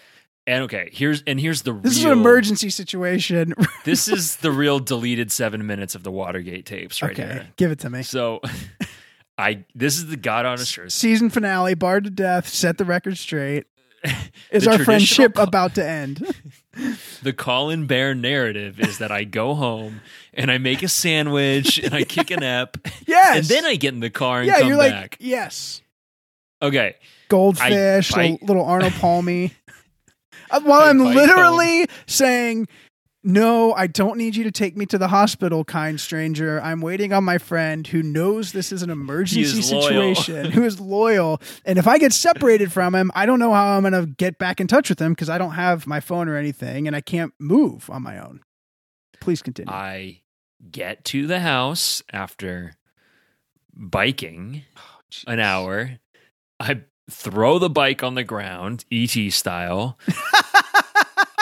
And 0.46 0.64
okay, 0.64 0.90
here's 0.92 1.24
and 1.26 1.40
here's 1.40 1.62
the 1.62 1.72
This 1.74 1.98
is 1.98 2.04
real, 2.04 2.14
an 2.14 2.20
emergency 2.20 2.70
situation. 2.70 3.54
This 3.86 4.08
is 4.08 4.38
the 4.38 4.52
real 4.52 4.80
deleted 4.80 5.32
seven 5.32 5.66
minutes 5.68 5.94
of 5.96 6.04
the 6.04 6.12
Watergate 6.12 6.66
tapes 6.66 7.02
right 7.02 7.12
okay, 7.12 7.24
here. 7.34 7.48
give 7.58 7.72
it 7.72 7.80
to 7.80 7.90
me. 7.90 8.02
So, 8.04 8.40
I 9.38 9.66
this 9.76 9.98
is 9.98 10.08
the 10.08 10.18
God 10.18 10.46
honest 10.46 10.74
truth. 10.74 10.92
Season 10.94 11.30
finale, 11.30 11.74
barred 11.76 12.04
to 12.06 12.10
death, 12.10 12.48
set 12.48 12.78
the 12.78 12.86
record 12.86 13.18
straight. 13.18 13.66
Is 14.52 14.68
our 14.68 14.80
friendship 14.84 15.36
co- 15.36 15.44
about 15.44 15.76
to 15.76 15.86
end? 15.88 16.28
The 17.22 17.32
Colin 17.32 17.88
Bear 17.88 18.14
narrative 18.14 18.78
is 18.80 18.98
that 18.98 19.12
I 19.14 19.24
go 19.24 19.54
home 19.56 20.02
and 20.34 20.52
I 20.52 20.58
make 20.58 20.84
a 20.84 20.90
sandwich 20.90 21.78
and 21.80 21.94
I 21.94 22.04
kick 22.04 22.30
a 22.30 22.36
nap, 22.36 22.76
Yes. 23.08 23.38
and 23.38 23.46
then 23.46 23.64
I 23.66 23.76
get 23.76 23.94
in 23.94 24.02
the 24.02 24.10
car 24.10 24.40
and 24.40 24.48
yeah, 24.48 24.60
come 24.60 24.68
you're 24.68 24.78
like, 24.78 24.92
back. 24.92 25.18
yes. 25.22 25.82
Okay, 26.64 26.96
Goldfish, 27.30 28.12
little, 28.16 28.38
bite- 28.38 28.44
little 28.48 28.66
Arnold 28.66 28.94
Palmy. 28.94 29.52
Uh, 30.52 30.60
While 30.62 30.82
I 30.82 30.90
I'm 30.90 31.00
literally 31.00 31.88
saying, 32.06 32.68
no, 33.24 33.74
I 33.74 33.88
don't 33.88 34.18
need 34.18 34.36
you 34.36 34.44
to 34.44 34.52
take 34.52 34.78
me 34.78 34.86
to 34.88 35.00
the 35.00 35.08
hospital, 35.08 35.64
kind 35.64 36.00
stranger. 36.00 36.62
I'm 36.62 36.80
waiting 36.80 37.12
on 37.12 37.24
my 37.24 37.40
friend 37.40 37.88
who 37.88 38.04
knows 38.04 38.52
this 38.52 38.72
is 38.72 38.84
an 38.84 38.92
emergency 38.92 39.42
is 39.60 39.68
situation, 39.70 40.52
who 40.52 40.64
is 40.64 40.80
loyal. 40.80 41.42
And 41.66 41.80
if 41.80 41.88
I 41.88 41.98
get 41.98 42.14
separated 42.14 42.72
from 42.72 42.94
him, 42.94 43.10
I 43.16 43.26
don't 43.26 43.40
know 43.40 43.52
how 43.52 43.78
I'm 43.78 43.82
going 43.82 43.94
to 43.94 44.06
get 44.06 44.38
back 44.38 44.60
in 44.62 44.68
touch 44.68 44.90
with 44.90 45.00
him 45.00 45.14
because 45.14 45.30
I 45.30 45.40
don't 45.40 45.54
have 45.54 45.88
my 45.88 46.00
phone 46.00 46.28
or 46.30 46.36
anything 46.38 46.86
and 46.86 46.96
I 46.96 47.02
can't 47.02 47.34
move 47.40 47.90
on 47.90 48.04
my 48.04 48.20
own. 48.20 48.42
Please 49.22 49.42
continue. 49.42 49.74
I 49.74 50.22
get 50.70 51.04
to 51.06 51.26
the 51.26 51.40
house 51.40 52.04
after 52.12 52.74
biking 53.74 54.64
Oh, 54.78 54.82
an 55.32 55.40
hour. 55.40 56.00
I 56.64 56.82
throw 57.12 57.60
the 57.60 57.70
bike 57.70 58.04
on 58.04 58.16
the 58.16 58.24
ground, 58.24 58.86
ET 58.92 59.10
style. 59.32 60.00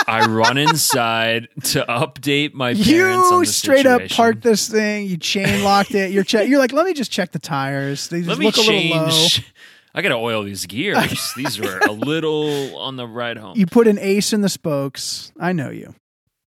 I 0.07 0.25
run 0.25 0.57
inside 0.57 1.47
to 1.65 1.85
update 1.87 2.53
my 2.53 2.73
parents 2.73 3.31
on 3.31 3.39
You 3.41 3.45
straight 3.45 3.85
up 3.85 4.01
parked 4.09 4.41
this 4.41 4.67
thing. 4.67 5.05
You 5.05 5.17
chain 5.17 5.63
locked 5.63 5.93
it. 5.93 6.11
You're 6.11 6.23
che- 6.23 6.47
You're 6.47 6.57
like, 6.57 6.73
let 6.73 6.85
me 6.87 6.93
just 6.93 7.11
check 7.11 7.31
the 7.31 7.39
tires. 7.39 8.07
They 8.07 8.17
just 8.19 8.29
Let 8.29 8.39
me 8.39 8.45
look 8.45 8.57
a 8.57 8.61
little 8.61 8.89
low. 8.97 9.27
I 9.93 10.01
gotta 10.01 10.15
oil 10.15 10.43
these 10.43 10.65
gears. 10.65 11.33
these 11.37 11.59
were 11.59 11.77
a 11.79 11.91
little 11.91 12.77
on 12.77 12.95
the 12.95 13.05
ride 13.05 13.37
home. 13.37 13.57
You 13.57 13.67
put 13.67 13.87
an 13.87 13.99
ace 13.99 14.33
in 14.33 14.41
the 14.41 14.49
spokes. 14.49 15.31
I 15.39 15.53
know 15.53 15.69
you. 15.69 15.93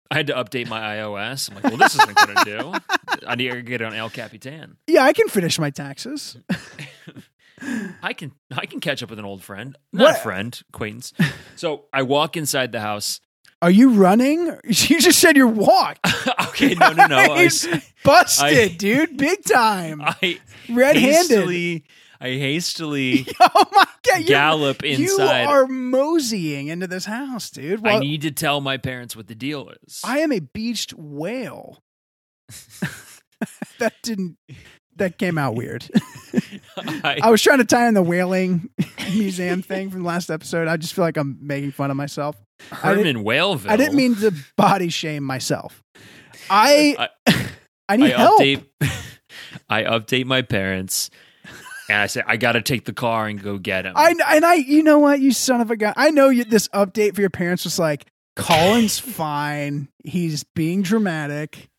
I 0.10 0.16
had 0.16 0.28
to 0.28 0.34
update 0.34 0.68
my 0.68 0.80
iOS. 0.98 1.50
I'm 1.50 1.56
like, 1.56 1.64
well, 1.66 1.78
this 1.78 1.94
isn't 1.96 2.16
gonna 2.16 2.44
do. 2.46 2.74
I 3.28 3.36
need 3.36 3.52
to 3.52 3.62
get 3.62 3.82
on 3.84 3.94
El 3.94 4.10
Capitan. 4.10 4.78
Yeah, 4.88 5.04
I 5.04 5.14
can 5.14 5.28
finish 5.28 5.60
my 5.60 5.70
taxes. 5.70 6.38
I 8.02 8.14
can 8.14 8.32
I 8.56 8.66
can 8.66 8.80
catch 8.80 9.02
up 9.04 9.10
with 9.10 9.20
an 9.20 9.26
old 9.26 9.44
friend, 9.44 9.78
not 9.92 10.12
a 10.12 10.20
friend, 10.20 10.60
acquaintance. 10.70 11.14
So 11.56 11.86
I 11.94 12.02
walk 12.04 12.36
inside 12.38 12.72
the 12.72 12.80
house. 12.82 13.20
Are 13.62 13.72
you 13.72 13.92
running? 13.92 14.48
You 14.66 15.00
just 15.00 15.20
said 15.20 15.38
you're 15.38 15.48
walked. 15.48 16.06
okay, 16.50 16.74
no, 16.76 16.92
no, 16.92 17.08
no. 17.08 17.18
I, 17.18 17.50
Busted, 18.04 18.72
I- 18.72 18.76
dude. 18.76 19.18
Big 19.18 19.44
time. 19.46 20.02
I 20.04 20.40
Red 20.70 20.98
handed. 20.98 21.30
hastily, 21.30 21.84
I 22.20 22.30
hastily 22.32 23.28
Oh 23.40 23.66
my 23.72 23.86
god. 24.04 24.26
gallop 24.26 24.84
inside. 24.84 25.44
You 25.44 25.50
are 25.50 25.68
moseying 25.68 26.68
into 26.68 26.88
this 26.88 27.06
house, 27.06 27.50
dude. 27.50 27.86
I 27.88 28.00
need 28.00 28.22
to 28.24 28.32
tell 28.32 28.60
my 28.62 28.78
parents 28.78 29.16
what 29.16 29.28
the 29.28 29.36
deal 29.36 29.72
is. 29.86 30.02
I 30.04 30.20
am 30.20 30.32
a 30.34 30.40
beached 30.40 30.94
whale. 30.94 31.82
that 33.80 33.94
didn't. 34.04 34.38
That 34.98 35.18
came 35.18 35.38
out 35.38 35.56
weird. 35.56 35.88
I- 36.78 37.20
I 37.24 37.30
was 37.30 37.42
trying 37.42 37.60
to 37.60 37.66
tie 37.66 37.88
in 37.88 37.94
the 37.94 38.02
whaling 38.04 38.70
museum 39.14 39.62
thing 39.62 39.90
from 39.92 40.02
the 40.02 40.08
last 40.08 40.30
episode. 40.32 40.68
I 40.68 40.78
just 40.78 40.94
feel 40.94 41.04
like 41.06 41.18
I'm 41.18 41.38
making 41.42 41.72
fun 41.72 41.92
of 41.92 41.98
myself. 41.98 42.36
I 42.72 42.96
didn't- 42.96 43.16
Herman 43.18 43.26
Whaleville. 43.26 43.70
I 43.70 43.78
didn't 43.78 43.96
mean 43.96 44.16
to 44.16 44.32
body 44.58 44.90
shame 44.90 45.24
myself. 45.24 45.84
I 46.50 47.10
I, 47.28 47.48
I 47.90 47.98
need 47.98 48.14
I 48.14 48.18
help. 48.18 48.42
update. 48.42 48.66
I 49.70 49.84
update 49.84 50.26
my 50.26 50.42
parents, 50.42 51.10
and 51.90 51.98
I 52.02 52.08
say 52.08 52.22
I 52.26 52.38
got 52.38 52.54
to 52.54 52.62
take 52.62 52.86
the 52.86 52.94
car 52.94 53.28
and 53.28 53.42
go 53.42 53.58
get 53.58 53.86
him. 53.86 53.94
I 53.96 54.14
and 54.30 54.46
I, 54.46 54.56
you 54.56 54.84
know 54.84 55.00
what, 55.00 55.20
you 55.20 55.32
son 55.32 55.62
of 55.62 55.72
a 55.72 55.78
gun. 55.78 55.94
I 55.96 56.12
know 56.12 56.30
you, 56.30 56.44
this 56.44 56.68
update 56.70 57.16
for 57.16 57.22
your 57.22 57.30
parents 57.30 57.64
was 57.64 57.80
like, 57.80 58.06
Colin's 58.36 59.00
fine. 59.00 59.88
He's 60.04 60.44
being 60.44 60.82
dramatic. 60.82 61.70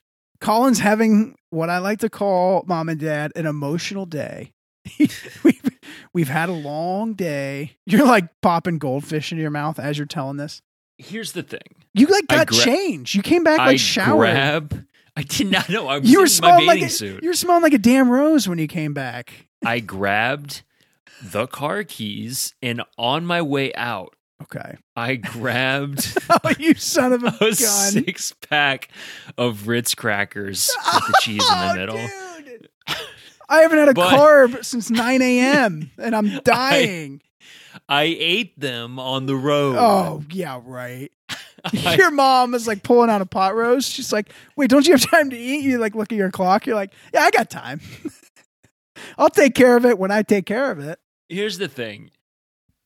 Colin's 0.41 0.79
having 0.79 1.37
what 1.55 1.71
I 1.71 1.79
like 1.79 2.01
to 2.01 2.11
call 2.11 2.65
mom 2.67 2.89
and 2.89 3.01
dad 3.01 3.33
an 3.37 3.47
emotional 3.47 4.07
day. 4.07 4.53
we've, 4.99 5.71
we've 6.13 6.29
had 6.29 6.49
a 6.49 6.53
long 6.53 7.15
day. 7.15 7.77
You're 7.87 8.07
like 8.07 8.29
popping 8.43 8.79
goldfish 8.79 9.33
into 9.33 9.41
your 9.41 9.51
mouth 9.51 9.79
as 9.79 9.97
you're 9.97 10.07
telling 10.07 10.37
this. 10.37 10.61
Here's 10.99 11.33
the 11.33 11.43
thing. 11.43 11.61
You 11.95 12.07
like 12.07 12.27
got 12.27 12.49
gra- 12.49 12.59
changed. 12.59 13.15
You 13.15 13.23
came 13.23 13.45
back 13.45 13.59
like 13.59 13.69
I 13.69 13.77
showered. 13.77 14.19
grab. 14.19 14.87
I 15.17 15.23
did 15.23 15.51
not 15.51 15.69
know. 15.69 15.87
I 15.89 15.99
was 15.99 16.11
you 16.11 16.19
were 16.19 16.25
in 16.25 16.27
my 16.27 16.29
smelling 16.29 16.67
bathing 16.67 16.83
like 16.83 16.91
a, 16.91 16.93
suit. 16.93 17.23
you 17.23 17.29
were 17.29 17.35
smelling 17.35 17.63
like 17.63 17.73
a 17.73 17.79
damn 17.79 18.11
rose 18.11 18.49
when 18.49 18.59
you 18.59 18.67
came 18.67 18.93
back. 18.93 19.49
I 19.65 19.81
grabbed 19.81 20.63
the 21.23 21.47
car 21.47 21.85
keys, 21.85 22.55
and 22.61 22.83
on 22.99 23.25
my 23.25 23.41
way 23.41 23.73
out, 23.75 24.15
Okay. 24.45 24.77
I 24.97 25.17
grabbed 25.17 26.17
Oh, 26.31 26.51
you 26.59 26.75
son 26.75 27.13
of 27.13 27.23
a, 27.25 27.37
a 27.45 27.55
six 27.55 28.33
pack 28.49 28.89
of 29.39 29.67
Ritz 29.69 29.95
crackers 29.95 30.71
with 30.95 31.07
the 31.07 31.15
cheese 31.23 31.43
in 31.51 31.59
the 31.59 31.71
Oh, 31.71 31.75
middle. 31.75 31.97
dude. 32.45 32.69
I 33.49 33.59
haven't 33.61 33.79
had 33.79 33.89
a 33.89 33.95
But- 33.95 34.13
carb 34.19 34.65
since 34.65 34.91
9 34.91 35.23
a.m. 35.23 35.91
and 35.99 36.15
I'm 36.17 36.39
dying. 36.45 37.21
I 37.89 38.05
ate 38.05 38.59
them 38.59 38.99
on 38.99 39.27
the 39.27 39.35
road. 39.37 39.77
oh, 39.79 40.23
yeah, 40.31 40.61
right. 40.65 41.11
I- 41.65 41.95
your 41.97 42.11
mom 42.11 42.55
is 42.55 42.67
like 42.67 42.83
pulling 42.83 43.11
out 43.11 43.21
a 43.23 43.27
pot 43.27 43.55
roast. 43.55 43.91
She's 43.91 44.13
like, 44.13 44.33
wait, 44.57 44.71
don't 44.71 44.87
you 44.87 44.93
have 44.93 45.11
time 45.11 45.31
to 45.31 45.37
eat? 45.37 45.65
You 45.65 45.79
like 45.79 45.95
look 45.95 46.13
at 46.13 46.17
your 46.19 46.31
clock. 46.31 46.67
You're 46.67 46.77
like, 46.77 46.93
yeah, 47.13 47.23
I 47.23 47.31
got 47.31 47.49
time. 47.51 47.81
I'll 49.19 49.31
take 49.31 49.55
care 49.55 49.77
of 49.77 49.85
it 49.85 49.99
when 49.99 50.11
I 50.11 50.23
take 50.23 50.47
care 50.47 50.71
of 50.71 50.79
it. 50.79 50.99
Here's 51.29 51.59
the 51.59 51.69
thing. 51.69 52.11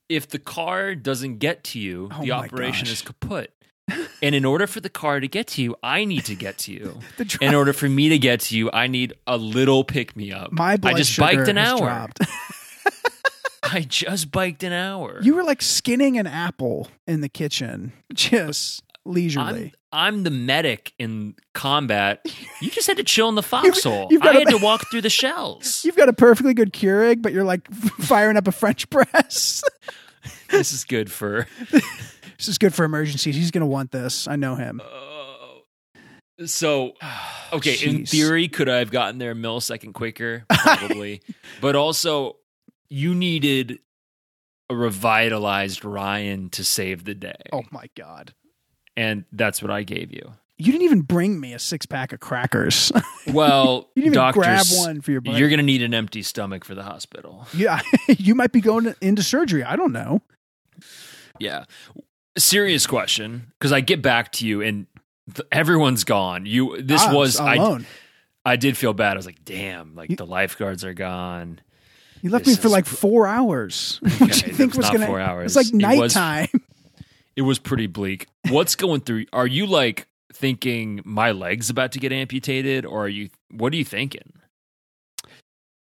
If 0.09 0.29
the 0.29 0.39
car 0.39 0.95
doesn't 0.95 1.39
get 1.39 1.65
to 1.65 1.79
you, 1.79 2.09
Oh 2.13 2.23
the 2.23 2.33
operation 2.33 2.85
gosh. 2.87 2.93
is 2.93 3.03
kaput. 3.03 3.53
and 4.23 4.35
in 4.35 4.45
order 4.45 4.67
for 4.67 4.81
the 4.81 4.89
car 4.91 5.21
to 5.21 5.29
get 5.29 5.47
to 5.49 5.63
you, 5.63 5.77
I 5.83 6.05
need 6.05 6.25
to 6.27 6.35
get 6.35 6.59
to 6.59 6.73
you. 6.75 7.01
In 7.41 7.55
order 7.55 7.73
for 7.73 7.89
me 7.89 8.09
to 8.11 8.19
get 8.19 8.41
to 8.41 8.57
you, 8.57 8.71
I 8.73 8.87
need 8.87 9.15
a 9.27 9.37
little 9.37 9.85
pick 9.85 10.17
me 10.17 10.33
up. 10.33 10.53
My 10.53 10.77
blood 10.77 10.95
I 10.95 10.97
just 10.99 11.11
sugar 11.13 11.37
biked 11.37 11.49
an 11.49 11.59
hour. 11.59 11.79
dropped. 11.79 12.21
I 13.71 13.81
just 13.81 14.31
biked 14.31 14.63
an 14.63 14.73
hour. 14.73 15.19
You 15.23 15.35
were 15.35 15.43
like 15.45 15.61
skinning 15.61 16.17
an 16.19 16.27
apple 16.27 16.89
in 17.07 17.21
the 17.21 17.29
kitchen, 17.29 17.93
just 18.15 18.83
leisurely. 19.05 19.73
I'm, 19.75 19.78
I'm 19.93 20.23
the 20.23 20.31
medic 20.31 20.93
in 20.99 21.35
combat. 21.55 22.21
You 22.61 22.71
just 22.71 22.87
had 22.87 22.99
to 22.99 23.05
chill 23.05 23.29
in 23.29 23.35
the 23.37 23.43
foxhole. 23.43 24.09
you've 24.11 24.21
got 24.23 24.35
I 24.35 24.41
a- 24.41 24.45
had 24.45 24.49
to 24.59 24.59
walk 24.63 24.91
through 24.91 25.01
the 25.03 25.11
shells. 25.11 25.83
You've 25.85 25.97
got 25.97 26.09
a 26.09 26.13
perfectly 26.13 26.55
good 26.55 26.73
Keurig, 26.73 27.23
but 27.23 27.33
you're 27.33 27.45
like 27.45 27.71
firing 27.73 28.37
up 28.37 28.47
a 28.47 28.53
French 28.53 28.89
press. 28.91 29.63
this 30.51 30.73
is 30.73 30.85
good 30.85 31.11
for. 31.11 31.47
this 31.71 32.49
is 32.49 32.59
good 32.59 32.75
for 32.75 32.85
emergencies. 32.85 33.35
He's 33.35 33.51
going 33.51 33.63
to 33.63 33.67
want 33.67 33.91
this. 33.91 34.29
I 34.29 34.37
know 34.37 34.55
him. 34.57 34.81
Oh. 34.85 35.63
so, 36.45 36.93
okay, 37.53 37.77
in 37.83 38.05
theory, 38.05 38.49
could 38.49 38.69
I 38.69 38.79
have 38.79 38.91
gotten 38.91 39.19
there 39.19 39.31
a 39.31 39.35
millisecond 39.35 39.95
quicker? 39.95 40.45
Probably. 40.51 41.23
but 41.61 41.77
also, 41.77 42.37
you 42.91 43.15
needed 43.15 43.79
a 44.71 44.77
revitalized 44.77 45.83
Ryan 45.85 46.51
to 46.51 46.63
save 46.65 47.05
the 47.05 47.15
day. 47.15 47.33
Oh 47.55 47.63
my 47.71 47.87
God. 47.97 48.35
And 48.99 49.25
that's 49.33 49.63
what 49.63 49.71
I 49.71 49.85
gave 49.85 50.13
you. 50.13 50.33
You 50.57 50.73
didn't 50.73 50.83
even 50.83 51.03
bring 51.03 51.39
me 51.39 51.53
a 51.55 51.59
six 51.61 51.87
pack 51.87 52.13
of 52.13 52.19
crackers. 52.21 52.91
Well, 53.29 53.91
you 53.95 54.03
didn't 54.05 54.07
even 54.07 54.13
doctors, 54.15 54.43
grab 54.43 54.67
one 54.87 55.01
for 55.03 55.11
your 55.13 55.21
buddy. 55.21 55.39
you're 55.39 55.51
going 55.51 55.59
to 55.59 55.65
need 55.65 55.83
an 55.83 55.93
empty 55.93 56.23
stomach 56.23 56.65
for 56.65 56.75
the 56.75 56.83
hospital. 56.83 57.47
yeah, 57.53 57.81
you 58.09 58.35
might 58.35 58.53
be 58.53 58.63
going 58.63 58.95
into 59.03 59.23
surgery. 59.23 59.63
I 59.63 59.77
don't 59.77 59.93
know. 59.93 60.23
Yeah. 61.39 61.65
Serious 62.39 62.87
question 62.87 63.53
because 63.59 63.71
I 63.73 63.81
get 63.83 64.01
back 64.01 64.33
to 64.33 64.47
you 64.47 64.63
and 64.63 64.87
th- 65.35 65.47
everyone's 65.53 66.05
gone. 66.05 66.47
You 66.47 66.81
this 66.81 67.03
I 67.03 67.13
was 67.13 67.39
I 67.39 67.57
alone. 67.57 67.87
I 68.47 68.57
did 68.57 68.77
feel 68.79 68.95
bad. 68.95 69.13
I 69.13 69.17
was 69.17 69.27
like, 69.27 69.45
damn, 69.45 69.95
like 69.95 70.11
You- 70.11 70.17
the 70.17 70.27
lifeguards 70.27 70.85
are 70.85 70.95
gone. 70.95 71.61
you 72.23 72.31
left 72.31 72.47
this 72.47 72.57
me 72.57 72.63
for 72.63 72.69
like 72.71 72.87
four 72.87 73.27
hours. 73.27 74.01
Okay, 74.07 74.25
Which 74.25 74.47
you 74.47 74.53
think 74.55 74.71
was 74.75 74.79
was 74.79 74.89
going 74.89 75.01
to 75.01 75.07
four 75.07 75.21
hours. 75.21 75.55
It's 75.55 75.57
like 75.57 75.67
It 75.67 75.99
was- 75.99 76.15
nighttime. 76.15 76.49
It 77.39 77.43
was 77.43 77.61
pretty 77.61 77.87
bleak. 77.87 78.27
What's 78.49 78.75
going 78.75 79.03
through? 79.03 79.27
Are 79.33 79.47
you 79.47 79.65
like 79.65 80.09
thinking 80.33 81.01
my 81.05 81.31
leg's 81.31 81.71
about 81.71 81.93
to 81.93 82.01
get 82.01 82.11
amputated, 82.11 82.85
or 82.85 83.05
are 83.05 83.09
you? 83.09 83.29
What 83.53 83.73
are 83.73 83.77
you 83.77 83.85
thinking? 83.85 84.33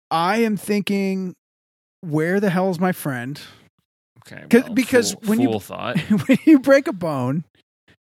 I 0.10 0.38
am 0.38 0.56
thinking, 0.56 1.36
where 2.00 2.40
the 2.40 2.50
hell 2.50 2.70
is 2.70 2.80
my 2.80 2.94
friend? 2.94 3.40
Okay, 4.20 4.46
well, 4.50 4.74
because 4.74 5.12
full- 5.12 5.22
when 5.30 5.42
you- 5.42 5.50
full 5.50 5.60
thought, 5.60 6.00
when 6.28 6.38
you 6.46 6.60
break 6.60 6.88
a 6.88 6.94
bone 6.94 7.44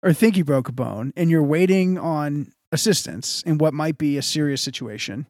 or 0.04 0.14
think 0.14 0.38
you 0.38 0.44
broke 0.44 0.70
a 0.70 0.72
bone 0.72 1.12
and 1.18 1.32
you're 1.32 1.42
waiting 1.42 1.98
on 1.98 2.52
assistance 2.72 3.42
in 3.48 3.58
what 3.58 3.74
might 3.74 3.98
be 3.98 4.16
a 4.16 4.22
serious 4.22 4.62
situation, 4.62 5.26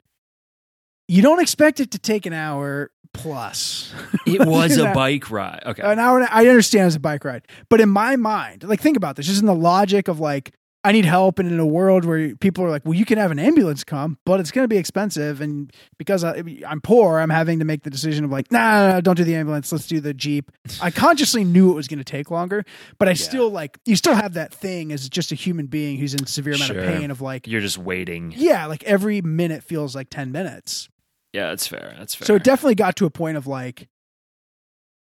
you 1.07 1.21
don't 1.21 1.39
expect 1.41 1.79
it 1.79 1.91
to 1.91 1.99
take 1.99 2.25
an 2.25 2.33
hour 2.33 2.91
plus. 3.13 3.93
it 4.25 4.39
was 4.47 4.77
a 4.77 4.85
know? 4.85 4.93
bike 4.93 5.29
ride. 5.31 5.61
Okay, 5.65 5.81
An 5.83 5.99
hour. 5.99 6.25
I 6.29 6.47
understand 6.47 6.87
it's 6.87 6.95
a 6.95 6.99
bike 6.99 7.25
ride, 7.25 7.47
but 7.69 7.81
in 7.81 7.89
my 7.89 8.15
mind, 8.15 8.63
like 8.63 8.81
think 8.81 8.97
about 8.97 9.15
this, 9.15 9.27
just 9.27 9.39
in 9.41 9.45
the 9.47 9.55
logic 9.55 10.07
of 10.07 10.19
like 10.19 10.53
I 10.81 10.93
need 10.93 11.03
help, 11.03 11.39
and 11.39 11.51
in 11.51 11.59
a 11.59 11.65
world 11.65 12.05
where 12.05 12.33
people 12.37 12.63
are 12.63 12.69
like, 12.69 12.85
well, 12.85 12.93
you 12.93 13.03
can 13.03 13.17
have 13.17 13.31
an 13.31 13.39
ambulance 13.39 13.83
come, 13.83 14.17
but 14.25 14.39
it's 14.39 14.49
going 14.49 14.63
to 14.63 14.69
be 14.69 14.77
expensive, 14.77 15.41
and 15.41 15.73
because 15.97 16.23
I, 16.23 16.41
I'm 16.65 16.79
poor, 16.79 17.19
I'm 17.19 17.29
having 17.29 17.59
to 17.59 17.65
make 17.65 17.83
the 17.83 17.89
decision 17.89 18.23
of 18.23 18.31
like, 18.31 18.49
nah, 18.49 18.87
no, 18.87 18.91
no, 18.93 19.01
don't 19.01 19.15
do 19.17 19.25
the 19.25 19.35
ambulance, 19.35 19.73
let's 19.73 19.87
do 19.87 19.99
the 19.99 20.13
jeep. 20.13 20.49
I 20.81 20.89
consciously 20.89 21.43
knew 21.43 21.69
it 21.71 21.75
was 21.75 21.89
going 21.89 21.97
to 21.99 22.05
take 22.05 22.31
longer, 22.31 22.63
but 22.97 23.09
I 23.09 23.13
still 23.13 23.49
like 23.49 23.77
you 23.85 23.97
still 23.97 24.15
have 24.15 24.35
that 24.35 24.53
thing 24.53 24.93
as 24.93 25.09
just 25.09 25.33
a 25.33 25.35
human 25.35 25.65
being 25.65 25.97
who's 25.97 26.13
in 26.13 26.25
severe 26.27 26.53
amount 26.53 26.71
Sure. 26.71 26.79
of 26.79 26.85
pain 26.97 27.11
of 27.11 27.19
like, 27.19 27.45
you're 27.45 27.59
just 27.59 27.77
waiting. 27.77 28.33
yeah, 28.37 28.65
like 28.65 28.83
every 28.85 29.21
minute 29.21 29.63
feels 29.65 29.95
like 29.97 30.09
ten 30.09 30.31
minutes. 30.31 30.87
Yeah, 31.33 31.49
that's 31.49 31.67
fair. 31.67 31.95
That's 31.97 32.15
fair. 32.15 32.25
So 32.25 32.35
it 32.35 32.43
definitely 32.43 32.75
got 32.75 32.95
to 32.97 33.05
a 33.05 33.09
point 33.09 33.37
of 33.37 33.47
like, 33.47 33.87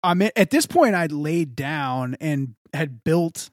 I'm 0.03 0.21
at, 0.21 0.37
at 0.37 0.49
this 0.49 0.65
point 0.65 0.95
I'd 0.95 1.11
laid 1.11 1.55
down 1.55 2.15
and 2.19 2.55
had 2.73 3.03
built 3.03 3.49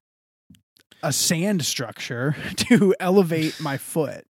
a 1.02 1.12
sand 1.12 1.64
structure 1.64 2.36
to 2.56 2.94
elevate 3.00 3.60
my 3.60 3.78
foot. 3.78 4.26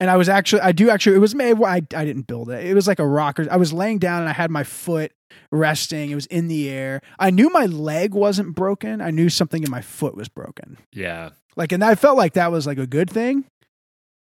And 0.00 0.10
I 0.10 0.16
was 0.16 0.28
actually, 0.28 0.62
I 0.62 0.72
do 0.72 0.90
actually, 0.90 1.14
it 1.14 1.20
was 1.20 1.34
made, 1.34 1.54
well, 1.54 1.70
I, 1.70 1.76
I 1.94 2.04
didn't 2.04 2.26
build 2.26 2.50
it. 2.50 2.64
It 2.66 2.74
was 2.74 2.88
like 2.88 2.98
a 2.98 3.06
rocker. 3.06 3.46
I 3.48 3.56
was 3.56 3.72
laying 3.72 3.98
down 3.98 4.20
and 4.20 4.28
I 4.28 4.32
had 4.32 4.50
my 4.50 4.64
foot 4.64 5.12
resting. 5.52 6.10
It 6.10 6.16
was 6.16 6.26
in 6.26 6.48
the 6.48 6.68
air. 6.68 7.00
I 7.20 7.30
knew 7.30 7.50
my 7.50 7.66
leg 7.66 8.12
wasn't 8.12 8.56
broken. 8.56 9.00
I 9.00 9.10
knew 9.10 9.28
something 9.28 9.62
in 9.62 9.70
my 9.70 9.80
foot 9.80 10.16
was 10.16 10.28
broken. 10.28 10.78
yeah. 10.92 11.30
Like, 11.54 11.70
and 11.70 11.84
I 11.84 11.94
felt 11.96 12.16
like 12.16 12.32
that 12.32 12.50
was 12.50 12.66
like 12.66 12.78
a 12.78 12.86
good 12.86 13.10
thing. 13.10 13.44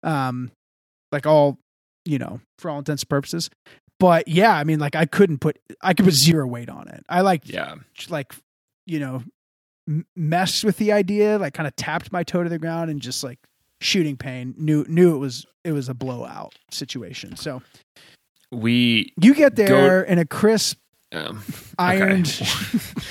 Um, 0.01 0.49
like 1.11 1.27
all, 1.27 1.59
you 2.07 2.17
know, 2.17 2.39
for 2.57 2.71
all 2.71 2.79
intents 2.79 3.03
and 3.03 3.09
purposes. 3.09 3.49
but 3.99 4.27
yeah, 4.27 4.53
I 4.53 4.63
mean, 4.63 4.79
like 4.79 4.95
I 4.95 5.05
couldn't 5.05 5.39
put 5.39 5.59
I 5.81 5.93
could 5.93 6.05
put 6.05 6.13
zero 6.15 6.47
weight 6.47 6.69
on 6.69 6.87
it. 6.87 7.03
I 7.09 7.21
like 7.21 7.47
Yeah. 7.49 7.75
like 8.09 8.33
you 8.85 8.99
know 8.99 9.23
m- 9.87 10.05
messed 10.15 10.63
with 10.63 10.77
the 10.77 10.91
idea, 10.93 11.37
like 11.37 11.53
kind 11.53 11.67
of 11.67 11.75
tapped 11.75 12.11
my 12.11 12.23
toe 12.23 12.43
to 12.43 12.49
the 12.49 12.59
ground 12.59 12.89
and 12.89 13.01
just 13.01 13.23
like 13.23 13.39
shooting 13.81 14.15
pain. 14.17 14.55
Knew 14.57 14.85
knew 14.87 15.13
it 15.15 15.19
was 15.19 15.45
it 15.63 15.71
was 15.73 15.89
a 15.89 15.93
blowout 15.93 16.53
situation. 16.71 17.35
So 17.35 17.61
We 18.51 19.13
you 19.21 19.33
get 19.35 19.55
there 19.55 20.01
in 20.03 20.19
a 20.19 20.25
crisp 20.25 20.77
um, 21.11 21.43
ironed. 21.79 22.27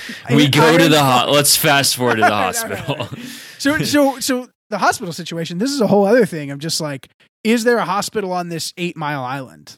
we 0.29 0.47
go 0.47 0.77
to 0.77 0.87
the 0.89 1.03
ho- 1.03 1.31
let's 1.31 1.55
fast 1.55 1.95
forward 1.95 2.15
to 2.15 2.21
the 2.21 2.33
All 2.33 2.51
right, 2.51 2.63
all 2.63 2.69
right, 2.69 2.79
hospital. 2.79 3.19
so 3.59 3.77
so 3.83 4.19
so 4.19 4.47
the 4.69 4.77
hospital 4.77 5.13
situation. 5.13 5.57
This 5.57 5.71
is 5.71 5.81
a 5.81 5.87
whole 5.87 6.05
other 6.05 6.25
thing. 6.25 6.51
I'm 6.51 6.59
just 6.59 6.81
like, 6.81 7.09
is 7.43 7.63
there 7.63 7.77
a 7.77 7.85
hospital 7.85 8.31
on 8.33 8.49
this 8.49 8.73
eight 8.77 8.97
mile 8.97 9.23
island? 9.23 9.77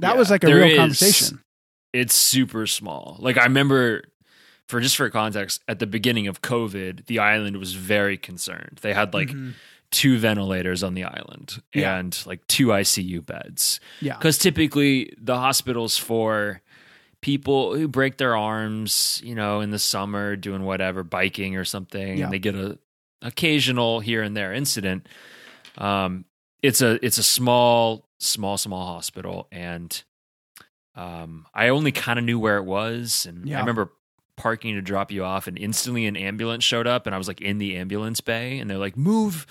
That 0.00 0.12
Yeah, 0.12 0.18
was 0.18 0.30
like 0.30 0.44
a 0.44 0.48
real 0.54 0.64
is. 0.66 0.76
conversation. 0.78 1.42
it's 1.92 2.14
super 2.14 2.66
small. 2.66 3.16
Like 3.20 3.36
I 3.38 3.44
remember 3.44 4.02
for 4.68 4.80
just 4.80 4.96
for 4.96 5.08
context, 5.10 5.60
at 5.68 5.78
the 5.78 5.86
beginning 5.86 6.26
of 6.28 6.40
COVID, 6.40 7.06
the 7.06 7.18
island 7.18 7.58
was 7.58 7.74
very 7.74 8.16
concerned. 8.16 8.78
They 8.82 8.94
had 8.94 9.12
like 9.12 9.28
Mhm. 9.28 9.52
two 9.90 10.16
ventilators 10.18 10.82
on 10.82 10.94
the 10.94 11.04
island 11.04 11.60
Yeah. 11.74 11.98
and 11.98 12.18
like 12.26 12.46
two 12.46 12.68
ICU 12.72 13.20
beds. 13.20 13.80
yeah, 14.00 14.16
Because 14.16 14.38
typically 14.38 15.12
the 15.20 15.36
hospital's 15.36 15.98
for 15.98 16.62
people 17.20 17.76
who 17.76 17.86
break 17.86 18.16
their 18.16 18.34
arms, 18.36 19.20
you 19.22 19.34
know, 19.34 19.60
in 19.60 19.70
the 19.70 19.78
summer 19.78 20.34
doing 20.34 20.62
whatever, 20.62 21.04
biking 21.04 21.56
or 21.56 21.64
something, 21.64 22.16
Yeah. 22.18 22.24
and 22.24 22.32
they 22.32 22.38
get 22.38 22.54
a 22.54 22.78
occasional 23.22 24.00
here 24.00 24.22
and 24.22 24.36
there 24.36 24.52
incident. 24.52 25.06
Um, 25.78 26.24
it's 26.62 26.80
a 26.82 27.04
it's 27.04 27.18
a 27.18 27.22
small, 27.22 28.04
small, 28.20 28.58
small 28.58 28.86
hospital, 28.86 29.48
and 29.50 30.02
um, 30.94 31.46
I 31.54 31.68
only 31.68 31.92
kind 31.92 32.18
of 32.18 32.24
knew 32.24 32.38
where 32.38 32.58
it 32.58 32.64
was, 32.64 33.26
and 33.26 33.46
Yeah. 33.48 33.56
I 33.56 33.60
remember 33.60 33.90
parking 34.36 34.74
to 34.74 34.82
drop 34.82 35.10
you 35.12 35.24
off, 35.24 35.46
and 35.46 35.58
instantly 35.58 36.06
an 36.06 36.16
ambulance 36.16 36.64
showed 36.64 36.86
up, 36.86 37.06
and 37.06 37.14
I 37.14 37.18
was 37.18 37.28
like 37.28 37.40
in 37.40 37.58
the 37.58 37.76
ambulance 37.76 38.20
bay, 38.20 38.58
and 38.58 38.68
they're 38.70 38.78
like, 38.78 38.96
"Move, 38.96 39.46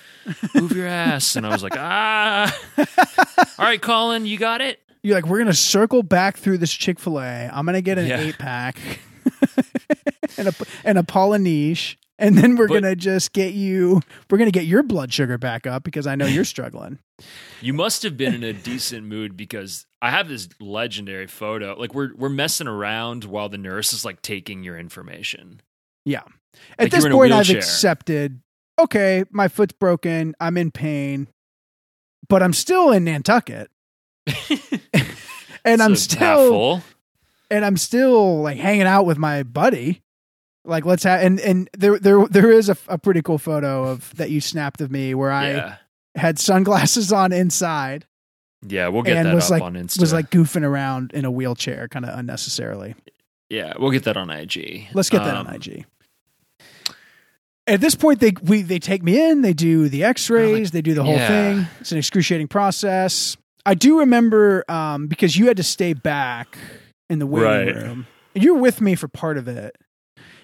move 0.53 0.71
your 0.73 0.87
ass," 0.87 1.35
and 1.35 1.45
I 1.45 1.49
was 1.49 1.63
like, 1.63 1.75
"Ah, 1.77 2.55
all 3.57 3.65
right, 3.65 3.81
Colin, 3.81 4.25
you 4.25 4.37
got 4.37 4.61
it." 4.61 4.79
You're 5.03 5.15
like, 5.15 5.25
we're 5.25 5.39
gonna 5.39 5.53
circle 5.53 6.03
back 6.03 6.37
through 6.37 6.59
this 6.59 6.71
Chick 6.71 6.99
Fil 6.99 7.19
A. 7.19 7.49
I'm 7.51 7.65
gonna 7.65 7.81
get 7.81 7.97
an 7.97 8.05
Yeah. 8.07 8.19
eight 8.19 8.37
pack 8.37 8.77
and 10.37 10.47
a 10.47 10.53
and 10.83 10.97
a 10.99 11.03
Polynesian, 11.03 11.97
and 12.21 12.37
then 12.37 12.55
we're 12.55 12.67
But- 12.69 12.81
gonna 12.81 12.95
just 12.95 13.33
get 13.33 13.53
you. 13.53 14.01
We're 14.29 14.37
gonna 14.37 14.51
get 14.51 14.65
your 14.65 14.83
blood 14.83 15.11
sugar 15.11 15.37
back 15.37 15.67
up 15.67 15.83
because 15.83 16.07
I 16.07 16.15
know 16.15 16.25
you're 16.25 16.45
struggling. 16.55 16.99
You 17.61 17.73
must 17.73 18.03
have 18.03 18.15
been 18.15 18.33
in 18.33 18.43
a 18.43 18.53
decent 18.53 19.05
mood 19.05 19.35
because 19.35 19.85
I 20.01 20.09
have 20.11 20.29
this 20.29 20.47
legendary 20.59 21.27
photo. 21.27 21.75
Like 21.77 21.93
we're 21.93 22.15
we're 22.15 22.29
messing 22.29 22.67
around 22.67 23.25
while 23.25 23.49
the 23.49 23.57
nurse 23.57 23.91
is 23.93 24.05
like 24.05 24.21
taking 24.21 24.63
your 24.63 24.77
information. 24.79 25.61
Yeah. 26.05 26.23
At 26.77 26.85
Like 26.85 26.91
this 26.91 27.03
you're 27.03 27.07
in 27.11 27.13
a 27.13 27.15
point, 27.17 27.33
I've 27.33 27.49
accepted. 27.49 28.41
Okay, 28.79 29.25
my 29.31 29.47
foot's 29.47 29.73
broken. 29.73 30.33
I'm 30.39 30.57
in 30.57 30.71
pain, 30.71 31.27
but 32.27 32.41
I'm 32.41 32.53
still 32.53 32.91
in 32.91 33.03
Nantucket, 33.03 33.69
and 35.63 35.81
I'm 35.81 35.91
a 35.91 35.95
half 35.95 35.97
still 35.99 36.81
and 37.49 37.63
I'm 37.65 37.77
still 37.77 38.41
like 38.41 38.57
hanging 38.57 38.83
out 38.87 39.05
with 39.05 39.17
my 39.17 39.43
buddy. 39.43 40.01
Like 40.63 40.85
let's 40.85 41.03
have 41.03 41.21
and 41.21 41.39
and 41.39 41.69
there 41.77 41.97
there 41.97 42.27
there 42.27 42.51
is 42.51 42.69
a, 42.69 42.77
a 42.87 42.97
pretty 42.97 43.21
cool 43.21 43.37
photo 43.39 43.85
of 43.87 44.15
that 44.17 44.29
you 44.29 44.39
snapped 44.41 44.79
of 44.81 44.91
me 44.91 45.15
where 45.15 45.31
I 45.31 45.49
yeah, 45.51 45.75
had 46.15 46.37
sunglasses 46.37 47.11
on 47.11 47.31
inside 47.31 48.05
yeah, 48.67 48.89
we'll 48.89 49.01
get 49.01 49.23
that 49.23 49.33
was 49.33 49.45
up 49.45 49.51
like 49.51 49.63
on 49.63 49.73
Insta. 49.73 49.99
was 49.99 50.13
like 50.13 50.29
goofing 50.29 50.63
around 50.63 51.13
in 51.13 51.25
a 51.25 51.31
wheelchair 51.31 51.87
kind 51.87 52.05
of 52.05 52.15
unnecessarily. 52.17 52.93
yeah, 53.49 53.73
we'll 53.79 53.89
get 53.89 54.03
that 54.03 54.17
on 54.17 54.29
IG. 54.29 54.87
Let's 54.93 55.09
get 55.09 55.23
that 55.23 55.35
Um, 55.35 55.47
on 55.47 55.55
IG. 55.55 55.85
At 57.67 57.79
this 57.79 57.95
point, 57.95 58.19
they 58.19 58.33
we 58.43 58.61
they 58.63 58.79
take 58.79 59.03
me 59.03 59.19
in. 59.31 59.41
They 59.41 59.53
do 59.53 59.87
the 59.87 60.03
X-rays. 60.03 60.71
they 60.71 60.81
do 60.81 60.93
the 60.93 61.03
whole 61.03 61.15
yeah. 61.15 61.27
thing. 61.27 61.67
It's 61.79 61.91
an 61.91 61.97
excruciating 61.97 62.47
process. 62.47 63.37
I 63.65 63.75
do 63.75 63.99
remember 63.99 64.63
um, 64.69 65.07
because 65.07 65.37
you 65.37 65.47
had 65.47 65.57
to 65.57 65.63
stay 65.63 65.93
back 65.93 66.57
in 67.09 67.19
the 67.19 67.27
waiting 67.27 67.49
Right. 67.49 67.75
room. 67.75 68.07
You 68.33 68.55
were 68.55 68.61
with 68.61 68.81
me 68.81 68.95
for 68.95 69.07
part 69.07 69.37
of 69.37 69.47
it, 69.47 69.75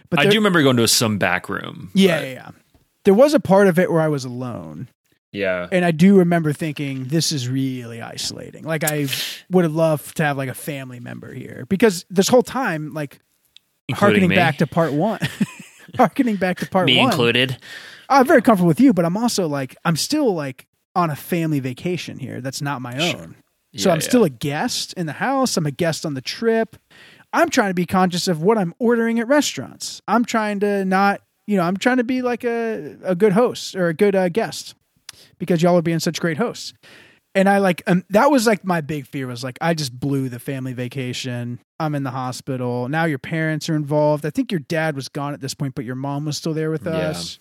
but 0.09 0.19
I 0.19 0.23
there- 0.23 0.31
do 0.31 0.37
remember 0.37 0.61
going 0.63 0.77
to 0.77 0.87
some 0.87 1.17
back 1.17 1.49
room. 1.49 1.91
Yeah, 1.93 2.21
yeah, 2.21 2.31
yeah. 2.31 2.49
There 3.03 3.13
was 3.13 3.33
a 3.33 3.39
part 3.39 3.67
of 3.67 3.79
it 3.79 3.91
where 3.91 4.01
I 4.01 4.09
was 4.09 4.25
alone, 4.25 4.89
yeah. 5.31 5.67
and 5.71 5.85
I 5.85 5.91
do 5.91 6.17
remember 6.17 6.51
thinking 6.51 7.05
this 7.05 7.31
is 7.31 7.47
really 7.47 8.01
isolating. 8.01 8.63
Like 8.63 8.83
I 8.83 9.07
would 9.49 9.63
have 9.63 9.73
loved 9.73 10.17
to 10.17 10.23
have 10.23 10.37
like 10.37 10.49
a 10.49 10.53
family 10.53 10.99
member 10.99 11.33
here 11.33 11.65
because 11.69 12.05
this 12.09 12.27
whole 12.27 12.43
time, 12.43 12.93
like 12.93 13.19
harkening 13.93 14.29
back 14.29 14.57
to 14.57 14.67
part 14.67 14.91
one, 14.91 15.19
harkening 15.97 16.35
back 16.35 16.57
to 16.59 16.67
part 16.67 16.87
me 16.87 16.97
one. 16.97 17.09
included. 17.09 17.57
I'm 18.09 18.25
very 18.25 18.41
comfortable 18.41 18.67
with 18.67 18.79
you, 18.79 18.93
but 18.93 19.05
I'm 19.05 19.17
also 19.17 19.47
like 19.47 19.75
I'm 19.85 19.95
still 19.95 20.33
like 20.33 20.67
on 20.95 21.09
a 21.09 21.15
family 21.15 21.59
vacation 21.59 22.19
here. 22.19 22.41
That's 22.41 22.61
not 22.61 22.81
my 22.81 22.93
own. 22.93 22.99
Sure. 22.99 23.35
So 23.75 23.91
I'm 23.91 23.97
yeah. 23.97 24.07
still 24.07 24.23
a 24.23 24.29
guest 24.29 24.93
in 24.93 25.05
the 25.05 25.13
house. 25.13 25.55
I'm 25.57 25.65
a 25.65 25.71
guest 25.71 26.05
on 26.05 26.13
the 26.13 26.21
trip. 26.21 26.77
I'm 27.34 27.49
trying 27.49 27.69
to 27.69 27.73
be 27.75 27.86
conscious 27.86 28.28
of 28.28 28.41
what 28.41 28.57
I'm 28.57 28.73
ordering 28.80 29.19
at 29.19 29.28
restaurants. 29.28 30.01
I'm 30.07 30.25
trying 30.25 30.59
to 30.61 30.86
not, 30.86 31.21
you 31.45 31.57
know, 31.57 31.63
I'm 31.63 31.78
trying 31.78 31.97
to 31.97 32.03
be 32.03 32.21
like 32.21 32.43
a, 32.43 32.97
a 33.03 33.15
good 33.15 33.34
host 33.34 33.75
or 33.75 33.88
a 33.88 33.93
good 33.93 34.15
uh, 34.15 34.30
guest 34.30 34.75
because 35.38 35.61
y'all 35.61 35.78
are 35.78 35.82
being 35.82 35.99
such 35.99 36.19
great 36.19 36.38
hosts. 36.38 36.73
And 37.36 37.47
I 37.47 37.59
like, 37.59 37.84
um, 37.86 38.03
that 38.09 38.32
was 38.32 38.47
like 38.47 38.65
my 38.65 38.82
big 38.82 39.05
fear 39.05 39.28
was 39.28 39.43
like, 39.43 39.59
I 39.61 39.75
just 39.75 39.97
blew 39.99 40.28
the 40.30 40.39
family 40.39 40.73
vacation. 40.73 41.59
I'm 41.80 41.93
in 41.93 42.01
the 42.03 42.09
hospital. 42.11 42.89
Now 42.89 43.05
your 43.05 43.19
parents 43.19 43.69
are 43.69 43.75
involved. 43.75 44.25
I 44.25 44.32
think 44.32 44.51
your 44.51 44.59
dad 44.61 44.95
was 44.95 45.07
gone 45.07 45.34
at 45.34 45.41
this 45.41 45.53
point, 45.53 45.75
but 45.75 45.86
your 45.86 45.95
mom 45.95 46.25
was 46.25 46.38
still 46.38 46.53
there 46.53 46.71
with 46.71 46.86
Yeah. 46.86 47.09
us. 47.09 47.38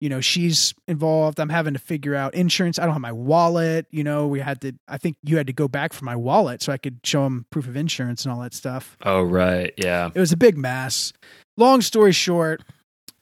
You 0.00 0.08
know, 0.08 0.20
she's 0.20 0.74
involved. 0.86 1.40
I'm 1.40 1.48
having 1.48 1.72
to 1.74 1.78
figure 1.80 2.14
out 2.14 2.34
insurance. 2.34 2.78
I 2.78 2.84
don't 2.84 2.92
have 2.92 3.00
my 3.00 3.12
wallet. 3.12 3.86
You 3.90 4.04
know, 4.04 4.28
we 4.28 4.38
had 4.40 4.60
to, 4.60 4.72
I 4.86 4.96
think 4.96 5.16
you 5.24 5.36
had 5.36 5.48
to 5.48 5.52
go 5.52 5.66
back 5.66 5.92
for 5.92 6.04
my 6.04 6.14
wallet 6.14 6.62
so 6.62 6.72
I 6.72 6.76
could 6.76 7.00
show 7.02 7.26
him 7.26 7.46
proof 7.50 7.66
of 7.66 7.76
insurance 7.76 8.24
and 8.24 8.32
all 8.32 8.40
that 8.40 8.54
stuff. 8.54 8.96
Oh 9.04 9.22
right, 9.22 9.74
yeah. 9.76 10.10
It 10.14 10.20
was 10.20 10.30
a 10.30 10.36
big 10.36 10.56
mess. 10.56 11.12
Long 11.56 11.80
story 11.80 12.12
short, 12.12 12.62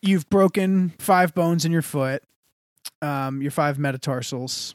you've 0.02 0.28
broken 0.28 0.92
five 0.98 1.34
bones 1.34 1.64
in 1.64 1.72
your 1.72 1.80
foot, 1.82 2.22
um, 3.00 3.40
your 3.40 3.50
five 3.50 3.78
metatarsals, 3.78 4.74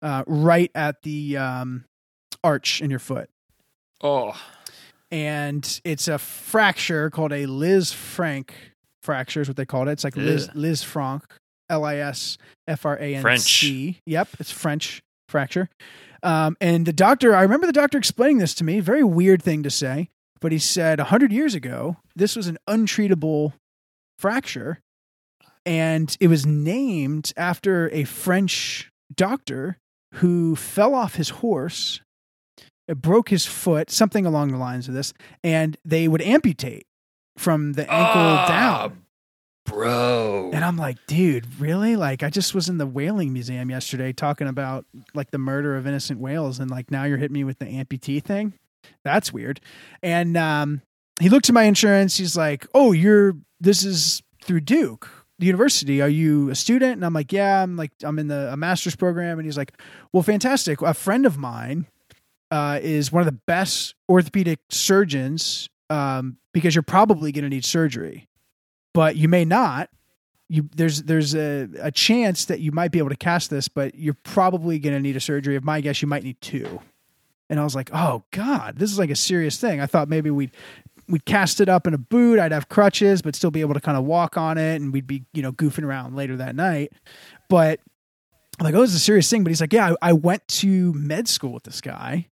uh, 0.00 0.22
right 0.28 0.70
at 0.76 1.02
the 1.02 1.36
um, 1.36 1.84
arch 2.44 2.80
in 2.80 2.88
your 2.90 3.00
foot. 3.00 3.28
Oh, 4.00 4.40
And 5.10 5.80
it's 5.84 6.08
a 6.08 6.18
fracture 6.18 7.10
called 7.10 7.32
a 7.32 7.46
Lisfranc 7.46 8.50
fracture, 9.02 9.40
is 9.40 9.48
what 9.48 9.56
they 9.56 9.66
called 9.66 9.88
it. 9.88 9.92
It's 9.92 10.04
like 10.04 10.16
Liz, 10.16 10.48
Lisfranc, 10.48 11.22
L 11.68 11.84
I 11.84 11.96
S 11.96 12.38
F 12.66 12.86
R 12.86 12.96
A 12.98 13.14
N. 13.16 13.38
C. 13.38 13.98
Yep, 14.06 14.28
it's 14.38 14.50
French 14.50 15.02
fracture. 15.28 15.68
Um, 16.22 16.56
and 16.60 16.86
the 16.86 16.92
doctor, 16.92 17.34
I 17.34 17.42
remember 17.42 17.66
the 17.66 17.72
doctor 17.72 17.98
explaining 17.98 18.38
this 18.38 18.54
to 18.54 18.64
me. 18.64 18.80
Very 18.80 19.02
weird 19.02 19.42
thing 19.42 19.62
to 19.64 19.70
say, 19.70 20.08
but 20.40 20.52
he 20.52 20.58
said 20.58 20.98
100 20.98 21.32
years 21.32 21.54
ago, 21.54 21.96
this 22.14 22.36
was 22.36 22.46
an 22.46 22.58
untreatable 22.68 23.54
fracture. 24.18 24.78
And 25.64 26.16
it 26.20 26.28
was 26.28 26.44
named 26.46 27.32
after 27.36 27.88
a 27.92 28.04
French 28.04 28.90
doctor 29.14 29.78
who 30.14 30.56
fell 30.56 30.94
off 30.94 31.14
his 31.14 31.30
horse, 31.30 32.00
broke 32.88 33.30
his 33.30 33.46
foot, 33.46 33.90
something 33.90 34.26
along 34.26 34.50
the 34.50 34.58
lines 34.58 34.88
of 34.88 34.94
this, 34.94 35.14
and 35.42 35.76
they 35.84 36.08
would 36.08 36.22
amputate 36.22 36.84
from 37.36 37.72
the 37.72 37.82
ankle 37.82 38.20
Ah, 38.20 38.46
down. 38.48 39.02
bro. 39.64 40.50
And 40.52 40.64
I'm 40.64 40.76
like, 40.76 40.98
dude, 41.06 41.60
really? 41.60 41.96
Like, 41.96 42.22
I 42.22 42.30
just 42.30 42.54
was 42.54 42.68
in 42.68 42.78
the 42.78 42.86
whaling 42.86 43.32
museum 43.32 43.70
yesterday 43.70 44.12
talking 44.12 44.48
about 44.48 44.84
like 45.14 45.30
the 45.30 45.38
murder 45.38 45.76
of 45.76 45.86
innocent 45.86 46.20
whales, 46.20 46.58
and 46.58 46.70
like 46.70 46.90
now 46.90 47.04
you're 47.04 47.18
hitting 47.18 47.34
me 47.34 47.44
with 47.44 47.58
the 47.58 47.66
amputee 47.66 48.22
thing. 48.22 48.54
That's 49.04 49.32
weird. 49.32 49.60
And 50.02 50.36
um, 50.36 50.82
he 51.20 51.28
looked 51.28 51.48
at 51.48 51.54
my 51.54 51.64
insurance. 51.64 52.16
He's 52.16 52.36
like, 52.36 52.66
oh, 52.74 52.92
you're 52.92 53.34
this 53.60 53.84
is 53.84 54.22
through 54.44 54.60
Duke 54.60 55.08
the 55.38 55.46
University. 55.46 56.02
Are 56.02 56.08
you 56.08 56.50
a 56.50 56.54
student? 56.54 56.92
And 56.94 57.04
I'm 57.04 57.14
like, 57.14 57.32
yeah, 57.32 57.62
I'm 57.62 57.76
like 57.76 57.92
I'm 58.02 58.18
in 58.18 58.28
the 58.28 58.52
a 58.52 58.56
master's 58.56 58.96
program. 58.96 59.38
And 59.38 59.46
he's 59.46 59.56
like, 59.56 59.72
well, 60.12 60.22
fantastic. 60.22 60.82
A 60.82 60.94
friend 60.94 61.24
of 61.26 61.38
mine 61.38 61.86
uh, 62.50 62.78
is 62.82 63.10
one 63.10 63.20
of 63.22 63.26
the 63.26 63.40
best 63.46 63.94
orthopedic 64.10 64.58
surgeons 64.68 65.68
um, 65.92 66.38
because 66.52 66.74
you're 66.74 66.82
probably 66.82 67.32
going 67.32 67.44
to 67.44 67.50
need 67.50 67.64
surgery, 67.64 68.28
but 68.94 69.16
you 69.16 69.28
may 69.28 69.44
not. 69.44 69.90
You 70.48 70.68
there's 70.74 71.02
there's 71.02 71.34
a, 71.34 71.68
a 71.80 71.90
chance 71.90 72.46
that 72.46 72.60
you 72.60 72.72
might 72.72 72.92
be 72.92 72.98
able 72.98 73.10
to 73.10 73.16
cast 73.16 73.50
this, 73.50 73.68
but 73.68 73.94
you're 73.94 74.16
probably 74.22 74.78
going 74.78 74.94
to 74.94 75.00
need 75.00 75.16
a 75.16 75.20
surgery. 75.20 75.56
If 75.56 75.62
my 75.62 75.80
guess, 75.80 76.02
you 76.02 76.08
might 76.08 76.24
need 76.24 76.40
two. 76.40 76.80
And 77.48 77.60
I 77.60 77.64
was 77.64 77.74
like, 77.74 77.90
oh 77.92 78.24
god, 78.30 78.76
this 78.78 78.90
is 78.90 78.98
like 78.98 79.10
a 79.10 79.16
serious 79.16 79.58
thing. 79.58 79.80
I 79.80 79.86
thought 79.86 80.08
maybe 80.08 80.30
we'd 80.30 80.50
we'd 81.08 81.24
cast 81.24 81.60
it 81.60 81.68
up 81.68 81.86
in 81.86 81.94
a 81.94 81.98
boot. 81.98 82.38
I'd 82.38 82.52
have 82.52 82.68
crutches, 82.68 83.20
but 83.22 83.36
still 83.36 83.50
be 83.50 83.60
able 83.60 83.74
to 83.74 83.80
kind 83.80 83.98
of 83.98 84.04
walk 84.04 84.36
on 84.36 84.56
it, 84.56 84.80
and 84.80 84.92
we'd 84.92 85.06
be 85.06 85.24
you 85.34 85.42
know 85.42 85.52
goofing 85.52 85.84
around 85.84 86.16
later 86.16 86.36
that 86.36 86.56
night. 86.56 86.92
But 87.48 87.80
I'm 88.58 88.64
like, 88.64 88.74
oh, 88.74 88.80
this 88.80 88.90
is 88.90 88.96
a 88.96 89.00
serious 89.00 89.28
thing. 89.28 89.44
But 89.44 89.50
he's 89.50 89.60
like, 89.60 89.72
yeah, 89.72 89.94
I, 90.02 90.10
I 90.10 90.12
went 90.14 90.46
to 90.48 90.92
med 90.94 91.28
school 91.28 91.52
with 91.52 91.64
this 91.64 91.80
guy 91.80 92.28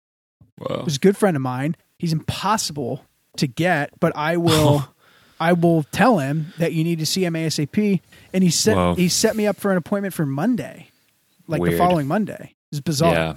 Whoa. 0.58 0.82
was 0.84 0.96
a 0.96 1.00
good 1.00 1.16
friend 1.16 1.36
of 1.36 1.42
mine. 1.42 1.76
He's 1.98 2.12
impossible 2.12 3.04
to 3.38 3.46
get, 3.46 3.98
but 4.00 4.14
I 4.16 4.36
will 4.36 4.88
I 5.40 5.52
will 5.52 5.84
tell 5.84 6.18
him 6.18 6.52
that 6.58 6.72
you 6.72 6.84
need 6.84 6.98
to 6.98 7.06
see 7.06 7.24
him 7.24 7.34
ASAP. 7.34 8.00
And 8.32 8.44
he 8.44 8.50
set 8.50 8.76
Whoa. 8.76 8.94
he 8.94 9.08
set 9.08 9.36
me 9.36 9.46
up 9.46 9.56
for 9.56 9.70
an 9.70 9.76
appointment 9.78 10.14
for 10.14 10.26
Monday. 10.26 10.90
Like 11.46 11.62
the 11.62 11.78
following 11.78 12.06
Monday. 12.06 12.54
It's 12.70 12.80
bizarre. 12.80 13.14
Yeah. 13.14 13.34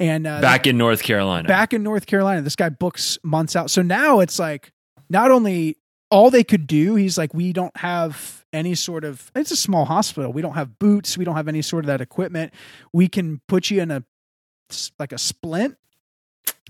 And 0.00 0.26
uh, 0.26 0.40
Back 0.40 0.66
in 0.66 0.78
North 0.78 1.02
Carolina. 1.02 1.48
back 1.48 1.74
in 1.74 1.82
North 1.82 2.06
Carolina. 2.06 2.40
This 2.40 2.56
guy 2.56 2.68
books 2.68 3.18
months 3.22 3.56
out. 3.56 3.70
So 3.70 3.82
now 3.82 4.20
it's 4.20 4.38
like 4.38 4.72
not 5.10 5.30
only 5.30 5.76
all 6.10 6.30
they 6.30 6.44
could 6.44 6.66
do, 6.66 6.94
he's 6.94 7.18
like, 7.18 7.34
we 7.34 7.52
don't 7.52 7.76
have 7.76 8.46
any 8.52 8.74
sort 8.74 9.04
of 9.04 9.30
it's 9.34 9.50
a 9.50 9.56
small 9.56 9.84
hospital. 9.84 10.32
We 10.32 10.40
don't 10.40 10.54
have 10.54 10.78
boots, 10.78 11.18
we 11.18 11.24
don't 11.24 11.36
have 11.36 11.48
any 11.48 11.62
sort 11.62 11.84
of 11.84 11.88
that 11.88 12.00
equipment. 12.00 12.54
We 12.92 13.08
can 13.08 13.40
put 13.46 13.70
you 13.70 13.82
in 13.82 13.90
a 13.90 14.04
like 14.98 15.12
a 15.12 15.18
splint, 15.18 15.76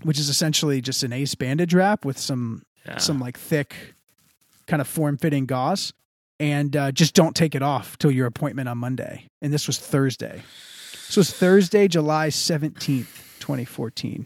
which 0.03 0.19
is 0.19 0.29
essentially 0.29 0.81
just 0.81 1.03
an 1.03 1.11
ace 1.13 1.35
bandage 1.35 1.73
wrap 1.73 2.05
with 2.05 2.17
some 2.17 2.63
Yeah. 2.85 2.97
some 2.97 3.19
like 3.19 3.37
thick 3.37 3.75
kind 4.67 4.81
of 4.81 4.87
form 4.87 5.17
fitting 5.17 5.45
gauze. 5.45 5.93
And 6.41 6.73
uh, 6.77 6.93
just 6.93 7.15
don't 7.15 7.35
take 7.35 7.53
it 7.53 7.61
off 7.61 7.97
till 7.97 8.11
your 8.11 8.25
appointment 8.25 8.69
on 8.69 8.77
Monday. 8.77 9.25
And 9.41 9.51
this 9.51 9.67
was 9.67 9.77
Thursday. 9.77 10.41
This 11.07 11.17
was 11.17 11.31
Thursday, 11.31 11.89
July 11.89 12.29
17th, 12.29 13.39
2014 13.39 14.25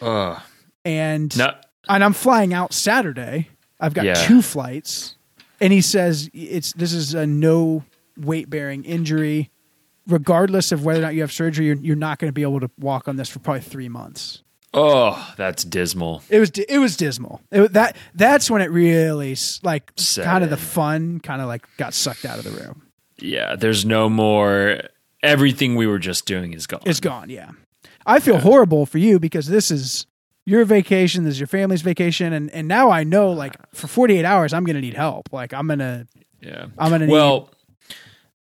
Ugh. 0.00 0.40
and 0.86 1.36
No, 1.36 1.54
and 1.90 2.02
I'm 2.04 2.14
flying 2.14 2.54
out 2.54 2.72
Saturday. 2.72 3.48
I've 3.80 3.92
got 3.92 4.04
Yeah. 4.06 4.14
two 4.14 4.40
flights, 4.40 5.16
and 5.60 5.72
he 5.74 5.80
says 5.82 6.30
it's 6.32 6.72
this 6.72 6.92
is 6.94 7.12
a 7.12 7.26
no 7.26 7.84
weight 8.16 8.48
bearing 8.48 8.84
injury, 8.84 9.50
regardless 10.06 10.72
of 10.72 10.84
whether 10.84 11.00
or 11.00 11.02
not 11.02 11.14
you 11.14 11.20
have 11.22 11.32
surgery. 11.32 11.66
You're, 11.66 11.76
you're 11.76 11.96
not 11.96 12.18
going 12.18 12.28
to 12.28 12.32
be 12.32 12.42
able 12.42 12.60
to 12.60 12.70
walk 12.78 13.08
on 13.08 13.16
this 13.16 13.28
for 13.28 13.40
probably 13.40 13.60
three 13.62 13.88
months. 13.88 14.41
Oh, 14.74 15.34
that's 15.36 15.64
dismal. 15.64 16.22
It 16.28 16.38
was 16.38 16.50
it 16.50 16.78
was 16.78 16.96
dismal. 16.96 17.40
It, 17.50 17.72
that 17.72 17.96
that's 18.14 18.50
when 18.50 18.62
it 18.62 18.70
really 18.70 19.36
like 19.62 19.92
kind 20.16 20.44
of 20.44 20.50
the 20.50 20.56
fun 20.56 21.20
kind 21.20 21.40
of 21.42 21.48
like 21.48 21.64
got 21.76 21.94
sucked 21.94 22.24
out 22.24 22.38
of 22.38 22.44
the 22.44 22.50
room. 22.50 22.82
Yeah, 23.18 23.56
there's 23.56 23.84
no 23.84 24.08
more. 24.08 24.80
Everything 25.22 25.76
we 25.76 25.86
were 25.86 26.00
just 26.00 26.26
doing 26.26 26.52
is 26.52 26.66
gone. 26.66 26.82
It's 26.84 27.00
gone. 27.00 27.30
Yeah, 27.30 27.52
I 28.04 28.18
feel 28.18 28.38
horrible 28.38 28.86
for 28.86 28.98
you 28.98 29.20
because 29.20 29.46
this 29.46 29.70
is 29.70 30.06
your 30.44 30.64
vacation. 30.64 31.24
This 31.24 31.34
is 31.34 31.40
your 31.40 31.46
family's 31.46 31.82
vacation, 31.82 32.32
and 32.32 32.50
and 32.50 32.66
now 32.66 32.90
I 32.90 33.04
know 33.04 33.30
like 33.30 33.54
for 33.72 33.86
48 33.86 34.24
hours 34.24 34.52
I'm 34.52 34.64
going 34.64 34.76
to 34.76 34.82
need 34.82 34.94
help. 34.94 35.32
Like 35.32 35.52
I'm 35.54 35.68
gonna 35.68 36.06
yeah. 36.40 36.66
I'm 36.76 36.90
gonna 36.90 37.06
need 37.06 37.12
Well, 37.12 37.50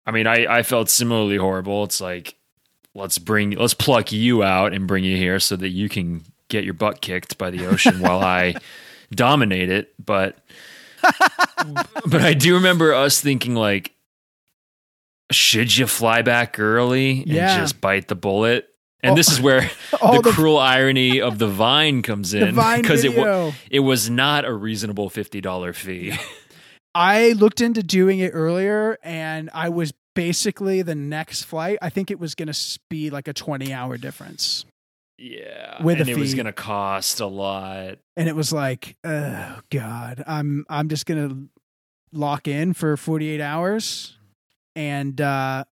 I 0.06 0.12
mean, 0.12 0.26
I, 0.26 0.46
I 0.58 0.62
felt 0.62 0.88
similarly 0.88 1.36
horrible. 1.36 1.84
It's 1.84 2.00
like 2.00 2.36
let's 2.94 3.18
bring 3.18 3.52
let's 3.52 3.74
pluck 3.74 4.12
you 4.12 4.42
out 4.42 4.72
and 4.72 4.86
bring 4.86 5.04
you 5.04 5.16
here 5.16 5.38
so 5.40 5.56
that 5.56 5.68
you 5.68 5.88
can 5.88 6.22
get 6.48 6.64
your 6.64 6.74
butt 6.74 7.00
kicked 7.00 7.38
by 7.38 7.50
the 7.50 7.66
ocean 7.66 8.00
while 8.00 8.20
I 8.20 8.54
dominate 9.12 9.70
it. 9.70 9.94
But 10.04 10.36
but 12.06 12.20
I 12.20 12.34
do 12.34 12.54
remember 12.54 12.92
us 12.94 13.20
thinking 13.20 13.54
like, 13.54 13.92
should 15.32 15.76
you 15.76 15.86
fly 15.86 16.22
back 16.22 16.58
early 16.58 17.20
and 17.20 17.26
Yeah. 17.28 17.58
just 17.58 17.80
bite 17.80 18.08
the 18.08 18.14
bullet? 18.14 18.66
And 19.02 19.12
Oh, 19.12 19.14
this 19.14 19.30
is 19.32 19.40
where 19.40 19.60
the, 19.92 20.20
the- 20.22 20.30
cruel 20.32 20.58
irony 20.58 21.20
of 21.22 21.38
the 21.38 21.48
Vine 21.48 22.02
comes 22.02 22.34
in 22.34 22.54
because 22.54 23.02
it 23.04 23.16
wa- 23.16 23.24
video. 23.24 23.52
it 23.70 23.80
was 23.80 24.10
not 24.10 24.44
a 24.44 24.52
reasonable 24.52 25.08
fifty 25.08 25.40
dollar 25.40 25.72
fee. 25.72 26.14
I 26.94 27.32
looked 27.32 27.60
into 27.60 27.82
doing 27.84 28.18
it 28.18 28.30
earlier, 28.34 28.98
and 29.04 29.48
I 29.54 29.68
was 29.68 29.92
basically 30.14 30.82
the 30.82 30.94
next 30.94 31.44
flight. 31.44 31.78
I 31.82 31.88
think 31.90 32.10
it 32.10 32.18
was 32.18 32.34
going 32.34 32.52
to 32.52 32.78
be 32.88 33.10
like 33.10 33.28
a 33.28 33.32
20 33.32 33.72
hour 33.72 33.96
difference, 33.96 34.64
Yeah, 35.18 35.82
With 35.82 36.00
and 36.00 36.08
it 36.08 36.16
was 36.16 36.34
going 36.34 36.46
to 36.46 36.52
cost 36.52 37.20
a 37.20 37.26
lot. 37.26 37.98
and 38.16 38.28
it 38.28 38.36
was 38.36 38.52
like, 38.52 38.96
oh 39.04 39.60
god, 39.70 40.24
I'm 40.26 40.64
I'm 40.68 40.88
just 40.88 41.06
going 41.06 41.28
to 41.28 41.48
lock 42.12 42.48
in 42.48 42.72
for 42.74 42.96
48 42.96 43.40
hours, 43.40 44.16
and 44.74 45.20
uh, 45.20 45.64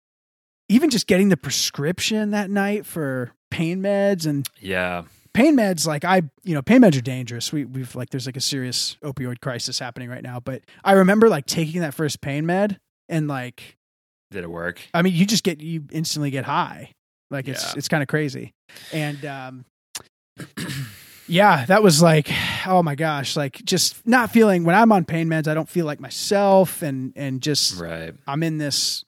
even 0.70 0.90
just 0.90 1.08
getting 1.08 1.30
the 1.30 1.38
prescription 1.38 2.32
that 2.32 2.50
night 2.50 2.86
for 2.86 3.32
pain 3.50 3.82
meds 3.82 4.26
and 4.28 4.48
Yeah, 4.60 5.04
pain 5.34 5.56
meds 5.56 5.88
like 5.88 6.04
i 6.04 6.22
you 6.44 6.54
know 6.54 6.62
pain 6.62 6.82
meds 6.82 6.98
are 6.98 7.02
dangerous. 7.02 7.54
We, 7.54 7.64
we've 7.66 7.96
like 7.96 8.10
there's 8.10 8.26
like 8.26 8.36
a 8.38 8.42
serious 8.42 8.98
opioid 9.02 9.40
crisis 9.40 9.80
happening 9.80 10.10
right 10.10 10.22
now. 10.24 10.40
But 10.42 10.64
i 10.84 10.92
remember 10.94 11.30
like 11.30 11.46
taking 11.46 11.82
that 11.82 11.94
first 11.94 12.20
pain 12.22 12.46
med 12.46 12.80
and 13.08 13.28
like 13.30 13.77
did 14.32 14.44
it 14.44 14.50
work? 14.50 14.82
i 14.94 15.02
mean 15.02 15.14
you 15.14 15.26
just 15.26 15.44
get 15.44 15.62
you 15.62 15.84
instantly 15.92 16.30
get 16.32 16.46
high 16.46 16.92
like 17.32 17.48
it's 17.48 17.64
Yeah. 17.64 17.74
it's 17.78 17.88
kind 17.88 18.02
of 18.04 18.08
crazy 18.10 18.54
and 18.94 19.26
um 19.26 19.66
yeah 21.28 21.66
that 21.66 21.84
was 21.84 22.02
like 22.02 22.30
oh 22.68 22.82
my 22.84 22.96
gosh 22.96 23.36
like 23.36 23.62
just 23.66 24.06
not 24.08 24.32
feeling 24.32 24.64
when 24.64 24.76
i'm 24.76 24.92
on 24.92 25.04
pain 25.06 25.28
meds 25.28 25.48
i 25.48 25.54
don't 25.54 25.68
feel 25.70 25.86
like 25.86 26.00
myself 26.00 26.82
and 26.82 27.14
and 27.16 27.42
just 27.42 27.80
Right. 27.80 28.14
i'm 28.28 28.44
in 28.44 28.58
this 28.58 29.04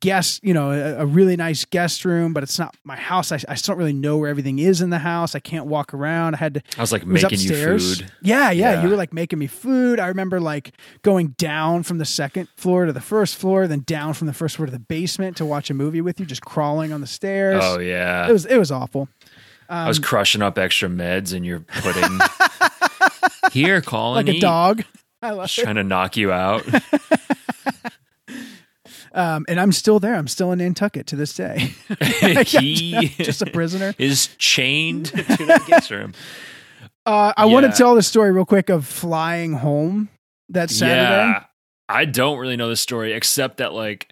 guest 0.00 0.42
you 0.42 0.54
know 0.54 0.70
a, 0.70 1.02
a 1.02 1.06
really 1.06 1.36
nice 1.36 1.64
guest 1.66 2.04
room 2.04 2.32
but 2.32 2.42
it's 2.42 2.58
not 2.58 2.74
my 2.84 2.96
house 2.96 3.30
I, 3.32 3.38
I 3.48 3.54
still 3.54 3.72
don't 3.74 3.78
really 3.78 3.92
know 3.92 4.16
where 4.18 4.28
everything 4.30 4.58
is 4.58 4.80
in 4.80 4.90
the 4.90 4.98
house 5.00 5.34
i 5.34 5.38
can't 5.40 5.66
walk 5.66 5.92
around 5.92 6.34
i 6.34 6.38
had 6.38 6.54
to 6.54 6.62
I 6.78 6.80
was 6.80 6.92
like 6.92 7.02
was 7.04 7.22
making 7.22 7.38
upstairs. 7.38 8.00
you 8.00 8.06
food. 8.06 8.12
Yeah, 8.22 8.50
yeah, 8.50 8.72
Yeah. 8.74 8.82
You 8.82 8.88
were 8.90 8.96
like 8.96 9.12
making 9.12 9.38
me 9.38 9.46
food. 9.46 10.00
I 10.00 10.06
remember 10.08 10.40
like 10.40 10.72
going 11.02 11.28
down 11.38 11.82
from 11.82 11.98
the 11.98 12.04
second 12.04 12.48
floor 12.56 12.86
to 12.86 12.92
the 12.92 13.00
first 13.00 13.36
floor, 13.36 13.66
then 13.66 13.80
down 13.80 14.14
from 14.14 14.26
the 14.26 14.32
first 14.32 14.56
floor 14.56 14.66
to 14.66 14.72
the 14.72 14.78
basement 14.78 15.36
to 15.38 15.44
watch 15.44 15.68
a 15.70 15.74
movie 15.74 16.00
with 16.00 16.18
you, 16.20 16.26
just 16.26 16.42
crawling 16.42 16.92
on 16.92 17.00
the 17.00 17.06
stairs. 17.06 17.60
Oh 17.64 17.78
yeah, 17.78 18.28
It 18.28 18.32
was 18.32 18.46
it 18.46 18.56
was 18.58 18.70
awful. 18.70 19.08
I 19.68 19.88
was 19.88 19.98
Um, 19.98 20.04
crushing 20.04 20.42
up 20.42 20.58
extra 20.58 20.88
meds, 20.88 21.34
and 21.34 21.44
you're 21.46 21.60
putting 21.60 22.18
here, 23.52 23.80
calling 23.80 24.26
like 24.26 24.34
a 24.34 24.36
eat." 24.36 24.40
dog. 24.40 24.84
I 25.22 25.30
love 25.30 25.46
Just 25.46 25.58
it. 25.58 25.62
trying 25.62 25.76
to 25.76 25.84
knock 25.84 26.16
you 26.16 26.32
out. 26.32 26.64
Um, 29.14 29.44
and 29.48 29.60
I'm 29.60 29.72
still 29.72 29.98
there. 30.00 30.14
I'm 30.14 30.28
still 30.28 30.52
in 30.52 30.58
Nantucket 30.58 31.06
to 31.08 31.16
this 31.16 31.34
day. 31.34 31.74
he 32.46 33.08
just 33.18 33.42
a 33.42 33.46
prisoner. 33.46 33.94
is 33.98 34.28
chained 34.38 35.06
to 35.06 35.16
the 35.16 35.62
guest 35.66 35.90
room. 35.90 36.14
Uh, 37.04 37.32
I 37.36 37.46
want 37.46 37.66
to 37.66 37.72
tell 37.72 37.94
the 37.94 38.02
story 38.02 38.32
real 38.32 38.44
quick 38.44 38.68
of 38.68 38.86
flying 38.86 39.54
home 39.54 40.08
that 40.48 40.70
Saturday. 40.70 41.00
Yeah, 41.00 41.44
I 41.88 42.04
don't 42.04 42.38
really 42.38 42.56
know 42.56 42.68
the 42.68 42.76
story 42.76 43.12
except 43.12 43.56
that 43.58 43.72
like, 43.72 44.08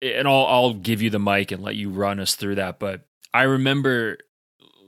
and 0.00 0.26
I'll 0.26 0.46
I'll 0.46 0.74
give 0.74 1.02
you 1.02 1.10
the 1.10 1.18
mic 1.18 1.52
and 1.52 1.62
let 1.62 1.76
you 1.76 1.90
run 1.90 2.18
us 2.18 2.34
through 2.34 2.56
that. 2.56 2.78
But 2.78 3.02
I 3.34 3.42
remember, 3.42 4.18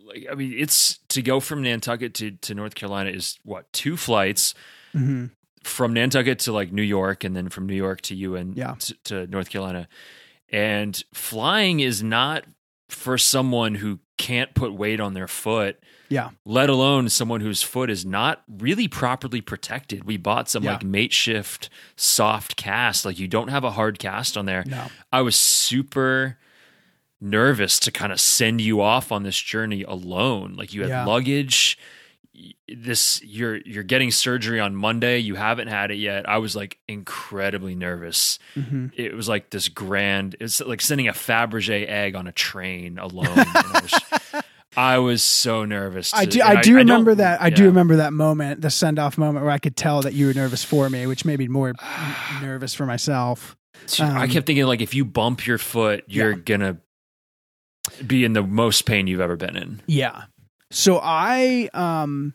like, 0.05 0.26
I 0.30 0.35
mean, 0.35 0.55
it's 0.57 0.99
to 1.11 1.22
go 1.22 1.41
from 1.41 1.62
Nantucket 1.62 2.14
to 2.14 2.32
to 2.32 2.55
North 2.55 2.74
Carolina 2.74 3.11
is 3.11 3.39
what 3.45 3.72
two 3.72 3.97
flights 3.97 4.55
Mhm. 4.95 5.30
From 5.64 5.92
Nantucket 5.94 6.38
to 6.40 6.52
like 6.52 6.72
New 6.72 6.82
York, 6.82 7.24
and 7.24 7.34
then 7.34 7.48
from 7.48 7.66
New 7.66 7.74
York 7.74 8.00
to 8.02 8.14
you 8.14 8.36
and 8.36 8.56
Yeah. 8.56 8.74
to, 8.78 8.94
to 9.04 9.26
North 9.26 9.50
Carolina. 9.50 9.88
And 10.50 11.02
flying 11.12 11.80
is 11.80 12.02
not 12.02 12.44
for 12.88 13.18
someone 13.18 13.76
who 13.76 13.98
can't 14.18 14.54
put 14.54 14.72
weight 14.72 15.00
on 15.00 15.14
their 15.14 15.26
foot 15.26 15.80
Yeah. 16.08 16.30
let 16.44 16.70
alone 16.70 17.08
someone 17.08 17.40
whose 17.40 17.62
foot 17.64 17.90
is 17.90 18.04
not 18.06 18.42
really 18.48 18.86
properly 18.86 19.40
protected. 19.40 20.04
We 20.04 20.16
bought 20.18 20.48
some 20.48 20.62
Yeah. 20.62 20.72
like 20.74 20.84
makeshift 20.84 21.68
soft 21.96 22.54
cast, 22.56 23.04
like 23.04 23.18
you 23.18 23.26
don't 23.26 23.48
have 23.48 23.64
a 23.64 23.72
hard 23.72 23.98
cast 23.98 24.36
on 24.36 24.46
there. 24.46 24.62
No. 24.66 24.86
I 25.10 25.22
was 25.22 25.34
super 25.34 26.38
nervous 27.20 27.78
to 27.80 27.90
kind 27.90 28.12
of 28.12 28.20
send 28.20 28.60
you 28.60 28.80
off 28.80 29.10
on 29.10 29.22
this 29.22 29.38
journey 29.38 29.82
alone. 29.82 30.54
Like 30.56 30.72
you 30.74 30.82
had 30.82 30.90
Yeah. 30.90 31.04
luggage. 31.06 31.78
This 32.68 33.22
you're 33.22 33.57
you're 33.59 33.85
getting 33.85 34.11
surgery 34.11 34.59
on 34.59 34.74
Monday. 34.74 35.18
You 35.18 35.37
haven't 35.37 35.68
had 35.68 35.91
it 35.93 35.97
yet. 35.99 36.28
I 36.28 36.39
was 36.39 36.57
like 36.57 36.78
incredibly 36.89 37.74
nervous. 37.76 38.39
hmm 38.55 38.87
It 38.97 39.14
was 39.14 39.28
like 39.28 39.51
this 39.51 39.68
grand. 39.68 40.35
It's 40.41 40.61
like 40.61 40.80
sending 40.80 41.07
a 41.07 41.12
Fabergé 41.12 41.89
egg 41.89 42.16
on 42.16 42.26
a 42.26 42.32
train 42.32 42.99
alone. 42.99 43.28
I, 43.37 43.80
was, 43.82 44.43
I 44.76 44.99
was 44.99 45.22
so 45.22 45.64
nervous. 45.64 46.12
I 46.12 46.24
do. 46.24 46.43
I 46.43 46.61
do 46.61 46.70
don't- 46.70 46.78
remember 46.78 47.14
that. 47.14 47.41
I 47.41 47.51
do 47.51 47.66
remember 47.66 47.97
that 47.97 48.12
moment, 48.12 48.62
the 48.62 48.70
send 48.70 48.99
off 48.99 49.16
moment, 49.16 49.45
where 49.45 49.53
I 49.55 49.59
could 49.59 49.76
tell 49.76 50.03
that 50.03 50.14
you 50.14 50.26
were 50.26 50.35
nervous 50.35 50.64
for 50.64 50.91
me, 50.91 51.07
which 51.07 51.24
made 51.24 51.39
me 51.39 51.47
more 51.47 51.72
nervous 52.43 52.74
for 52.74 52.85
myself. 52.87 53.57
I 54.01 54.24
Um, 54.24 54.30
kept 54.30 54.47
thinking 54.47 54.64
like 54.66 54.80
if 54.80 54.95
you 54.95 55.05
bump 55.05 55.47
your 55.47 55.59
foot, 55.59 56.03
you're 56.09 56.30
Yeah. 56.32 56.39
gonna 56.45 56.76
be 58.05 58.24
in 58.24 58.32
the 58.32 58.43
most 58.43 58.87
pain 58.87 59.07
you've 59.07 59.20
ever 59.20 59.37
been 59.37 59.57
in. 59.57 59.82
Yeah. 59.87 60.24
So 60.75 60.99
I 61.03 61.70
um 61.72 62.35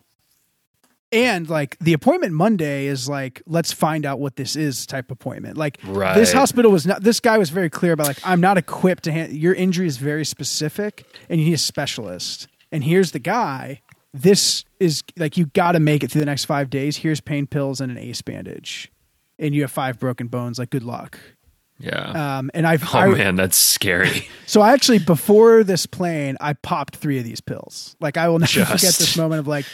and 1.12 1.50
like 1.50 1.78
the 1.80 1.94
appointment 1.94 2.34
Monday 2.34 2.86
is 2.86 3.10
like 3.10 3.42
let's 3.46 3.74
find 3.74 4.06
out 4.06 4.20
what 4.20 4.38
this 4.38 4.56
is 4.56 4.86
type 4.86 5.12
appointment. 5.12 5.58
Like 5.58 5.80
Right. 5.84 6.16
this 6.16 6.32
hospital 6.32 6.72
was 6.72 6.86
not 6.88 7.04
this 7.04 7.20
guy 7.20 7.38
was 7.38 7.50
very 7.50 7.70
clear 7.70 7.92
about 7.92 8.08
like 8.08 8.20
I'm 8.24 8.40
not 8.40 8.58
equipped 8.58 9.04
to 9.04 9.12
hand 9.12 9.34
your 9.34 9.54
injury 9.54 9.88
is 9.88 9.98
very 9.98 10.24
specific 10.24 11.06
and 11.30 11.40
you 11.40 11.48
need 11.48 11.54
a 11.54 11.58
specialist. 11.58 12.48
And 12.72 12.84
here's 12.84 13.12
the 13.12 13.20
guy. 13.20 13.82
This 14.14 14.64
is 14.80 15.04
like 15.18 15.36
you 15.36 15.48
got 15.48 15.74
to 15.74 15.80
make 15.80 16.04
it 16.04 16.12
through 16.12 16.22
the 16.22 16.26
next 16.26 16.46
5 16.46 16.70
days. 16.70 16.98
Here's 16.98 17.20
pain 17.20 17.46
pills 17.46 17.82
and 17.82 17.92
an 17.92 17.98
ace 17.98 18.22
bandage. 18.22 18.92
And 19.38 19.54
you 19.54 19.62
have 19.62 19.72
five 19.72 20.00
broken 20.00 20.28
bones 20.28 20.60
like 20.60 20.70
good 20.70 20.84
luck. 20.84 21.20
Yeah. 21.80 22.38
Um, 22.40 22.52
and 22.54 22.68
I've 22.68 22.84
oh 22.94 22.98
I- 23.00 23.08
man, 23.10 23.36
that's 23.36 23.58
scary. 23.58 24.28
so 24.46 24.62
I 24.62 24.74
actually 24.74 25.00
before 25.00 25.64
this 25.64 25.86
plane, 25.86 26.38
I 26.42 26.54
popped 26.54 26.98
three 26.98 27.18
of 27.18 27.24
these 27.24 27.42
pills. 27.42 27.96
Like 28.00 28.18
I 28.18 28.28
will 28.30 28.40
never 28.40 28.52
Just. 28.52 28.72
forget 28.72 28.94
this 28.96 29.16
moment 29.18 29.40
of 29.40 29.48
like 29.48 29.66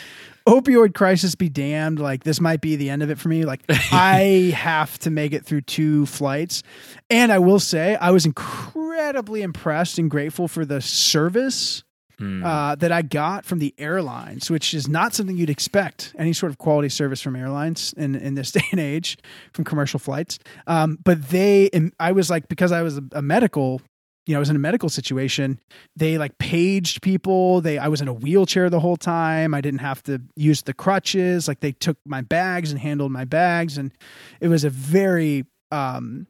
opioid 0.48 0.94
crisis 0.94 1.34
be 1.36 1.50
damned. 1.50 2.00
Like 2.00 2.24
this 2.24 2.40
might 2.40 2.62
be 2.62 2.76
the 2.76 2.90
end 2.92 3.02
of 3.02 3.10
it 3.10 3.18
for 3.18 3.30
me. 3.30 3.46
Like 3.46 3.64
I 3.70 4.54
have 4.56 4.98
to 5.00 5.10
make 5.10 5.34
it 5.34 5.46
through 5.46 5.62
two 5.62 6.06
flights. 6.06 6.62
And 7.10 7.32
I 7.32 7.40
will 7.40 7.60
say 7.60 7.96
I 7.96 8.12
was 8.12 8.26
incredibly 8.26 9.42
impressed 9.42 9.98
and 9.98 10.10
grateful 10.10 10.48
for 10.48 10.64
the 10.66 10.82
service 10.82 11.84
Hmm. 12.18 12.46
uh, 12.46 12.76
that 12.76 12.94
I 12.94 13.02
got 13.02 13.44
from 13.44 13.60
the 13.60 13.74
airlines, 13.78 14.50
which 14.50 14.74
is 14.74 14.88
not 14.88 15.14
something 15.14 15.36
you'd 15.36 15.50
expect 15.50 16.14
any 16.18 16.32
sort 16.32 16.50
of 16.50 16.58
quality 16.58 16.88
service 16.88 17.22
from 17.22 17.36
airlines 17.36 17.94
in, 17.98 18.16
in 18.16 18.36
this 18.36 18.52
day 18.54 18.64
and 18.72 18.80
age 18.80 19.18
from 19.54 19.66
commercial 19.66 20.00
flights. 20.00 20.40
Um, 20.66 20.98
but 21.04 21.30
they, 21.30 21.70
I 22.00 22.14
was 22.14 22.30
like, 22.30 22.48
because 22.48 22.72
I 22.72 22.84
was 22.84 22.98
a, 22.98 23.04
a 23.14 23.22
medical, 23.22 23.82
you 24.26 24.34
know, 24.34 24.40
I 24.40 24.40
was 24.40 24.50
in 24.50 24.56
a 24.56 24.60
medical 24.60 24.90
situation. 24.90 25.60
They 25.96 26.18
like 26.18 26.38
paged 26.38 27.02
people. 27.02 27.62
They, 27.62 27.78
I 27.78 27.90
was 27.90 28.02
in 28.02 28.08
a 28.08 28.14
wheelchair 28.14 28.70
the 28.70 28.80
whole 28.80 28.98
time. 28.98 29.54
I 29.54 29.62
didn't 29.62 29.82
have 29.82 30.02
to 30.04 30.22
use 30.36 30.64
the 30.64 30.74
crutches. 30.74 31.48
Like 31.48 31.60
they 31.60 31.74
took 31.74 31.98
my 32.06 32.22
bags 32.22 32.72
and 32.72 32.80
handled 32.80 33.12
my 33.12 33.26
bags, 33.26 33.78
and 33.78 33.92
it 34.40 34.48
was 34.48 34.64
a 34.64 34.70
very. 34.70 35.46
Um, 35.72 36.28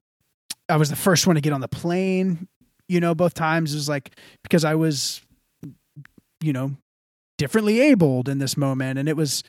I 0.67 0.77
was 0.77 0.89
the 0.89 0.95
first 0.95 1.27
one 1.27 1.35
to 1.35 1.41
get 1.41 1.53
on 1.53 1.61
the 1.61 1.67
plane. 1.67 2.47
You 2.89 2.99
know, 2.99 3.15
both 3.15 3.33
times 3.33 3.73
it 3.73 3.77
was 3.77 3.87
like 3.87 4.11
because 4.43 4.65
I 4.65 4.75
was 4.75 5.21
you 6.41 6.53
know 6.53 6.75
differently 7.37 7.81
abled 7.81 8.29
in 8.29 8.39
this 8.39 8.55
moment. 8.55 8.99
And 8.99 9.09
it 9.09 9.17
was 9.17 9.43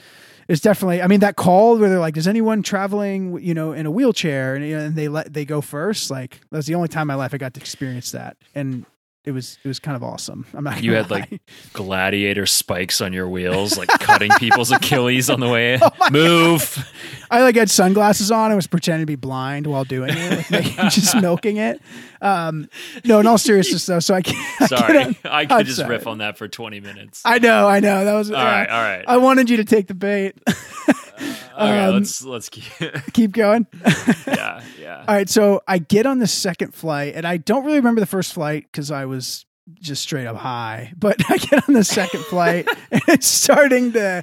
it's 0.49 0.61
definitely 0.61 1.03
i 1.03 1.09
mean 1.09 1.21
that 1.21 1.35
call 1.37 1.77
where 1.79 1.89
they're 1.89 1.99
like 1.99 2.17
is 2.17 2.29
anyone 2.29 2.63
traveling 2.63 3.39
you 3.41 3.55
know 3.55 3.73
in 3.73 3.87
a 3.87 3.91
wheelchair? 3.91 4.55
And, 4.55 4.65
and 4.65 4.97
they 4.97 5.09
let 5.09 5.33
they 5.33 5.45
go 5.45 5.61
first 5.61 6.11
like 6.11 6.41
that's 6.51 6.67
the 6.67 6.75
only 6.75 6.89
time 6.89 7.03
in 7.03 7.09
my 7.09 7.15
life 7.15 7.35
i 7.35 7.39
got 7.39 7.55
to 7.55 7.61
experience 7.61 8.11
that. 8.13 8.37
And 8.55 8.87
it 9.27 9.33
was 9.33 9.59
it 9.65 9.69
was 9.69 9.79
kind 9.81 9.97
of 9.97 10.03
awesome 10.03 10.47
i'm 10.55 10.65
not 10.65 10.83
You 10.83 10.95
had, 10.95 11.11
like. 11.11 11.41
Gladiator 11.73 12.47
spikes 12.47 13.01
on 13.01 13.13
your 13.13 13.29
wheels, 13.29 13.77
like 13.77 13.89
cutting 13.89 14.31
people's 14.39 14.71
Achilles 14.77 15.29
on 15.29 15.41
the 15.41 15.49
way 15.49 15.75
in. 15.75 15.81
Oh 15.83 15.91
Move. 16.11 16.89
i 17.31 17.43
like 17.43 17.57
had 17.57 17.69
sunglasses 17.69 18.31
on 18.31 18.47
and 18.53 18.57
was 18.57 18.67
pretending 18.69 19.03
to 19.03 19.07
be 19.07 19.17
blind 19.17 19.67
while 19.67 19.85
doing 19.85 20.11
it 20.15 20.51
like, 20.51 20.65
just 20.91 21.17
milking 21.21 21.57
it 21.57 21.81
um 22.23 22.69
no 23.05 23.19
in 23.21 23.27
all 23.27 23.37
seriousness 23.39 23.85
though 23.87 23.99
so 24.01 24.15
i 24.15 24.23
can't 24.23 24.69
Sorry. 24.71 24.99
I, 24.99 25.17
I 25.25 25.41
I'm 25.43 25.49
could 25.49 25.67
just 25.67 25.79
sorry. 25.79 25.91
riff 25.91 26.07
on 26.07 26.19
that 26.19 26.39
for 26.39 26.47
20 26.49 26.81
minutes. 26.81 27.23
I 27.25 27.39
know 27.39 27.67
i 27.69 27.81
know 27.81 28.05
that 28.05 28.15
was 28.15 28.31
all 28.31 28.37
right, 28.43 28.69
all 28.69 28.81
right. 28.83 29.05
i 29.09 29.17
wanted 29.19 29.51
you 29.51 29.57
to 29.59 29.65
take 29.65 29.89
the 29.89 29.95
bait 29.95 30.39
okay, 31.55 31.85
um, 31.85 31.95
let's 31.95 32.23
let's 32.23 32.49
keep 32.49 32.65
keep 33.13 33.33
going 33.33 33.67
Yeah, 34.27 34.63
yeah. 34.81 35.05
All 35.09 35.15
right, 35.15 35.29
so 35.29 35.63
I 35.67 35.79
get 35.79 36.07
on 36.07 36.19
the 36.19 36.27
second 36.27 36.75
flight, 36.75 37.15
and 37.15 37.27
I 37.27 37.37
don't 37.37 37.65
really 37.65 37.79
remember 37.79 38.01
the 38.01 38.07
first 38.07 38.33
flight 38.35 38.65
because 38.71 38.91
I 38.91 39.05
was 39.07 39.45
just 39.81 40.03
straight 40.03 40.27
up 40.27 40.37
high. 40.37 40.93
But 40.97 41.17
I 41.31 41.39
get 41.39 41.69
on 41.69 41.75
the 41.75 41.85
second 41.85 42.25
flight, 42.25 42.69
and 42.91 43.03
it's 43.09 43.27
starting 43.27 43.93
to, 43.93 44.23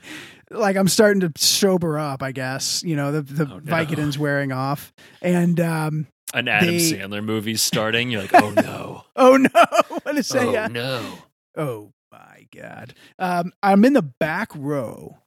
like, 0.52 0.76
I'm 0.78 0.88
starting 0.88 1.22
to 1.22 1.32
sober 1.38 1.98
up. 2.00 2.22
I 2.24 2.32
guess 2.32 2.84
you 2.86 2.96
know 2.96 3.12
the 3.12 3.22
the 3.22 3.44
Oh, 3.52 3.60
no. 3.60 3.60
Vicodin's 3.62 4.18
wearing 4.18 4.52
off, 4.52 4.94
and 5.22 5.60
um, 5.60 6.08
An 6.34 6.48
Adam 6.48 6.70
They- 6.70 6.78
Sandler 6.92 7.24
movie's 7.24 7.62
starting. 7.62 8.10
You're 8.12 8.22
like, 8.22 8.34
oh 8.36 8.52
no. 8.52 9.04
oh 9.16 9.38
no, 9.38 9.66
what 10.04 10.16
to 10.16 10.24
say? 10.24 10.40
oh 10.48 10.52
yeah. 10.52 10.68
no. 10.68 11.14
Oh 11.56 11.92
my 12.12 12.48
god, 12.56 12.94
um, 13.20 13.52
I'm 13.62 13.84
in 13.86 13.94
the 13.94 14.02
back 14.02 14.50
row, 14.56 15.18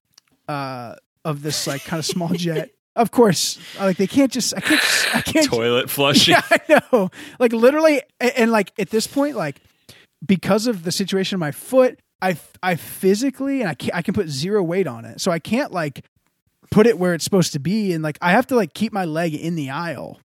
uh, 0.48 0.94
of 1.26 1.42
this 1.42 1.66
like 1.66 1.84
kind 1.84 1.98
of 1.98 2.06
small 2.06 2.30
jet. 2.30 2.70
Of 2.96 3.10
course, 3.10 3.58
like 3.78 3.98
they 3.98 4.06
can't 4.06 4.32
just 4.32 4.56
I 4.56 4.60
can't 4.60 4.80
just, 4.80 5.14
I 5.14 5.20
can't 5.20 5.46
Toilet 5.46 5.90
flushing. 5.96 6.32
Yeah, 6.32 6.40
I 6.50 6.80
know. 6.90 7.10
Like 7.38 7.52
literally, 7.52 8.00
and, 8.18 8.32
and 8.36 8.50
like 8.50 8.72
at 8.78 8.88
this 8.88 9.06
point, 9.06 9.36
like 9.36 9.60
because 10.24 10.66
of 10.66 10.82
the 10.82 10.90
situation 10.90 11.34
of 11.34 11.40
my 11.40 11.50
foot, 11.50 12.00
I 12.22 12.38
I 12.62 12.76
physically 12.76 13.60
and 13.60 13.68
I 13.68 13.74
can 13.74 13.90
I 13.92 14.00
can 14.00 14.14
put 14.14 14.28
zero 14.28 14.62
weight 14.62 14.86
on 14.86 15.04
it, 15.04 15.20
so 15.20 15.30
I 15.30 15.38
can't 15.38 15.72
like 15.72 16.06
put 16.70 16.86
it 16.86 16.98
where 16.98 17.12
it's 17.12 17.22
supposed 17.22 17.52
to 17.52 17.58
be, 17.58 17.92
and 17.92 18.02
like 18.02 18.16
I 18.22 18.30
have 18.30 18.46
to 18.46 18.56
like 18.56 18.72
keep 18.72 18.94
my 18.94 19.04
leg 19.04 19.34
in 19.34 19.56
the 19.56 19.68
aisle 19.68 20.18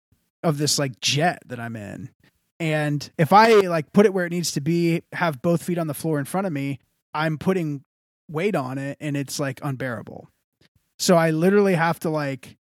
of 0.44 0.60
this 0.60 0.78
like 0.78 1.02
jet 1.02 1.42
that 1.48 1.60
I'm 1.60 1.76
in, 1.76 2.12
and 2.60 3.10
if 3.18 3.34
I 3.34 3.62
like 3.62 3.92
put 3.94 4.06
it 4.06 4.14
where 4.14 4.28
it 4.28 4.32
needs 4.32 4.52
to 4.52 4.62
be, 4.62 5.02
have 5.14 5.42
both 5.42 5.64
feet 5.64 5.80
on 5.80 5.88
the 5.88 5.96
floor 5.96 6.20
in 6.20 6.26
front 6.26 6.46
of 6.46 6.54
me, 6.54 6.78
I'm 7.16 7.40
putting 7.40 7.82
weight 8.30 8.56
on 8.56 8.78
it, 8.78 8.98
and 9.00 9.18
it's 9.18 9.40
like 9.40 9.60
unbearable. 9.64 10.30
So 11.00 11.16
I 11.16 11.32
literally 11.32 11.76
have 11.76 12.00
to 12.02 12.10
like 12.10 12.58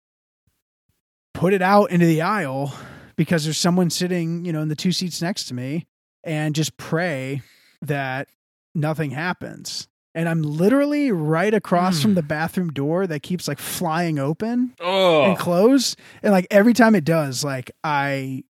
put 1.33 1.53
it 1.53 1.61
out 1.61 1.91
into 1.91 2.05
the 2.05 2.21
aisle 2.21 2.73
because 3.15 3.43
there's 3.43 3.57
someone 3.57 3.89
sitting, 3.89 4.45
you 4.45 4.53
know, 4.53 4.61
in 4.61 4.69
the 4.69 4.75
two 4.75 4.91
seats 4.91 5.21
next 5.21 5.45
to 5.45 5.53
me 5.53 5.87
and 6.23 6.55
just 6.55 6.77
pray 6.77 7.41
that 7.81 8.27
nothing 8.75 9.11
happens. 9.11 9.87
And 10.15 10.27
I'm 10.27 10.41
literally 10.41 11.11
right 11.11 11.53
across 11.53 11.97
Hmm. 11.97 12.01
from 12.01 12.13
the 12.15 12.23
bathroom 12.23 12.69
door 12.69 13.05
that 13.07 13.21
keeps 13.21 13.47
like 13.47 13.59
flying 13.59 14.17
open 14.17 14.73
Oh. 14.79 15.25
and 15.25 15.37
close. 15.37 15.95
And 16.23 16.31
like 16.31 16.47
every 16.49 16.73
time 16.73 16.95
it 16.95 17.03
does, 17.05 17.43
like 17.43 17.71
I 17.83 18.43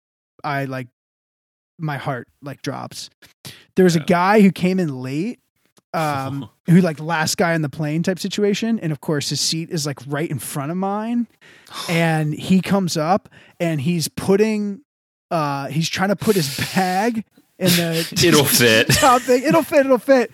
I 0.44 0.64
like 0.66 0.88
my 1.78 1.96
heart 1.98 2.28
like 2.42 2.62
drops. 2.62 3.10
There 3.76 3.84
was 3.84 3.96
a 3.96 4.00
guy 4.00 4.40
who 4.40 4.50
came 4.50 4.78
in 4.80 5.00
late 5.02 5.40
um 5.94 6.48
who 6.66 6.80
like 6.80 7.00
last 7.00 7.36
guy 7.36 7.54
on 7.54 7.62
the 7.62 7.68
plane 7.68 8.02
type 8.02 8.18
situation. 8.18 8.78
And 8.80 8.92
of 8.92 9.00
course 9.00 9.30
his 9.30 9.40
seat 9.40 9.70
is 9.70 9.86
like 9.86 9.98
right 10.06 10.30
in 10.30 10.38
front 10.38 10.70
of 10.70 10.76
mine. 10.76 11.26
And 11.88 12.34
he 12.34 12.60
comes 12.60 12.96
up 12.96 13.28
and 13.60 13.80
he's 13.80 14.08
putting 14.08 14.82
uh 15.30 15.66
he's 15.68 15.88
trying 15.88 16.08
to 16.10 16.16
put 16.16 16.34
his 16.36 16.56
bag 16.74 17.24
in 17.58 17.68
the 17.70 18.20
It'll 18.26 18.44
fit. 18.46 18.88
top 18.88 19.22
thing. 19.22 19.42
It'll 19.42 19.62
fit. 19.62 19.86
It'll 19.86 19.98
fit 19.98 20.30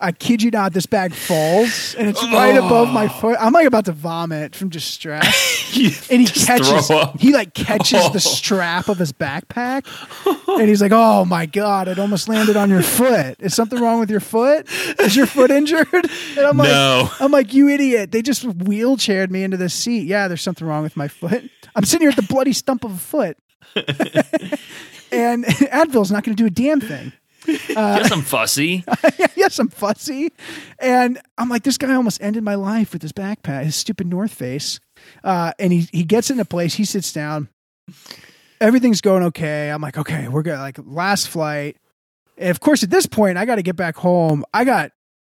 I 0.00 0.12
kid 0.12 0.42
you 0.42 0.50
not, 0.50 0.72
this 0.72 0.86
bag 0.86 1.12
falls 1.12 1.94
and 1.96 2.08
it's 2.08 2.22
right 2.24 2.56
above 2.56 2.88
my 2.92 3.08
foot. 3.08 3.36
I'm 3.40 3.52
like 3.52 3.66
about 3.66 3.84
to 3.86 3.92
vomit 3.92 4.54
from 4.54 4.70
just 4.70 4.90
stress. 4.90 5.56
And 6.10 6.22
he 6.22 6.26
catches, 6.26 6.90
he 7.20 7.32
like 7.32 7.52
catches 7.52 8.00
Oh. 8.04 8.08
the 8.10 8.20
strap 8.20 8.88
of 8.88 8.96
his 8.98 9.12
backpack, 9.12 9.84
and 10.58 10.66
he's 10.66 10.80
like, 10.80 10.92
"Oh 10.94 11.26
my 11.26 11.44
god, 11.44 11.88
it 11.88 11.98
almost 11.98 12.26
landed 12.26 12.56
on 12.56 12.70
your 12.70 12.82
foot. 12.82 13.36
Is 13.38 13.54
something 13.54 13.78
wrong 13.78 14.00
with 14.00 14.10
your 14.10 14.18
foot? 14.18 14.66
Is 14.98 15.14
your 15.14 15.26
foot 15.26 15.50
injured?" 15.50 15.86
And 15.92 16.38
I'm 16.46 16.56
like, 16.56 16.68
No. 16.70 17.10
"I'm 17.20 17.30
like, 17.30 17.52
you 17.52 17.68
idiot! 17.68 18.12
They 18.12 18.22
just 18.22 18.44
wheelchaired 18.48 19.28
me 19.30 19.42
into 19.44 19.58
this 19.58 19.74
seat. 19.74 20.06
Yeah, 20.06 20.26
there's 20.26 20.40
something 20.42 20.66
wrong 20.66 20.82
with 20.82 20.96
my 20.96 21.06
foot. 21.06 21.48
I'm 21.76 21.84
sitting 21.84 22.04
here 22.06 22.10
at 22.10 22.16
the 22.16 22.22
bloody 22.22 22.54
stump 22.54 22.82
of 22.84 22.92
a 22.94 22.98
foot, 22.98 23.36
and 25.12 25.44
Advil's 25.44 26.10
not 26.10 26.24
going 26.24 26.34
to 26.36 26.42
do 26.42 26.46
a 26.46 26.50
damn 26.50 26.80
thing." 26.80 27.12
Guess 27.46 28.10
I'm 28.10 28.22
fussy. 28.22 28.84
yes, 29.36 29.58
I'm 29.58 29.68
fussy. 29.68 30.32
And 30.78 31.20
I'm 31.36 31.48
like, 31.48 31.62
this 31.62 31.78
guy 31.78 31.94
almost 31.94 32.22
ended 32.22 32.42
my 32.42 32.56
life 32.56 32.92
with 32.92 33.02
his 33.02 33.12
backpack, 33.12 33.64
his 33.64 33.76
stupid 33.76 34.06
North 34.06 34.32
Face. 34.32 34.80
Uh, 35.22 35.52
and 35.58 35.72
he 35.72 35.88
he 35.92 36.04
gets 36.04 36.30
into 36.30 36.44
place. 36.44 36.74
He 36.74 36.84
sits 36.84 37.12
down. 37.12 37.48
Everything's 38.60 39.00
going 39.00 39.22
okay. 39.24 39.70
I'm 39.70 39.80
like, 39.80 39.96
okay, 39.96 40.28
we're 40.28 40.42
good. 40.42 40.58
Like 40.58 40.78
last 40.84 41.28
flight. 41.28 41.76
And 42.36 42.50
of 42.50 42.60
course, 42.60 42.82
at 42.82 42.90
this 42.90 43.06
point, 43.06 43.38
I 43.38 43.44
got 43.44 43.56
to 43.56 43.62
get 43.62 43.76
back 43.76 43.96
home. 43.96 44.44
I 44.52 44.64
got 44.64 44.92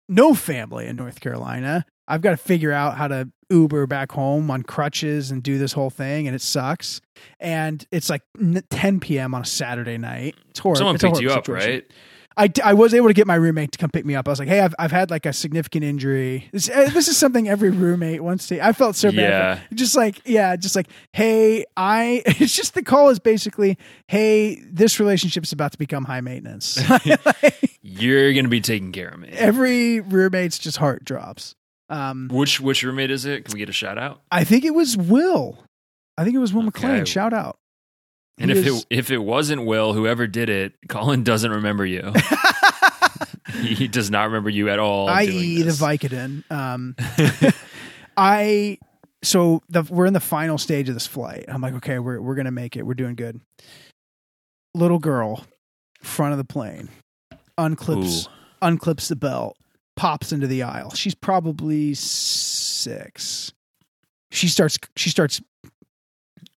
no 0.08 0.34
family 0.34 0.86
in 0.86 0.96
North 0.96 1.20
Carolina. 1.20 1.86
I've 2.08 2.20
got 2.20 2.30
to 2.32 2.36
figure 2.36 2.72
out 2.72 2.96
how 2.96 3.08
to 3.08 3.28
Uber 3.50 3.86
back 3.86 4.12
home 4.12 4.50
on 4.50 4.62
crutches 4.62 5.30
and 5.30 5.42
do 5.42 5.58
this 5.58 5.72
whole 5.72 5.90
thing, 5.90 6.26
and 6.26 6.34
it 6.34 6.40
sucks. 6.42 7.00
And 7.38 7.84
it's 7.90 8.10
like 8.10 8.22
10 8.70 9.00
p.m. 9.00 9.34
on 9.34 9.42
a 9.42 9.46
Saturday 9.46 9.98
night. 9.98 10.34
It's 10.50 10.58
horrible. 10.60 10.78
Someone 10.78 10.94
It's 10.96 11.04
picked 11.04 11.20
you 11.20 11.30
up, 11.30 11.44
situation. 11.46 11.70
right? 11.70 11.90
I, 12.34 12.50
I 12.64 12.72
was 12.72 12.94
able 12.94 13.08
to 13.08 13.12
get 13.12 13.26
my 13.26 13.34
roommate 13.34 13.72
to 13.72 13.78
come 13.78 13.90
pick 13.90 14.06
me 14.06 14.14
up. 14.14 14.26
I 14.26 14.30
was 14.32 14.38
like, 14.38 14.48
hey, 14.48 14.60
I've, 14.60 14.74
I've 14.78 14.90
had 14.90 15.10
like 15.10 15.26
a 15.26 15.34
significant 15.34 15.84
injury. 15.84 16.48
This, 16.50 16.70
uh, 16.70 16.88
this 16.90 17.06
is 17.06 17.18
something 17.18 17.46
every 17.46 17.68
roommate 17.68 18.22
wants 18.24 18.46
to. 18.46 18.66
I 18.66 18.72
felt 18.72 18.96
so 18.96 19.10
bad. 19.10 19.18
Yeah. 19.18 19.58
Just 19.74 19.94
like, 19.94 20.22
yeah, 20.24 20.56
just 20.56 20.74
like, 20.74 20.86
hey, 21.12 21.66
I, 21.76 22.22
it's 22.26 22.56
just 22.56 22.72
the 22.72 22.82
call 22.82 23.10
is 23.10 23.18
basically, 23.18 23.76
hey, 24.08 24.62
this 24.64 24.98
relationship's 24.98 25.52
about 25.52 25.72
to 25.72 25.78
become 25.78 26.04
high 26.06 26.22
maintenance. 26.22 26.82
You're 27.82 28.32
gonna 28.32 28.48
be 28.48 28.62
taking 28.62 28.92
care 28.92 29.08
of 29.08 29.20
me. 29.20 29.28
every 29.32 30.00
roommate's 30.00 30.58
just 30.58 30.78
heart 30.78 31.04
drops. 31.04 31.54
Um, 31.92 32.28
Which 32.32 32.58
which 32.60 32.82
roommate 32.82 33.10
is 33.10 33.24
it? 33.26 33.44
Can 33.44 33.52
we 33.52 33.58
get 33.58 33.68
a 33.68 33.72
shout 33.72 33.98
out? 33.98 34.22
I 34.32 34.44
think 34.44 34.64
it 34.64 34.74
was 34.74 34.96
Will. 34.96 35.62
I 36.16 36.24
think 36.24 36.34
it 36.34 36.38
was 36.38 36.52
Will 36.52 36.66
Okay. 36.68 36.86
McLean. 36.86 37.04
Shout 37.04 37.32
out. 37.34 37.58
And 38.38 38.50
He 38.50 38.58
if 38.58 38.66
is- 38.66 38.80
it 38.80 38.86
if 38.90 39.10
it 39.10 39.18
wasn't 39.18 39.66
Will, 39.66 39.92
whoever 39.92 40.26
did 40.26 40.48
it, 40.48 40.72
Colin 40.88 41.22
doesn't 41.22 41.50
remember 41.50 41.84
you. 41.84 42.12
he 43.60 43.86
does 43.88 44.10
not 44.10 44.24
remember 44.24 44.48
you 44.50 44.68
at 44.70 44.78
all. 44.78 45.08
i.e. 45.08 45.62
The. 45.62 45.70
Vicodin. 45.70 46.50
Um, 46.50 46.96
I 48.16 48.78
so 49.22 49.62
the, 49.68 49.82
we're 49.82 50.06
in 50.06 50.12
the 50.14 50.20
final 50.20 50.58
stage 50.58 50.88
of 50.88 50.94
this 50.94 51.06
flight. 51.06 51.44
I'm 51.48 51.60
like, 51.60 51.74
okay, 51.74 51.98
we're 51.98 52.20
we're 52.20 52.34
gonna 52.34 52.50
make 52.50 52.76
it. 52.76 52.86
We're 52.86 52.94
doing 52.94 53.14
good. 53.14 53.40
Little 54.74 54.98
girl, 54.98 55.44
front 56.02 56.32
of 56.32 56.38
the 56.38 56.44
plane, 56.44 56.88
unclips 57.58 58.26
Ooh. 58.26 58.30
unclips 58.66 59.08
the 59.08 59.16
belt, 59.16 59.56
pops 59.96 60.32
into 60.32 60.46
the 60.46 60.62
aisle. 60.62 60.90
She's 60.90 61.14
probably 61.14 61.94
six. 61.94 63.52
She 64.30 64.48
starts 64.48 64.78
she 64.96 65.10
starts 65.10 65.40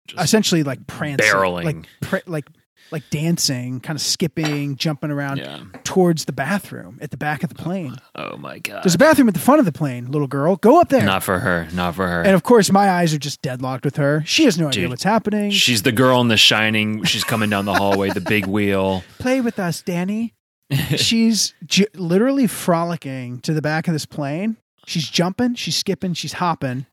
Just 0.07 0.23
essentially 0.23 0.63
like 0.63 0.87
prancing, 0.87 1.27
barreling. 1.27 1.87
like 2.11 2.29
like 2.29 2.47
like 2.93 3.09
dancing, 3.11 3.81
kind 3.81 3.97
of 3.97 4.03
skipping, 4.03 4.77
jumping 4.77 5.11
around 5.11 5.39
yeah. 5.39 5.63
towards 5.83 6.27
the 6.27 6.33
bathroom 6.33 6.99
at 7.01 7.11
the 7.11 7.17
back 7.17 7.43
of 7.43 7.49
the 7.49 7.61
oh, 7.61 7.65
plane. 7.65 7.97
Oh 8.15 8.37
my 8.37 8.59
god. 8.59 8.85
There's 8.85 8.95
a 8.95 8.99
bathroom 8.99 9.29
at 9.29 9.35
the 9.35 9.41
front 9.41 9.61
of 9.61 9.65
the 9.65 9.73
plane, 9.73 10.11
little 10.11 10.29
girl. 10.29 10.57
Go 10.57 10.81
up 10.81 10.91
there. 10.91 11.03
Not 11.03 11.23
for 11.23 11.39
her. 11.39 11.67
Not 11.73 11.95
for 11.95 12.07
her. 12.07 12.23
and 12.23 12.35
of 12.35 12.43
course, 12.43 12.71
my 12.71 12.91
eyes 12.91 13.15
are 13.15 13.19
just 13.19 13.41
deadlocked 13.43 13.85
with 13.85 13.97
her. 13.97 14.23
She 14.27 14.45
has 14.45 14.59
no 14.59 14.69
idea 14.69 14.89
what's 14.89 15.03
happening. 15.03 15.51
She's 15.51 15.83
the 15.83 15.93
girl 15.93 16.21
in 16.21 16.29
The 16.29 16.37
Shining. 16.37 17.03
She's 17.05 17.25
coming 17.25 17.49
down 17.49 17.65
the 17.65 17.75
hallway, 17.75 18.11
the 18.11 18.21
big 18.21 18.47
wheel. 18.47 19.03
Play 19.19 19.41
with 19.41 19.59
us, 19.59 19.83
Danny. 19.83 20.35
she's 20.97 21.55
j- 21.67 21.87
literally 21.95 22.47
frolicking 22.47 23.41
to 23.41 23.53
the 23.53 23.63
back 23.63 23.87
of 23.89 23.93
this 23.95 24.07
plane. 24.07 24.57
She's 24.87 25.09
jumping, 25.09 25.55
she's 25.55 25.77
skipping, 25.77 26.15
she's 26.15 26.35
hopping. 26.35 26.87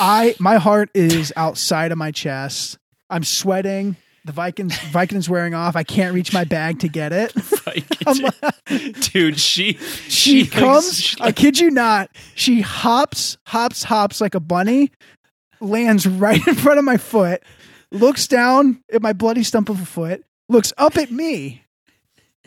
I 0.00 0.34
my 0.38 0.56
heart 0.56 0.90
is 0.94 1.32
outside 1.36 1.92
of 1.92 1.98
my 1.98 2.10
chest. 2.10 2.78
I'm 3.08 3.24
sweating. 3.24 3.96
The 4.24 4.32
Vicodin 4.32 4.70
Vicodin's 4.92 5.28
wearing 5.28 5.52
off. 5.54 5.74
I 5.74 5.82
can't 5.82 6.14
reach 6.14 6.32
my 6.32 6.44
bag 6.44 6.78
to 6.80 6.88
get 6.88 7.12
it. 7.12 7.32
Dude, 9.12 9.38
she 9.40 9.74
She, 10.08 10.42
like, 10.42 10.52
comes. 10.52 10.94
she, 11.00 11.16
I 11.20 11.32
kid 11.32 11.58
you 11.58 11.70
not. 11.70 12.10
She 12.34 12.60
hops, 12.60 13.36
hops, 13.46 13.82
hops 13.82 14.20
like 14.20 14.34
a 14.34 14.40
bunny, 14.40 14.92
lands 15.60 16.06
right 16.06 16.44
in 16.46 16.54
front 16.54 16.78
of 16.78 16.84
my 16.84 16.96
foot, 16.98 17.42
looks 17.90 18.26
down 18.28 18.82
at 18.92 19.02
my 19.02 19.12
bloody 19.12 19.42
stump 19.42 19.68
of 19.68 19.80
a 19.80 19.84
foot, 19.86 20.22
looks 20.48 20.72
up 20.78 20.96
at 20.96 21.10
me, 21.10 21.61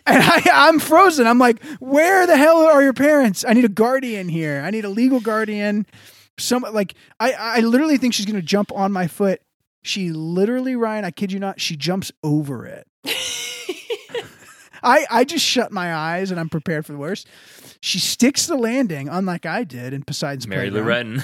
and 0.06 0.22
I, 0.24 0.42
I'm 0.68 0.80
frozen. 0.80 1.28
I'm 1.28 1.40
like, 1.40 1.64
where 1.80 2.26
the 2.28 2.38
hell 2.38 2.58
are 2.58 2.84
your 2.84 2.94
parents? 2.94 3.44
I 3.48 3.54
need 3.54 3.66
a 3.66 3.70
guardian 3.70 4.30
here. 4.30 4.62
I 4.66 4.70
need 4.72 4.86
a 4.86 4.90
legal 4.90 5.20
guardian. 5.20 5.86
Some 6.38 6.66
like 6.72 6.96
I, 7.20 7.34
I 7.34 7.60
literally 7.62 7.98
think 7.98 8.14
she's 8.14 8.26
gonna 8.26 8.42
jump 8.42 8.72
on 8.74 8.92
my 8.92 9.08
foot. 9.08 9.42
She 9.84 10.12
literally, 10.12 10.76
Ryan, 10.76 11.06
I 11.06 11.12
kid 11.12 11.32
you 11.32 11.40
not, 11.40 11.62
she 11.62 11.76
jumps 11.76 12.12
over 12.24 12.66
it. 12.66 12.88
I, 14.84 15.06
I 15.10 15.24
just 15.24 15.46
shut 15.46 15.72
my 15.72 15.94
eyes 15.94 16.32
and 16.32 16.40
I'm 16.40 16.50
prepared 16.50 16.86
for 16.86 16.92
the 16.92 16.98
worst. 16.98 17.28
She 17.82 18.00
sticks 18.00 18.48
the 18.48 18.56
landing, 18.56 19.10
unlike 19.10 19.46
I 19.46 19.64
did 19.64 19.94
in 19.94 20.04
Poseidon's 20.04 20.48
Mary 20.48 20.70
playground, 20.70 21.16
Loretton. 21.18 21.24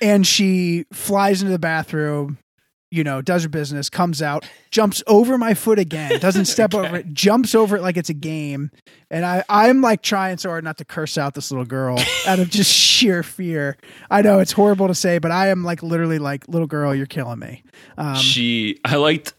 and 0.00 0.26
she 0.26 0.86
flies 0.92 1.42
into 1.42 1.52
the 1.52 1.58
bathroom. 1.58 2.38
You 2.92 3.04
know, 3.04 3.22
does 3.22 3.42
her 3.44 3.48
business, 3.48 3.88
comes 3.88 4.20
out, 4.20 4.46
jumps 4.70 5.02
over 5.06 5.38
my 5.38 5.54
foot 5.54 5.78
again, 5.78 6.20
doesn't 6.20 6.44
step 6.56 6.74
over 6.74 6.96
it, 6.96 7.14
jumps 7.14 7.54
over 7.54 7.76
it 7.76 7.82
like 7.82 7.96
it's 7.96 8.10
a 8.10 8.14
game, 8.14 8.70
and 9.10 9.24
I 9.24 9.42
I'm 9.48 9.80
like 9.80 10.02
trying 10.02 10.36
so 10.36 10.50
hard 10.50 10.62
not 10.62 10.76
to 10.76 10.84
curse 10.84 11.16
out 11.16 11.32
this 11.34 11.50
little 11.50 11.64
girl 11.64 11.98
out 12.26 12.38
of 12.38 12.50
just 12.50 12.70
sheer 12.70 13.22
fear. 13.22 13.78
I 14.10 14.20
know 14.20 14.40
it's 14.40 14.52
horrible 14.52 14.88
to 14.88 14.94
say, 14.94 15.18
but 15.18 15.30
I 15.30 15.48
am 15.48 15.64
like 15.64 15.82
literally 15.82 16.18
like 16.18 16.46
little 16.48 16.66
girl, 16.66 16.94
you're 16.94 17.06
killing 17.06 17.38
me. 17.38 17.62
Um, 17.96 18.16
she 18.16 18.78
I 18.84 18.96
liked 18.96 19.32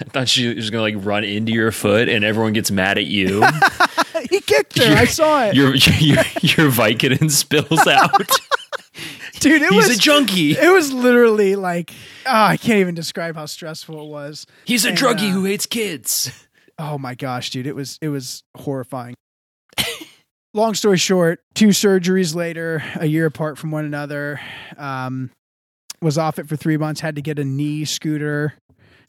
I 0.00 0.04
thought 0.06 0.28
she 0.28 0.52
was 0.52 0.70
gonna 0.70 0.82
like 0.82 0.96
run 0.98 1.22
into 1.22 1.52
your 1.52 1.70
foot 1.70 2.08
and 2.08 2.24
everyone 2.24 2.52
gets 2.52 2.72
mad 2.72 2.98
at 2.98 3.06
you. 3.06 3.44
he 4.30 4.40
kicked 4.40 4.78
her. 4.78 4.96
I 4.96 5.04
saw 5.04 5.44
it, 5.44 5.54
your 5.54 5.74
your 5.76 6.16
your 6.40 6.70
Vicodin 6.70 7.30
spills 7.30 7.86
out. 7.86 8.28
dude. 9.40 9.62
It 9.62 9.70
He's 9.72 9.88
was 9.88 9.96
a 9.96 10.00
junkie. 10.00 10.52
It 10.52 10.72
was 10.72 10.92
literally 10.92 11.56
like 11.56 11.92
oh, 12.26 12.30
I 12.32 12.56
can't 12.56 12.78
even 12.78 12.94
describe 12.94 13.34
how 13.34 13.46
stressful 13.46 14.00
it 14.02 14.08
was. 14.08 14.46
He's 14.64 14.84
a 14.84 14.90
And, 14.90 14.98
druggie 14.98 15.30
uh, 15.30 15.32
who 15.32 15.44
hates 15.44 15.66
kids. 15.66 16.30
Oh 16.78 16.98
my 16.98 17.14
gosh, 17.14 17.50
dude, 17.50 17.66
it 17.66 17.74
was 17.76 17.98
it 18.00 18.08
was 18.08 18.42
horrifying. 18.56 19.14
Long 20.54 20.74
story 20.74 20.98
short, 20.98 21.40
two 21.54 21.68
surgeries 21.68 22.34
later, 22.34 22.82
a 22.96 23.06
year 23.06 23.26
apart 23.26 23.56
from 23.56 23.70
one 23.70 23.84
another, 23.86 24.40
um, 24.76 25.30
was 26.02 26.18
off 26.18 26.38
it 26.38 26.46
for 26.48 26.56
three 26.56 26.76
months. 26.76 27.00
Had 27.00 27.16
to 27.16 27.22
get 27.22 27.38
a 27.38 27.44
knee 27.44 27.84
scooter. 27.86 28.54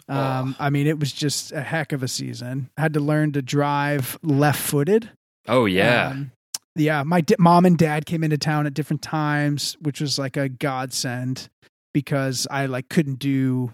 Um, 0.09 0.55
I 0.59 0.69
mean, 0.69 0.85
it 0.87 0.99
was 0.99 1.11
just 1.13 1.51
a 1.53 1.61
heck 1.61 1.91
of 1.93 2.03
a 2.03 2.07
season. 2.07 2.69
Had 2.77 2.93
to 2.93 2.99
learn 2.99 3.31
to 3.33 3.41
drive 3.41 4.19
left-footed. 4.21 5.09
Oh 5.47 5.65
yeah. 5.65 6.09
Um, 6.09 6.31
yeah. 6.75 7.03
My 7.03 7.21
di- 7.21 7.35
mom 7.39 7.65
and 7.65 7.77
dad 7.77 8.05
came 8.05 8.23
into 8.23 8.37
town 8.37 8.65
at 8.65 8.73
different 8.73 9.01
times, 9.01 9.77
which 9.81 10.01
was 10.01 10.17
like 10.17 10.37
a 10.37 10.49
godsend 10.49 11.49
because 11.93 12.47
I 12.49 12.65
like 12.65 12.89
couldn't 12.89 13.19
do 13.19 13.73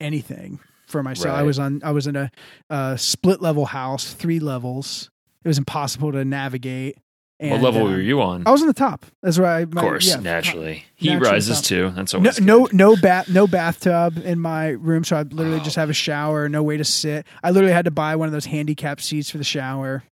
anything 0.00 0.60
for 0.86 1.02
myself. 1.02 1.36
I 1.36 1.42
was 1.42 1.58
on, 1.58 1.80
I 1.84 1.92
was 1.92 2.06
in 2.06 2.16
a, 2.16 2.30
uh 2.68 2.96
split 2.96 3.40
level 3.40 3.66
house, 3.66 4.12
three 4.12 4.40
levels. 4.40 5.10
It 5.44 5.48
was 5.48 5.58
impossible 5.58 6.12
to 6.12 6.24
navigate. 6.24 6.98
what 7.38 7.60
level 7.60 7.86
uh, 7.86 7.90
were 7.90 8.00
you 8.00 8.20
on? 8.22 8.44
I 8.46 8.50
was 8.52 8.60
on 8.60 8.68
the 8.68 8.74
top. 8.74 9.06
That's 9.22 9.38
where 9.38 9.48
I, 9.48 9.60
of 9.60 9.74
course, 9.74 10.16
naturally. 10.18 10.84
Heat 10.94 11.10
naturally 11.10 11.32
rises 11.32 11.56
top. 11.60 11.64
too. 11.64 11.90
That's 11.90 12.12
no, 12.12 12.18
always 12.18 12.40
no, 12.40 12.66
good. 12.66 12.74
no 12.74 12.96
bath, 12.96 13.28
no 13.28 13.46
bathtub 13.48 14.18
in 14.24 14.38
my 14.38 14.68
room. 14.68 15.02
So 15.02 15.16
I 15.16 15.22
literally 15.22 15.60
just 15.60 15.76
have 15.76 15.90
a 15.90 15.94
shower, 15.94 16.48
no 16.48 16.62
way 16.62 16.76
to 16.76 16.84
sit. 16.84 17.26
I 17.42 17.50
literally 17.50 17.72
had 17.72 17.86
to 17.86 17.90
buy 17.90 18.14
one 18.16 18.28
of 18.28 18.32
those 18.32 18.46
handicap 18.46 19.00
seats 19.00 19.30
for 19.30 19.38
the 19.38 19.44
shower 19.44 20.04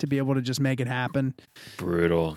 to 0.00 0.06
be 0.06 0.18
able 0.18 0.34
to 0.34 0.42
just 0.42 0.60
make 0.60 0.80
it 0.80 0.86
happen. 0.88 1.34
brutal. 1.76 2.32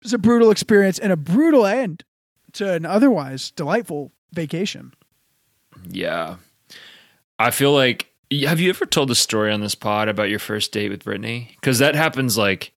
It 0.00 0.04
was 0.04 0.12
a 0.12 0.18
brutal 0.18 0.50
experience 0.50 0.98
and 0.98 1.12
a 1.12 1.16
brutal 1.16 1.66
end 1.66 2.04
to 2.52 2.72
an 2.72 2.86
otherwise 2.86 3.50
delightful 3.50 4.12
vacation. 4.32 4.92
Yeah. 5.88 6.36
I 7.38 7.50
feel 7.50 7.72
like 7.72 8.12
have 8.44 8.60
you 8.60 8.70
ever 8.70 8.86
told 8.86 9.08
the 9.08 9.14
story 9.14 9.52
on 9.52 9.60
this 9.60 9.74
pod 9.74 10.08
about 10.08 10.28
your 10.30 10.38
first 10.38 10.72
date 10.72 10.90
with 10.90 11.04
Brittany? 11.04 11.50
Because 11.60 11.78
that 11.78 11.94
happens 11.94 12.36
like 12.38 12.72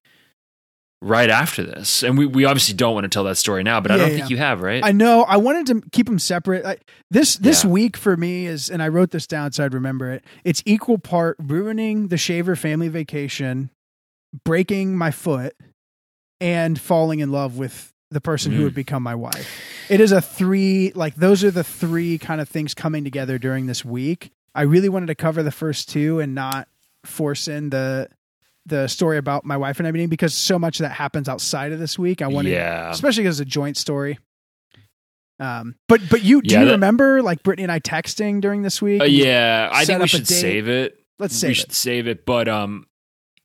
right 1.02 1.30
after 1.30 1.62
this. 1.62 2.02
And 2.02 2.18
we, 2.18 2.26
we 2.26 2.44
obviously 2.44 2.74
don't 2.74 2.94
want 2.94 3.04
to 3.04 3.08
tell 3.08 3.24
that 3.24 3.36
story 3.36 3.62
now, 3.62 3.80
but 3.80 3.90
I 3.90 3.96
don't 3.96 4.10
yeah. 4.10 4.16
think 4.18 4.30
you 4.30 4.36
have, 4.36 4.60
right? 4.60 4.84
I 4.84 4.92
know 4.92 5.22
I 5.24 5.38
wanted 5.38 5.66
to 5.68 5.88
keep 5.92 6.06
them 6.06 6.18
separate. 6.18 6.64
I, 6.66 6.76
this 7.10 7.36
this 7.36 7.64
Yeah. 7.64 7.70
week 7.70 7.96
for 7.96 8.16
me 8.16 8.46
is, 8.46 8.68
and 8.68 8.82
I 8.82 8.88
wrote 8.88 9.10
this 9.10 9.26
down 9.26 9.52
so 9.52 9.64
I'd 9.64 9.74
remember 9.74 10.10
it. 10.12 10.24
It's 10.44 10.62
equal 10.66 10.98
part 10.98 11.36
ruining 11.40 12.08
the 12.08 12.18
Shaver 12.18 12.54
family 12.54 12.88
vacation, 12.88 13.70
breaking 14.44 14.96
my 14.96 15.10
foot, 15.10 15.54
and 16.40 16.80
falling 16.80 17.20
in 17.20 17.30
love 17.32 17.58
with 17.58 17.92
the 18.10 18.20
person 18.20 18.52
who 18.52 18.60
Mm. 18.60 18.64
would 18.64 18.74
become 18.74 19.02
my 19.02 19.14
wife. 19.14 19.48
It 19.88 20.00
is 20.00 20.10
a 20.12 20.20
three 20.20 20.90
like 20.94 21.14
those 21.16 21.44
are 21.44 21.50
the 21.50 21.64
three 21.64 22.18
kind 22.18 22.40
of 22.40 22.48
things 22.48 22.74
coming 22.74 23.04
together 23.04 23.38
during 23.38 23.66
this 23.66 23.84
week. 23.84 24.30
I 24.54 24.62
really 24.62 24.88
wanted 24.88 25.06
to 25.06 25.14
cover 25.14 25.42
the 25.42 25.50
first 25.52 25.88
two 25.88 26.18
and 26.20 26.34
not 26.34 26.68
force 27.04 27.46
in 27.48 27.70
the 27.70 28.08
the 28.66 28.86
story 28.88 29.16
about 29.16 29.44
my 29.44 29.56
wife 29.56 29.78
and 29.78 29.86
everything 29.86 30.08
because 30.08 30.34
so 30.34 30.58
much 30.58 30.80
of 30.80 30.84
that 30.84 30.92
happens 30.92 31.28
outside 31.28 31.72
of 31.72 31.78
this 31.78 31.98
week. 31.98 32.20
I 32.22 32.26
wanted 32.26 32.50
yeah. 32.52 32.90
especially 32.90 33.22
because 33.24 33.40
it's 33.40 33.48
a 33.48 33.50
joint 33.50 33.76
story. 33.76 34.18
Um, 35.38 35.76
but 35.88 36.00
but 36.10 36.22
you 36.22 36.42
do 36.42 36.52
Yeah, 36.54 36.60
you 36.60 36.66
that- 36.66 36.72
remember 36.72 37.22
like 37.22 37.42
Brittany 37.42 37.62
and 37.64 37.72
I 37.72 37.80
texting 37.80 38.40
during 38.40 38.62
this 38.62 38.82
week? 38.82 39.00
Uh, 39.00 39.04
yeah, 39.04 39.70
I 39.72 39.84
think 39.84 40.00
we 40.02 40.08
should 40.08 40.28
save 40.28 40.68
it. 40.68 40.98
Let's 41.18 41.34
save 41.34 41.48
we 41.50 41.54
save 41.54 41.60
should 41.60 41.70
it. 41.70 41.74
save 41.74 42.06
it. 42.08 42.26
But 42.26 42.48
um, 42.48 42.86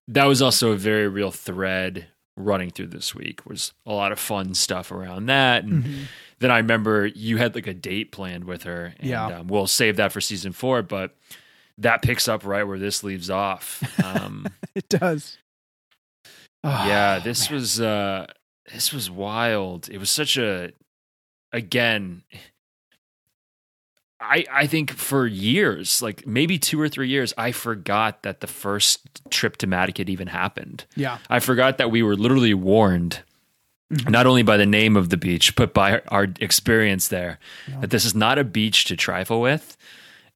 that 0.07 0.25
was 0.25 0.41
also 0.41 0.71
a 0.71 0.77
very 0.77 1.07
real 1.07 1.31
thread 1.31 2.07
running 2.37 2.69
through 2.69 2.87
this 2.87 3.15
week. 3.15 3.45
Was 3.45 3.73
a 3.85 3.93
lot 3.93 4.11
of 4.11 4.19
fun 4.19 4.53
stuff 4.53 4.91
around 4.91 5.27
that, 5.27 5.63
and 5.63 5.83
Mhm. 5.83 6.03
then 6.39 6.51
I 6.51 6.57
remember 6.57 7.05
you 7.07 7.37
had 7.37 7.55
like 7.55 7.67
a 7.67 7.73
date 7.73 8.11
planned 8.11 8.43
with 8.45 8.63
her. 8.63 8.93
And, 8.99 9.09
Yeah. 9.09 9.25
um, 9.39 9.47
we'll 9.47 9.67
save 9.67 9.95
that 9.97 10.11
for 10.11 10.19
season 10.21 10.51
four, 10.51 10.81
but 10.81 11.15
that 11.77 12.01
picks 12.01 12.27
up 12.27 12.45
right 12.45 12.63
where 12.63 12.79
this 12.79 13.03
leaves 13.03 13.29
off. 13.29 13.81
Um, 14.03 14.47
It 14.75 14.89
does. 14.89 15.37
Oh, 16.63 16.69
yeah, 16.87 17.19
this 17.19 17.49
man. 17.49 17.59
was 17.59 17.79
uh, 17.79 18.27
this 18.73 18.91
was 18.91 19.09
wild. 19.09 19.87
It 19.89 19.97
was 19.99 20.09
such 20.11 20.35
a 20.37 20.73
again. 21.53 22.23
I 24.21 24.45
I 24.51 24.67
think 24.67 24.91
for 24.91 25.27
years, 25.27 26.01
like 26.01 26.25
maybe 26.25 26.57
two 26.57 26.79
or 26.79 26.87
three 26.89 27.09
years, 27.09 27.33
I 27.37 27.51
forgot 27.51 28.23
that 28.23 28.39
the 28.39 28.47
first 28.47 29.21
trip 29.29 29.57
to 29.57 29.67
Madaket 29.67 30.09
even 30.09 30.27
happened. 30.27 30.85
yeah. 30.95 31.17
I 31.29 31.39
forgot 31.39 31.77
that 31.77 31.91
we 31.91 32.01
were 32.03 32.15
literally 32.15 32.53
warned, 32.53 33.23
Mhm. 33.93 34.09
not 34.09 34.25
only 34.25 34.41
by 34.43 34.57
the 34.57 34.65
name 34.65 34.95
of 34.97 35.09
the 35.09 35.17
beach, 35.17 35.55
but 35.55 35.73
by 35.73 36.01
our 36.07 36.27
experience 36.39 37.07
there, 37.09 37.37
Yeah. 37.67 37.81
that 37.81 37.89
this 37.91 38.05
is 38.05 38.15
not 38.15 38.37
a 38.39 38.43
beach 38.43 38.85
to 38.85 38.95
trifle 38.95 39.41
with. 39.41 39.77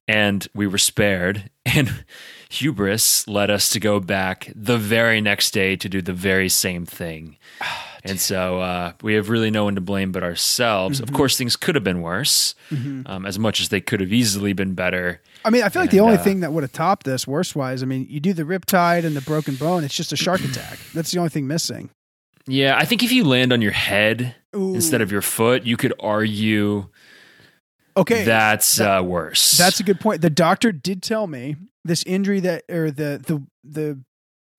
And 0.06 0.46
we 0.54 0.66
were 0.66 0.78
spared. 0.78 1.50
And 1.66 2.04
hubris 2.48 3.26
led 3.28 3.48
us 3.50 3.68
to 3.70 3.80
go 3.80 4.00
back 4.00 4.50
the 4.56 4.76
very 4.78 5.20
next 5.20 5.52
day 5.52 5.76
to 5.76 5.88
do 5.88 6.02
the 6.02 6.12
very 6.12 6.48
same 6.48 6.84
thing. 6.86 7.36
And 8.04 8.18
so 8.20 8.60
uh, 8.60 8.92
we 9.02 9.14
have 9.14 9.28
really 9.28 9.50
no 9.50 9.64
one 9.64 9.74
to 9.74 9.80
blame 9.80 10.10
but 10.12 10.22
ourselves. 10.22 11.00
Of 11.00 11.12
course, 11.12 11.36
things 11.36 11.56
could 11.56 11.74
have 11.74 11.84
been 11.84 12.00
worse, 12.00 12.54
Mhm. 12.70 13.02
um, 13.08 13.26
as 13.26 13.38
much 13.38 13.60
as 13.60 13.68
they 13.68 13.80
could 13.80 14.00
have 14.00 14.12
easily 14.12 14.52
been 14.54 14.74
better. 14.74 15.20
I 15.44 15.50
mean, 15.50 15.62
I 15.62 15.68
feel 15.68 15.82
like 15.82 15.90
the 15.90 16.00
only 16.00 16.16
uh, 16.16 16.22
thing 16.22 16.40
that 16.40 16.52
would 16.52 16.62
have 16.62 16.72
topped 16.72 17.04
this, 17.04 17.26
worst 17.26 17.54
wise, 17.56 17.82
I 17.82 17.86
mean, 17.86 18.06
you 18.08 18.20
do 18.20 18.32
the 18.32 18.44
riptide 18.44 19.04
and 19.04 19.14
the 19.16 19.20
broken 19.20 19.54
bone. 19.56 19.84
It's 19.84 19.94
just 19.94 20.12
a 20.12 20.16
shark 20.16 20.42
attack. 20.44 20.78
That's 20.94 21.10
the 21.10 21.18
only 21.18 21.30
thing 21.30 21.46
missing. 21.46 21.90
Yeah, 22.46 22.76
I 22.76 22.84
think 22.86 23.02
if 23.02 23.12
you 23.12 23.24
land 23.24 23.52
on 23.52 23.60
your 23.60 23.72
head 23.72 24.34
Ooh. 24.56 24.74
instead 24.74 25.02
of 25.02 25.12
your 25.12 25.22
foot, 25.22 25.64
you 25.64 25.76
could 25.76 25.92
argue 26.00 26.88
okay, 27.96 28.24
that's 28.24 28.76
that- 28.76 28.98
uh, 28.98 29.02
worse. 29.02 29.56
That's 29.58 29.80
a 29.80 29.82
good 29.82 30.00
point. 30.00 30.22
The 30.22 30.30
doctor 30.30 30.72
did 30.72 31.02
tell 31.02 31.26
me 31.26 31.56
this 31.84 32.02
injury 32.04 32.40
that 32.40 32.64
or 32.70 32.90
the 32.90 33.20
the 33.26 33.42
the 33.64 34.00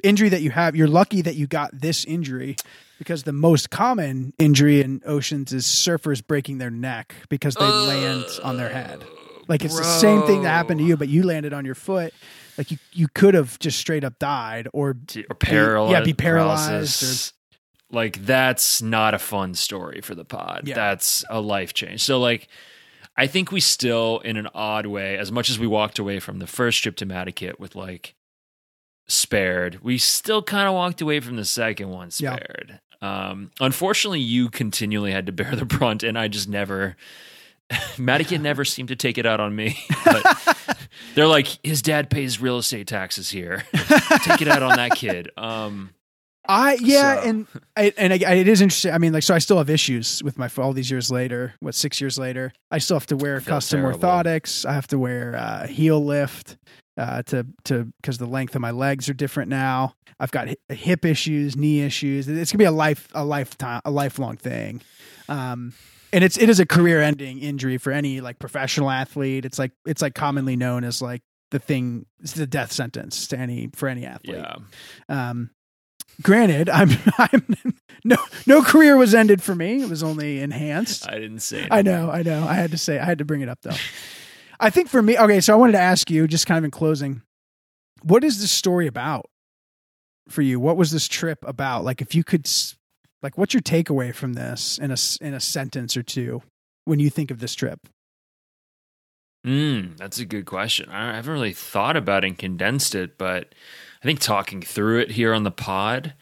injury 0.04 0.30
that 0.30 0.42
you 0.42 0.52
have, 0.52 0.76
you're 0.76 0.88
lucky 0.88 1.22
that 1.22 1.36
you 1.36 1.48
got 1.48 1.72
this 1.74 2.06
injury 2.06 2.56
because 2.98 3.24
the 3.24 3.34
most 3.34 3.70
common 3.70 4.34
injury 4.38 4.82
in 4.82 5.02
oceans 5.06 5.54
is 5.54 5.66
surfers 5.66 6.26
breaking 6.26 6.60
their 6.60 6.70
neck 6.70 7.16
because 7.30 7.56
they 7.56 7.66
land 7.66 8.26
on 8.44 8.58
their 8.58 8.70
head. 8.70 9.04
Like 9.48 9.66
it's 9.66 9.78
the 9.78 9.84
same 9.84 10.22
thing 10.24 10.44
that 10.44 10.50
happened 10.50 10.80
to 10.80 10.86
you, 10.86 10.96
but 10.98 11.10
you 11.10 11.24
landed 11.24 11.52
on 11.52 11.66
your 11.66 11.76
foot. 11.76 12.14
Like 12.58 12.72
you, 12.72 12.78
you 12.94 13.08
could 13.08 13.34
have 13.34 13.58
just 13.60 13.80
straight 13.80 14.04
up 14.04 14.20
died 14.20 14.68
or 14.72 14.96
or 15.30 15.36
paralyzed. 15.36 15.92
yeah, 15.92 16.04
be 16.04 16.14
paralyzed 16.14 16.68
paralysis. 16.68 17.34
Like 17.90 18.24
that's 18.26 18.82
not 18.82 19.14
a 19.14 19.20
fun 19.20 19.56
story 19.56 20.02
for 20.02 20.16
the 20.16 20.24
pod. 20.24 20.64
Yeah. 20.66 20.76
That's 20.76 21.26
a 21.30 21.42
life 21.42 21.74
change. 21.74 22.04
So 22.04 22.20
like 22.20 22.48
I 23.18 23.28
think 23.28 23.52
we 23.52 23.60
still, 23.60 24.20
in 24.20 24.38
an 24.38 24.48
odd 24.54 24.86
way, 24.86 25.18
as 25.18 25.32
much 25.32 25.50
as 25.50 25.60
we 25.60 25.68
walked 25.68 26.00
away 26.00 26.20
from 26.20 26.40
the 26.40 26.48
first 26.48 26.82
trip 26.82 26.96
to 26.98 27.06
Madaket 27.06 27.60
with 27.60 27.76
like 27.76 28.16
spared, 29.08 29.80
we 29.84 29.98
still 29.98 30.42
kind 30.42 30.68
of 30.68 30.74
walked 30.74 31.02
away 31.02 31.20
from 31.20 31.36
the 31.36 31.46
second 31.46 31.90
one 31.90 32.10
Yeah. 32.18 32.36
spared. 32.36 32.80
Um, 33.02 33.52
unfortunately, 33.60 34.20
you 34.20 34.50
continually 34.50 35.12
had 35.12 35.26
to 35.26 35.32
bear 35.32 35.56
the 35.56 35.66
brunt, 35.66 36.04
and 36.04 36.18
I 36.18 36.28
just 36.28 36.48
never. 36.48 36.96
Madaket 37.98 38.42
never 38.42 38.66
seemed 38.66 38.90
to 38.90 38.96
take 38.96 39.18
it 39.18 39.26
out 39.26 39.40
on 39.40 39.56
me. 39.56 39.80
But 40.04 40.78
they're 41.16 41.28
like, 41.28 41.48
his 41.64 41.82
dad 41.82 42.10
pays 42.10 42.40
real 42.42 42.58
estate 42.58 42.86
taxes 42.88 43.30
here. 43.30 43.64
take 44.24 44.42
it 44.42 44.48
out 44.48 44.62
on 44.62 44.76
that 44.78 44.92
kid. 44.96 45.30
Um, 45.38 45.92
I 46.48 46.78
yeah, 46.82 47.22
So- 47.22 47.30
and 47.30 47.48
I, 47.78 47.94
and 47.98 48.12
I, 48.14 48.34
it 48.34 48.48
is 48.48 48.62
interesting. 48.62 48.92
I 48.92 48.98
mean, 48.98 49.14
like, 49.14 49.24
so 49.24 49.34
I 49.34 49.38
still 49.40 49.58
have 49.60 49.70
issues 49.70 50.22
with 50.24 50.38
my 50.40 50.50
all 50.58 50.74
these 50.74 50.90
years 50.92 51.12
later. 51.12 51.54
What 51.60 51.76
six 51.76 52.02
years 52.02 52.18
later? 52.18 52.52
I 52.72 52.80
still 52.80 52.96
have 52.98 53.06
to 53.08 53.16
wear 53.16 53.40
custom 53.42 53.82
terrible. 53.82 54.00
orthotics. 54.00 54.66
I 54.66 54.74
have 54.74 54.88
to 54.88 54.98
wear 55.00 55.36
uh, 55.36 55.68
heel 55.68 56.04
lift 56.04 56.58
uh, 57.02 57.24
to 57.24 57.48
to 57.64 57.86
because 58.00 58.20
the 58.20 58.28
length 58.28 58.54
of 58.54 58.62
my 58.62 58.70
legs 58.70 59.10
are 59.10 59.14
different 59.14 59.50
now. 59.50 59.96
I've 60.20 60.32
got 60.32 60.50
hip 60.70 61.04
issues, 61.04 61.56
knee 61.56 61.82
issues. 61.82 62.28
It's 62.28 62.52
gonna 62.52 62.60
be 62.60 62.66
a 62.66 62.72
life 62.72 63.08
a 63.14 63.26
lifetime 63.26 63.82
a 63.84 63.90
lifelong 63.92 64.38
thing. 64.38 64.82
Um, 65.28 65.74
and 66.14 66.24
it's 66.24 66.38
it 66.38 66.48
is 66.48 66.60
a 66.60 66.66
career 66.66 67.02
ending 67.02 67.40
injury 67.40 67.80
for 67.80 67.92
any 67.92 68.22
like 68.22 68.38
professional 68.38 68.92
athlete. 68.92 69.46
It's 69.46 69.58
like 69.58 69.72
it's 69.84 70.02
like 70.04 70.14
commonly 70.14 70.56
known 70.56 70.84
as 70.84 71.02
like 71.02 71.24
the 71.50 71.58
thing. 71.58 72.06
It's 72.20 72.34
the 72.34 72.46
death 72.46 72.72
sentence 72.72 73.28
to 73.28 73.40
any 73.40 73.72
for 73.74 73.90
any 73.90 74.06
athlete. 74.06 74.38
yeah. 74.38 75.30
Um, 75.30 75.50
granted, 76.22 76.70
I'm, 76.70 76.92
I'm 77.18 77.58
no 78.04 78.18
no 78.46 78.62
career 78.62 78.96
was 78.96 79.16
ended 79.16 79.42
for 79.42 79.56
me. 79.56 79.82
It 79.82 79.90
was 79.90 80.04
only 80.04 80.40
enhanced. 80.40 81.10
I 81.10 81.16
didn't 81.16 81.40
say 81.40 81.68
I 81.72 81.82
know, 81.82 82.12
I 82.12 82.22
know. 82.22 82.46
I 82.48 82.54
had 82.54 82.70
to 82.72 82.78
say, 82.78 83.00
I 83.00 83.06
had 83.06 83.18
to 83.18 83.26
bring 83.26 83.42
it 83.42 83.50
up 83.50 83.60
though. 83.64 83.72
I 84.62 84.70
think 84.70 84.90
for 84.90 85.02
me, 85.02 85.18
okay. 85.18 85.42
So 85.42 85.54
I 85.54 85.56
wanted 85.58 85.74
to 85.74 85.80
ask 85.80 86.10
you, 86.10 86.28
just 86.28 86.46
kind 86.46 86.60
of 86.60 86.64
in 86.64 86.72
closing, 86.72 87.24
what 88.04 88.24
is 88.24 88.40
this 88.40 88.52
story 88.52 88.88
about 88.88 89.26
for 90.30 90.44
you? 90.44 90.60
What 90.60 90.78
was 90.78 90.92
this 90.92 91.08
trip 91.08 91.40
about? 91.46 91.84
Like, 91.84 92.02
if 92.02 92.14
you 92.14 92.24
could, 92.24 92.48
like, 93.24 93.38
what's 93.38 93.56
your 93.56 93.62
takeaway 93.62 94.14
from 94.14 94.34
this 94.34 94.78
in 94.78 94.92
a 94.92 94.98
in 95.20 95.34
a 95.34 95.40
sentence 95.40 95.98
or 95.98 96.04
two 96.04 96.44
when 96.86 97.00
you 97.00 97.10
think 97.10 97.32
of 97.32 97.40
this 97.40 97.56
trip? 97.56 97.88
Mm, 99.46 99.98
that's 99.98 100.20
a 100.20 100.26
good 100.26 100.46
question. 100.46 100.90
I 100.90 101.16
haven't 101.16 101.34
really 101.34 101.54
thought 101.54 101.98
about 101.98 102.24
and 102.24 102.38
condensed 102.38 102.94
it, 102.94 103.18
but 103.18 103.56
I 104.04 104.06
think 104.06 104.20
talking 104.20 104.62
through 104.62 105.00
it 105.00 105.12
here 105.12 105.34
on 105.34 105.44
the 105.44 105.52
pod, 105.52 106.14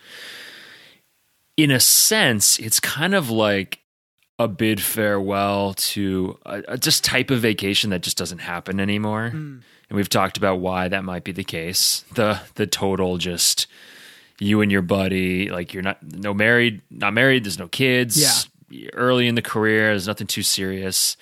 in 1.58 1.72
a 1.72 1.82
sense, 1.82 2.58
it's 2.60 2.80
kind 2.80 3.14
of 3.14 3.30
like 3.30 3.80
a 4.40 4.48
bid 4.48 4.82
farewell 4.82 5.74
to 5.74 6.40
a, 6.46 6.64
a 6.70 6.78
just 6.78 7.04
type 7.04 7.30
of 7.30 7.42
vacation 7.42 7.90
that 7.90 8.02
just 8.02 8.18
doesn't 8.18 8.40
happen 8.40 8.80
anymore. 8.80 9.26
And 9.90 9.98
we've 9.98 10.10
talked 10.10 10.38
about 10.38 10.62
why 10.62 10.88
that 10.88 11.04
might 11.04 11.26
be 11.26 11.34
the 11.34 11.44
case. 11.44 12.06
The 12.16 12.40
the 12.56 12.66
total 12.66 13.18
just 13.18 13.68
you 14.40 14.62
and 14.62 14.72
your 14.72 14.82
buddy, 14.82 15.50
like 15.50 15.74
you're 15.74 15.84
not 15.84 16.02
no 16.02 16.34
married, 16.34 16.82
not 16.90 17.14
married, 17.14 17.44
there's 17.44 17.60
no 17.60 17.68
kids. 17.68 18.18
Yeah. 18.72 18.90
Early 18.94 19.28
in 19.28 19.36
the 19.36 19.42
career, 19.42 19.88
there's 19.88 20.08
nothing 20.08 20.28
too 20.28 20.44
serious 20.44 21.18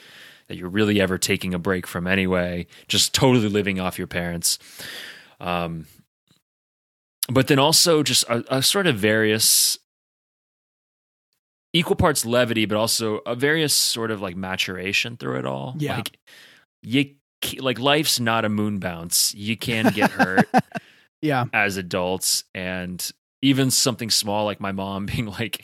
that 0.48 0.58
you're 0.58 0.70
really 0.70 1.02
ever 1.02 1.18
taking 1.18 1.54
a 1.54 1.60
break 1.60 1.88
from 1.88 2.06
anyway. 2.08 2.68
Just 2.88 3.14
totally 3.14 3.50
living 3.50 3.80
off 3.80 3.98
your 3.98 4.08
parents. 4.08 4.60
Um 5.40 5.88
but 7.30 7.48
then 7.48 7.60
also 7.60 8.04
just 8.04 8.24
a, 8.30 8.58
a 8.58 8.62
sort 8.62 8.88
of 8.88 8.96
various 8.96 9.80
equal 11.78 11.96
parts 11.96 12.26
levity, 12.26 12.66
but 12.66 12.78
also 12.78 13.18
a 13.26 13.36
various 13.36 13.74
sort 13.74 14.12
of 14.12 14.22
like 14.22 14.36
maturation 14.36 15.18
through 15.18 15.38
it 15.40 15.46
all. 15.46 15.76
Yeah. 15.78 15.98
Like 15.98 16.18
you 16.82 17.12
like 17.60 17.80
life's 17.80 18.20
not 18.20 18.46
a 18.46 18.50
moon 18.50 18.80
bounce. 18.80 19.34
You 19.36 19.56
can 19.58 19.92
get 19.94 20.10
hurt 20.12 20.48
Yeah, 21.22 21.46
as 21.54 21.78
adults 21.78 22.44
and 22.54 23.10
even 23.42 23.72
something 23.72 24.10
small 24.10 24.46
like 24.46 24.60
my 24.60 24.72
mom 24.72 25.06
being 25.14 25.26
like 25.28 25.64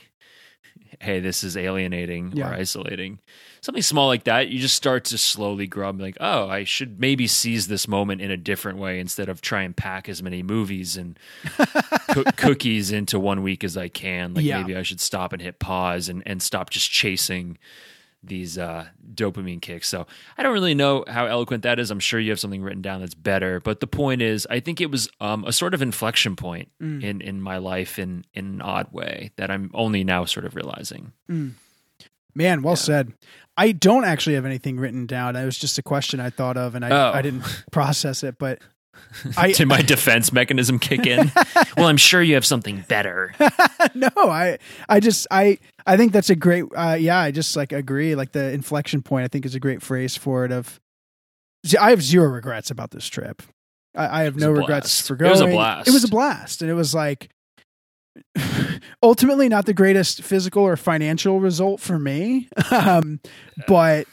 hey 1.02 1.20
this 1.20 1.44
is 1.44 1.58
alienating 1.58 2.32
Yeah. 2.34 2.50
or 2.50 2.54
isolating 2.54 3.20
something 3.64 3.82
small 3.82 4.08
like 4.08 4.26
that 4.26 4.50
you 4.50 4.60
just 4.60 4.76
start 4.76 5.06
to 5.06 5.18
slowly 5.18 5.66
grow 5.66 5.90
up 5.90 6.00
like 6.00 6.18
oh 6.20 6.48
i 6.50 6.64
should 6.64 7.00
maybe 7.00 7.26
seize 7.28 7.68
this 7.68 7.88
moment 7.88 8.22
in 8.22 8.30
a 8.30 8.38
different 8.38 8.78
way 8.78 9.00
instead 9.00 9.30
of 9.30 9.40
try 9.42 9.62
and 9.64 9.76
pack 9.76 10.08
as 10.10 10.22
many 10.22 10.44
movies 10.44 10.98
and 10.98 11.18
coo- 12.12 12.24
cookies 12.36 12.92
into 12.92 13.18
one 13.20 13.42
week 13.42 13.64
as 13.64 13.76
i 13.78 13.88
can 13.88 14.34
like 14.34 14.46
Yeah. 14.46 14.60
maybe 14.62 14.76
i 14.76 14.84
should 14.84 15.00
stop 15.02 15.34
and 15.34 15.42
hit 15.42 15.60
pause 15.60 16.10
and, 16.10 16.22
and 16.26 16.42
stop 16.44 16.70
just 16.70 16.92
chasing 16.92 17.58
these 18.26 18.58
uh, 18.58 18.86
dopamine 19.14 19.62
kicks. 19.62 19.90
So 19.90 20.08
I 20.38 20.44
don't 20.44 20.54
really 20.54 20.74
know 20.74 21.04
how 21.10 21.26
eloquent 21.26 21.64
that 21.64 21.78
is. 21.78 21.92
I'm 21.92 22.00
sure 22.00 22.22
you 22.22 22.30
have 22.30 22.40
something 22.40 22.62
written 22.64 22.82
down 22.82 23.02
that's 23.02 23.14
better. 23.14 23.60
But 23.60 23.82
the 23.82 23.86
point 23.88 24.22
is, 24.22 24.48
I 24.50 24.62
think 24.62 24.80
it 24.80 24.90
was 24.90 25.10
um, 25.20 25.44
a 25.44 25.52
sort 25.52 25.74
of 25.74 25.82
inflection 25.82 26.38
point 26.38 26.70
Mm. 26.82 27.04
in 27.04 27.20
in 27.20 27.42
my 27.42 27.58
life 27.58 28.00
in 28.00 28.24
in 28.34 28.46
an 28.46 28.62
odd 28.62 28.94
way 28.94 29.32
that 29.36 29.52
I'm 29.52 29.70
only 29.74 30.06
now 30.06 30.24
sort 30.24 30.46
of 30.46 30.56
realizing. 30.56 31.12
Man, 32.36 32.62
well 32.62 32.76
said. 32.76 33.14
I 33.56 33.72
don't 33.72 34.04
actually 34.04 34.34
have 34.36 34.46
anything 34.46 34.80
written 34.80 35.06
down. 35.06 35.36
It 35.36 35.46
was 35.46 35.58
just 35.60 35.78
a 35.78 35.84
question 35.84 36.20
I 36.20 36.32
thought 36.32 36.58
of, 36.58 36.74
and 36.76 36.84
I 36.84 36.90
Oh. 36.90 37.12
I 37.14 37.22
didn't 37.22 37.44
process 37.72 38.24
it, 38.24 38.38
but. 38.40 38.60
I, 39.38 39.52
Did 39.52 39.68
my 39.68 39.82
defense 39.84 40.32
mechanism 40.32 40.78
kick 40.80 41.06
in? 41.08 41.32
well, 41.78 41.88
I'm 41.88 41.98
sure 41.98 42.22
you 42.22 42.36
have 42.36 42.46
something 42.46 42.84
better. 42.88 43.34
no, 43.96 44.10
I 44.16 44.60
I 44.88 45.00
just 45.00 45.26
I 45.32 45.58
I 45.86 45.98
think 45.98 46.12
that's 46.14 46.30
a 46.30 46.36
great 46.36 46.66
uh 46.76 46.96
yeah, 47.00 47.18
I 47.20 47.32
just 47.32 47.56
like 47.56 47.72
agree 47.74 48.16
like 48.16 48.32
the 48.34 48.52
inflection 48.52 49.02
point 49.02 49.26
I 49.26 49.28
think 49.28 49.46
is 49.46 49.56
a 49.56 49.60
great 49.60 49.82
phrase 49.82 50.16
for 50.16 50.46
it 50.46 50.52
of 50.52 50.80
I 51.80 51.90
have 51.90 52.04
zero 52.04 52.28
regrets 52.28 52.70
about 52.72 52.92
this 52.92 53.08
trip. 53.08 53.42
I, 53.96 54.22
I 54.22 54.24
have 54.24 54.36
no 54.36 54.52
regrets 54.52 55.06
for 55.06 55.16
It 55.16 55.30
was 55.30 55.42
a 55.42 55.48
blast. 55.48 55.88
It 55.88 55.92
was 55.92 56.04
a 56.04 56.08
blast 56.10 56.62
and 56.62 56.70
it 56.70 56.76
was 56.76 56.94
like 56.94 57.30
ultimately 59.04 59.50
not 59.50 59.66
the 59.66 59.74
greatest 59.74 60.22
physical 60.22 60.64
or 60.64 60.78
financial 60.78 61.40
result 61.40 61.80
for 61.80 61.98
me. 61.98 62.50
um 62.72 63.20
but 63.68 64.08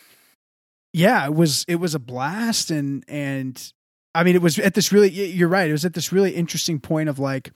yeah, 0.92 1.24
it 1.26 1.34
was 1.34 1.64
it 1.68 1.76
was 1.76 1.94
a 1.94 2.01
blast 2.01 2.70
and 2.70 3.05
and 3.09 3.72
I 4.14 4.24
mean 4.24 4.34
it 4.34 4.42
was 4.42 4.59
at 4.59 4.74
this 4.74 4.92
really 4.92 5.11
you're 5.11 5.48
right. 5.48 5.68
It 5.68 5.72
was 5.72 5.84
at 5.84 5.94
this 5.94 6.12
really 6.12 6.32
interesting 6.32 6.80
point 6.80 7.09
of 7.09 7.18
like 7.18 7.53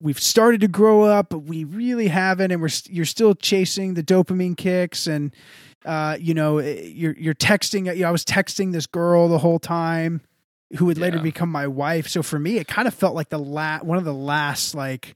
we've 0.00 0.20
started 0.20 0.60
to 0.62 0.68
grow 0.68 1.02
up, 1.02 1.28
but 1.30 1.40
we 1.40 1.64
really 1.64 2.08
haven't, 2.08 2.50
and 2.50 2.60
we're 2.60 2.70
you're 2.86 3.04
still 3.04 3.34
chasing 3.34 3.94
the 3.94 4.02
dopamine 4.02 4.56
kicks, 4.56 5.06
and 5.06 5.34
uh, 5.84 6.16
you 6.18 6.34
know 6.34 6.58
eh, 6.58 6.82
you're 6.82 7.16
you're 7.18 7.34
texting. 7.34 7.94
You 7.94 8.02
know, 8.02 8.08
I 8.08 8.10
was 8.10 8.24
texting 8.24 8.72
this 8.72 8.86
girl 8.86 9.28
the 9.28 9.38
whole 9.38 9.58
time, 9.58 10.22
who 10.76 10.86
would 10.86 10.98
later 10.98 11.18
become 11.18 11.50
my 11.50 11.66
wife. 11.66 12.08
So 12.08 12.22
for 12.22 12.38
me, 12.38 12.58
it 12.58 12.66
kind 12.66 12.88
of 12.88 12.94
felt 12.94 13.14
like 13.14 13.28
the 13.28 13.38
last 13.38 13.84
one 13.84 13.98
of 13.98 14.04
the 14.04 14.14
last 14.14 14.74
like 14.74 15.14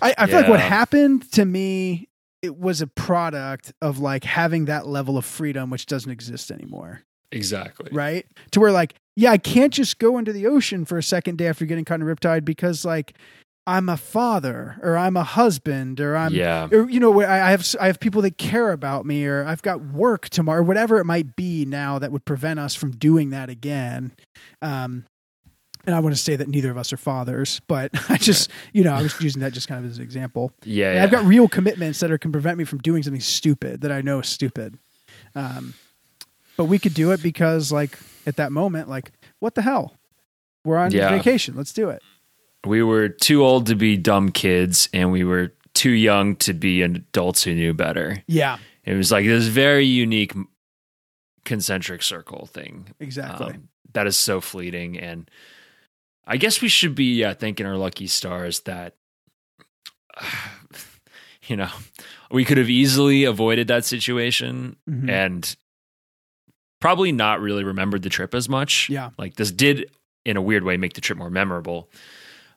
I, 0.00 0.14
I 0.16 0.26
feel 0.26 0.40
like 0.40 0.48
what 0.48 0.60
happened 0.60 1.30
to 1.32 1.44
me. 1.44 2.06
It 2.42 2.56
was 2.56 2.80
a 2.80 2.86
product 2.86 3.74
of 3.82 3.98
like 3.98 4.24
having 4.24 4.64
that 4.64 4.86
level 4.86 5.18
of 5.18 5.26
freedom, 5.26 5.68
which 5.68 5.84
doesn't 5.84 6.10
exist 6.10 6.50
anymore 6.50 7.02
Exactly. 7.32 7.90
right? 7.92 8.26
To 8.52 8.60
where 8.60 8.72
like, 8.72 8.94
yeah, 9.16 9.30
I 9.30 9.38
can't 9.38 9.72
just 9.72 9.98
go 9.98 10.18
into 10.18 10.32
the 10.32 10.46
ocean 10.46 10.84
for 10.84 10.98
a 10.98 11.02
second 11.02 11.38
day 11.38 11.46
after 11.46 11.64
getting 11.66 11.84
caught 11.84 12.00
in 12.00 12.08
a 12.08 12.14
riptide 12.14 12.44
because 12.44 12.84
like 12.84 13.14
I'm 13.66 13.88
a 13.88 13.96
father 13.96 14.78
or 14.82 14.96
I'm 14.96 15.16
a 15.16 15.22
husband 15.22 16.00
or 16.00 16.16
I'm 16.16 16.32
yeah. 16.32 16.68
or 16.72 16.88
you 16.88 16.98
know 16.98 17.20
I 17.20 17.48
I 17.48 17.50
have 17.50 17.66
I 17.80 17.86
have 17.86 18.00
people 18.00 18.22
that 18.22 18.38
care 18.38 18.72
about 18.72 19.04
me 19.04 19.26
or 19.26 19.44
I've 19.44 19.62
got 19.62 19.84
work 19.84 20.28
tomorrow, 20.28 20.62
whatever 20.62 20.98
it 20.98 21.04
might 21.04 21.36
be 21.36 21.64
now 21.64 21.98
that 21.98 22.10
would 22.10 22.24
prevent 22.24 22.58
us 22.58 22.74
from 22.74 22.92
doing 22.92 23.30
that 23.30 23.48
again. 23.48 24.12
Um, 24.62 25.04
and 25.86 25.94
I 25.94 26.00
want 26.00 26.14
to 26.14 26.20
say 26.20 26.36
that 26.36 26.48
neither 26.48 26.70
of 26.70 26.76
us 26.78 26.92
are 26.92 26.96
fathers, 26.96 27.60
but 27.66 27.90
I 28.10 28.16
just 28.16 28.50
you 28.72 28.84
know 28.84 28.92
I 28.92 29.02
was 29.02 29.18
using 29.20 29.40
that 29.42 29.52
just 29.52 29.68
kind 29.68 29.84
of 29.84 29.90
as 29.90 29.98
an 29.98 30.02
example. 30.04 30.52
Yeah. 30.64 30.94
Yeah. 30.94 31.04
I've 31.04 31.10
got 31.10 31.24
real 31.24 31.48
commitments 31.48 32.00
that 32.00 32.10
are 32.10 32.18
can 32.18 32.32
prevent 32.32 32.58
me 32.58 32.64
from 32.64 32.78
doing 32.78 33.02
something 33.02 33.20
stupid 33.20 33.80
that 33.82 33.92
I 33.92 34.00
know 34.02 34.20
is 34.20 34.28
stupid. 34.28 34.78
Um, 35.34 35.74
but 36.56 36.64
we 36.64 36.78
could 36.78 36.92
do 36.94 37.12
it 37.12 37.22
because, 37.22 37.72
like, 37.72 37.98
at 38.26 38.36
that 38.36 38.52
moment, 38.52 38.88
like, 38.88 39.12
what 39.38 39.54
the 39.54 39.62
hell? 39.62 39.96
We're 40.64 40.76
on 40.76 40.90
Yeah. 40.90 41.08
vacation. 41.10 41.54
Let's 41.56 41.72
do 41.72 41.88
it. 41.88 42.02
we 42.66 42.82
were 42.82 43.08
too 43.08 43.42
old 43.42 43.64
to 43.68 43.74
be 43.74 43.96
dumb 43.96 44.30
kids, 44.30 44.90
and 44.92 45.10
we 45.10 45.24
were 45.24 45.54
too 45.72 45.92
young 45.92 46.36
to 46.36 46.52
be 46.52 46.82
adults 46.82 47.42
who 47.44 47.54
knew 47.54 47.72
better. 47.72 48.22
Yeah, 48.26 48.58
It 48.84 48.94
was 48.94 49.10
like 49.10 49.24
this 49.24 49.46
very 49.46 49.86
unique 49.86 50.34
concentric 51.44 52.02
circle 52.02 52.46
thing 52.46 52.88
exactly. 53.00 53.52
um, 53.54 53.68
that 53.94 54.06
is 54.06 54.16
so 54.16 54.40
fleeting. 54.40 54.98
And 54.98 55.30
I 56.30 56.36
guess 56.36 56.62
we 56.62 56.68
should 56.68 56.94
be 56.94 57.14
yeah, 57.16 57.34
thanking 57.34 57.66
our 57.66 57.76
lucky 57.76 58.06
stars 58.06 58.60
that, 58.60 58.94
you 61.46 61.56
know, 61.56 61.68
we 62.30 62.44
could 62.44 62.58
have 62.58 62.70
easily 62.70 63.24
avoided 63.24 63.68
that 63.68 63.84
situation 63.84 64.76
Mhm. 64.88 65.10
and 65.10 65.56
probably 66.80 67.12
not 67.12 67.40
really 67.40 67.64
remembered 67.64 68.02
the 68.02 68.08
trip 68.08 68.34
as 68.34 68.48
much. 68.48 68.88
Yeah. 68.88 69.10
Like 69.18 69.34
this 69.36 69.50
did, 69.50 69.90
in 70.24 70.36
a 70.36 70.42
weird 70.42 70.64
way, 70.64 70.76
make 70.76 70.94
the 70.94 71.00
trip 71.00 71.18
more 71.18 71.30
memorable. 71.30 71.90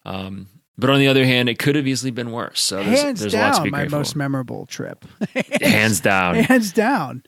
Um, 0.05 0.47
but 0.77 0.89
on 0.89 0.99
the 0.99 1.07
other 1.07 1.25
hand, 1.25 1.49
it 1.49 1.59
could 1.59 1.75
have 1.75 1.87
easily 1.87 2.11
been 2.11 2.31
worse. 2.31 2.59
So 2.61 2.83
there's, 2.83 3.01
Hands 3.01 3.19
there's 3.19 3.33
a 3.33 3.37
lot 3.37 3.49
to 3.51 3.55
down, 3.57 3.63
be 3.63 3.69
my 3.71 3.79
grateful. 3.79 3.99
most 3.99 4.15
memorable 4.15 4.65
trip. 4.65 5.05
Hands 5.61 5.99
down, 5.99 6.35
Hands 6.35 6.71
down. 6.71 7.23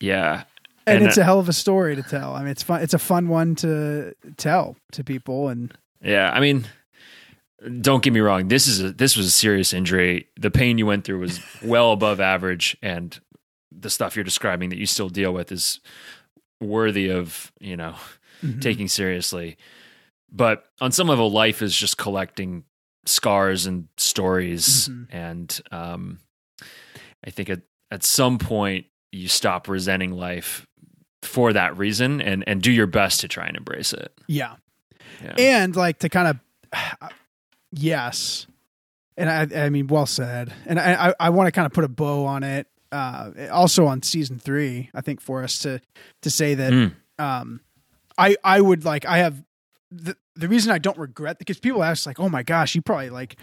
yeah. 0.00 0.44
And, 0.86 0.98
And, 0.98 1.06
it's 1.06 1.18
uh, 1.18 1.20
a 1.20 1.24
hell 1.24 1.38
of 1.38 1.48
a 1.48 1.52
story 1.52 1.94
to 1.96 2.02
tell. 2.02 2.34
I 2.34 2.40
mean, 2.40 2.48
it's 2.48 2.62
fun. 2.62 2.82
It's 2.82 2.94
a 2.94 2.98
fun 2.98 3.28
one 3.28 3.54
to 3.56 4.14
tell 4.36 4.76
to 4.92 5.04
people, 5.04 5.48
and 5.48 5.72
Yeah, 6.02 6.30
I 6.32 6.40
mean, 6.40 6.66
don't 7.80 8.02
get 8.02 8.12
me 8.12 8.20
wrong. 8.20 8.48
This 8.48 8.66
is 8.66 8.80
a 8.82 8.92
this 8.92 9.16
was 9.16 9.26
a 9.26 9.30
serious 9.30 9.72
injury. 9.72 10.26
The 10.36 10.50
pain 10.50 10.78
you 10.78 10.86
went 10.86 11.04
through 11.04 11.20
was 11.20 11.40
well 11.62 11.92
above 11.92 12.20
average, 12.20 12.76
and 12.82 13.18
the 13.70 13.90
stuff 13.90 14.16
you're 14.16 14.24
describing 14.24 14.70
that 14.70 14.78
you 14.78 14.86
still 14.86 15.08
deal 15.08 15.32
with 15.32 15.52
is 15.52 15.80
worthy 16.60 17.08
of 17.10 17.52
you 17.60 17.76
know 17.76 17.94
Mhm. 18.42 18.60
taking 18.60 18.88
seriously. 18.88 19.56
But 20.30 20.64
on 20.80 20.90
some 20.90 21.06
level, 21.06 21.30
life 21.30 21.62
is 21.62 21.76
just 21.76 21.96
collecting 21.98 22.64
scars 23.06 23.66
and 23.66 23.86
stories, 23.96 24.88
Mhm. 24.88 25.06
and 25.10 25.60
um, 25.70 26.18
I 27.24 27.30
think 27.30 27.48
at 27.50 27.62
at 27.92 28.02
some 28.02 28.38
point 28.38 28.86
you 29.12 29.28
stop 29.28 29.68
resenting 29.68 30.10
life 30.12 30.66
for 31.22 31.52
that 31.52 31.76
reason 31.76 32.20
and 32.20 32.44
and 32.46 32.60
do 32.62 32.70
your 32.72 32.86
best 32.86 33.20
to 33.20 33.28
try 33.28 33.46
and 33.46 33.56
embrace 33.56 33.92
it. 33.92 34.12
yeah. 34.26 34.56
Yeah. 35.22 35.34
and 35.38 35.76
like 35.76 36.00
to 36.00 36.08
kind 36.08 36.28
of 36.72 37.10
yes 37.72 38.46
and 39.16 39.30
i 39.30 39.64
i 39.66 39.68
mean 39.70 39.86
well 39.86 40.06
said 40.06 40.52
and 40.66 40.78
i 40.80 41.08
i, 41.10 41.14
I 41.20 41.30
want 41.30 41.46
to 41.46 41.52
kind 41.52 41.66
of 41.66 41.72
put 41.72 41.84
a 41.84 41.88
bow 41.88 42.24
on 42.26 42.42
it 42.42 42.66
uh 42.90 43.30
also 43.50 43.86
on 43.86 44.02
season 44.02 44.38
three 44.38 44.90
i 44.94 45.00
think 45.00 45.20
for 45.20 45.42
us 45.42 45.58
to 45.60 45.80
to 46.22 46.30
say 46.30 46.54
that 46.54 46.72
Mm. 46.72 46.94
um 47.18 47.60
i 48.18 48.36
i 48.44 48.60
would 48.60 48.84
like 48.84 49.06
i 49.06 49.18
have 49.18 49.42
the 49.90 50.16
the 50.34 50.48
reason 50.48 50.72
i 50.72 50.78
don't 50.78 50.98
regret 50.98 51.38
because 51.38 51.58
people 51.58 51.82
ask 51.84 52.04
like 52.06 52.18
oh 52.20 52.28
my 52.28 52.42
gosh 52.42 52.74
you 52.74 52.82
probably 52.82 53.10
like 53.10 53.36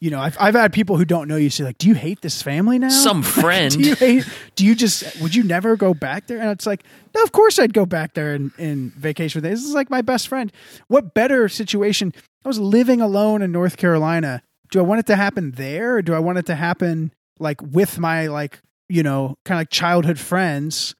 you 0.00 0.10
know 0.10 0.20
i've, 0.20 0.36
I've 0.38 0.54
had 0.54 0.72
people 0.72 0.96
who 0.96 1.04
don't 1.04 1.28
know 1.28 1.36
you 1.36 1.50
say 1.50 1.64
like 1.64 1.78
do 1.78 1.88
you 1.88 1.94
hate 1.94 2.20
this 2.20 2.40
family 2.42 2.78
now? 2.78 2.88
Some 2.88 3.22
friend. 3.42 3.72
do 3.72 3.80
you 3.80 3.94
hate 3.94 4.28
do 4.54 4.64
you 4.64 4.74
just 4.74 5.20
would 5.20 5.34
you 5.34 5.42
never 5.42 5.76
go 5.76 5.94
back 5.94 6.26
there? 6.26 6.38
And 6.38 6.50
it's 6.50 6.66
like 6.66 6.84
no 7.14 7.22
of 7.22 7.32
course 7.32 7.58
i'd 7.58 7.74
go 7.74 7.86
back 7.86 8.14
there 8.14 8.34
and, 8.34 8.52
and 8.58 8.92
vacation 8.94 9.38
with 9.38 9.44
them. 9.44 9.52
this 9.52 9.64
is 9.64 9.74
like 9.74 9.90
my 9.90 10.02
best 10.02 10.28
friend. 10.28 10.52
What 10.88 11.14
better 11.14 11.48
situation? 11.48 12.12
I 12.44 12.48
was 12.48 12.58
living 12.58 13.00
alone 13.00 13.42
in 13.42 13.52
north 13.52 13.76
carolina. 13.76 14.42
Do 14.70 14.78
i 14.78 14.82
want 14.82 15.00
it 15.00 15.06
to 15.06 15.16
happen 15.16 15.52
there? 15.52 15.96
Or 15.96 16.02
do 16.02 16.14
i 16.14 16.18
want 16.18 16.38
it 16.38 16.46
to 16.46 16.54
happen 16.54 17.12
like 17.40 17.60
with 17.62 17.98
my 17.98 18.26
like 18.26 18.60
you 18.88 19.02
know 19.02 19.36
kind 19.44 19.58
of 19.58 19.60
like 19.62 19.70
childhood 19.70 20.18
friends 20.18 20.94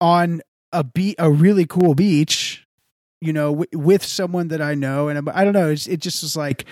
on 0.00 0.42
a 0.72 0.84
be 0.84 1.14
a 1.18 1.30
really 1.30 1.64
cool 1.64 1.94
beach 1.94 2.66
you 3.20 3.32
know 3.32 3.50
w- 3.64 3.78
with 3.86 4.04
someone 4.04 4.48
that 4.48 4.60
i 4.60 4.74
know? 4.74 5.08
And 5.08 5.28
i 5.30 5.44
don't 5.44 5.54
know. 5.54 5.70
It's, 5.70 5.86
it 5.86 6.00
just 6.00 6.22
was 6.22 6.36
like 6.36 6.66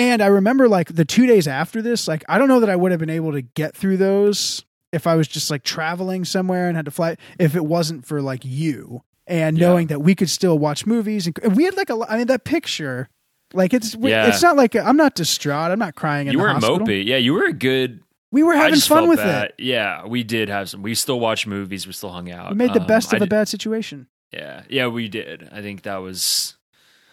and 0.00 0.22
I 0.22 0.26
remember 0.26 0.68
like 0.68 0.94
the 0.94 1.04
two 1.04 1.26
days 1.26 1.46
after 1.46 1.82
this, 1.82 2.08
like 2.08 2.24
I 2.28 2.38
don't 2.38 2.48
know 2.48 2.60
that 2.60 2.70
I 2.70 2.76
would 2.76 2.90
have 2.92 3.00
been 3.00 3.10
able 3.10 3.32
to 3.32 3.42
get 3.42 3.76
through 3.76 3.98
those 3.98 4.64
if 4.92 5.06
I 5.06 5.14
was 5.14 5.28
just 5.28 5.50
like 5.50 5.62
traveling 5.62 6.24
somewhere 6.24 6.66
and 6.68 6.76
had 6.76 6.86
to 6.86 6.90
fly 6.90 7.16
if 7.38 7.54
it 7.54 7.64
wasn't 7.64 8.06
for 8.06 8.20
like 8.22 8.44
you 8.44 9.02
and 9.26 9.56
Yeah. 9.58 9.68
knowing 9.68 9.86
that 9.88 10.00
we 10.00 10.14
could 10.14 10.30
still 10.30 10.58
watch 10.58 10.86
movies 10.86 11.26
and, 11.26 11.56
we 11.56 11.64
had 11.64 11.76
like 11.76 11.90
a 11.90 11.98
I 12.08 12.16
mean 12.18 12.26
that 12.28 12.44
picture 12.44 13.08
like 13.52 13.72
it's 13.74 13.94
Yeah. 14.00 14.26
it's 14.28 14.42
not 14.42 14.56
like 14.56 14.74
I'm 14.74 14.96
not 14.96 15.14
distraught 15.14 15.70
I'm 15.70 15.78
not 15.78 15.94
crying 15.94 16.26
in 16.26 16.32
you 16.32 16.38
weren't 16.40 16.54
hospital. 16.54 16.80
mopey. 16.80 17.04
Yeah, 17.04 17.18
you 17.18 17.34
were 17.34 17.44
a 17.46 17.52
good. 17.52 18.00
we 18.32 18.42
were 18.42 18.54
having 18.54 18.80
fun 18.80 19.08
with 19.08 19.18
bad. 19.18 19.46
it 19.50 19.54
Yeah, 19.58 20.06
we 20.06 20.22
did 20.24 20.48
have 20.48 20.68
some. 20.70 20.82
We 20.82 20.94
still 20.94 21.20
watched 21.20 21.46
movies. 21.46 21.86
We 21.86 21.92
still 21.92 22.10
hung 22.10 22.30
out. 22.30 22.50
we 22.50 22.56
made 22.56 22.72
the 22.74 22.80
Um, 22.80 22.86
best 22.86 23.12
of 23.12 23.18
a 23.18 23.20
did- 23.26 23.28
bad 23.30 23.48
situation 23.48 24.06
Yeah, 24.32 24.62
yeah, 24.68 24.86
we 24.86 25.08
did. 25.08 25.48
I 25.52 25.60
think 25.62 25.82
that 25.82 25.96
was. 25.96 26.56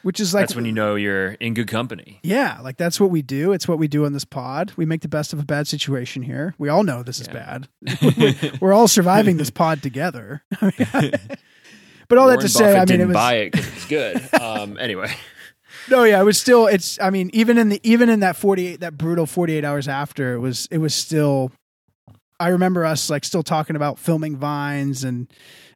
Which 0.04 0.20
is 0.20 0.34
like 0.34 0.44
that's 0.44 0.56
when 0.56 0.66
you 0.66 0.72
know 0.72 0.96
you're 0.96 1.32
in 1.34 1.54
good 1.54 1.68
company. 1.68 2.20
yeah 2.24 2.60
like 2.62 2.78
that's 2.78 3.00
what 3.00 3.10
we 3.10 3.22
do 3.22 3.52
it's 3.52 3.68
what 3.68 3.78
we 3.80 3.88
do 3.88 4.06
on 4.06 4.14
this 4.14 4.26
pod 4.26 4.72
we 4.78 4.86
make 4.86 5.02
the 5.02 5.08
best 5.08 5.34
of 5.34 5.40
a 5.40 5.44
bad 5.46 5.68
situation 5.68 6.22
here 6.24 6.54
we 6.58 6.70
all 6.70 6.84
know 6.84 7.04
this 7.04 7.20
is 7.20 7.28
bad 7.28 7.68
we're 8.62 8.74
all 8.74 8.88
surviving 8.88 9.38
this 9.38 9.50
pod 9.50 9.82
together. 9.84 10.44
but 12.10 12.18
all 12.18 12.28
that 12.28 12.36
Warren 12.36 12.40
to 12.42 12.50
say, 12.50 12.74
Buffett 12.74 12.90
I 12.90 12.94
mean, 12.94 13.02
it 13.02 13.08
was 13.08 13.14
buy 13.14 13.34
it 13.36 13.52
because 13.52 13.68
it's 13.68 13.86
good. 13.86 14.34
um, 14.42 14.78
anyway, 14.80 15.14
no, 15.90 16.04
yeah, 16.04 16.22
it 16.22 16.24
was 16.24 16.40
still. 16.40 16.68
It's, 16.68 17.00
I 17.02 17.10
mean, 17.10 17.30
even 17.34 17.58
in 17.58 17.70
the 17.70 17.80
even 17.84 18.10
in 18.10 18.22
that 18.22 18.36
forty 18.38 18.68
eight, 18.68 18.80
that 18.82 18.98
brutal 18.98 19.26
forty 19.26 19.56
eight 19.58 19.66
hours 19.66 19.88
after, 19.88 20.34
it 20.34 20.40
was 20.40 20.68
it 20.72 20.78
was 20.80 20.94
still. 20.96 21.52
I 22.40 22.50
remember 22.50 22.86
us 22.86 23.10
like 23.10 23.26
still 23.26 23.44
talking 23.44 23.76
about 23.76 23.98
filming 24.00 24.38
vines 24.38 25.04
and 25.04 25.28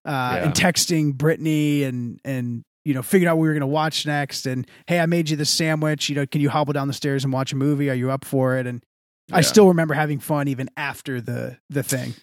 uh, 0.06 0.10
Yeah. 0.36 0.44
and 0.46 0.54
texting 0.54 1.14
Brittany 1.16 1.84
and 1.84 2.20
and 2.24 2.64
you 2.86 2.94
know 2.94 3.02
figured 3.02 3.28
out 3.28 3.38
what 3.38 3.44
we 3.44 3.48
were 3.48 3.54
going 3.54 3.62
to 3.62 3.68
watch 3.68 4.06
next 4.06 4.46
and 4.46 4.68
hey, 4.88 5.00
I 5.00 5.06
made 5.06 5.30
you 5.30 5.38
this 5.38 5.50
sandwich. 5.50 6.10
You 6.10 6.16
know, 6.16 6.26
can 6.26 6.42
you 6.42 6.50
hobble 6.50 6.74
down 6.74 6.88
the 6.88 6.94
stairs 6.94 7.24
and 7.24 7.32
watch 7.32 7.54
a 7.54 7.56
movie? 7.56 7.90
Are 7.90 7.96
you 7.96 8.12
up 8.12 8.26
for 8.26 8.58
it? 8.58 8.68
And 8.68 8.84
I 9.32 9.42
still 9.42 9.68
remember 9.70 9.94
having 9.94 10.20
fun 10.20 10.48
even 10.48 10.70
after 10.76 11.22
the 11.22 11.58
the 11.70 11.84
thing. 11.84 12.14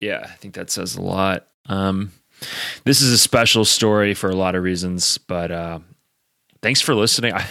yeah, 0.00 0.20
I 0.24 0.36
think 0.36 0.54
that 0.54 0.70
says 0.70 0.96
a 0.96 1.02
lot. 1.02 1.46
Um, 1.66 2.12
this 2.84 3.02
is 3.02 3.12
a 3.12 3.18
special 3.18 3.64
story 3.64 4.14
for 4.14 4.30
a 4.30 4.34
lot 4.34 4.54
of 4.54 4.62
reasons, 4.62 5.18
but 5.18 5.50
uh, 5.50 5.80
thanks 6.62 6.80
for 6.80 6.94
listening. 6.94 7.34
I, 7.34 7.44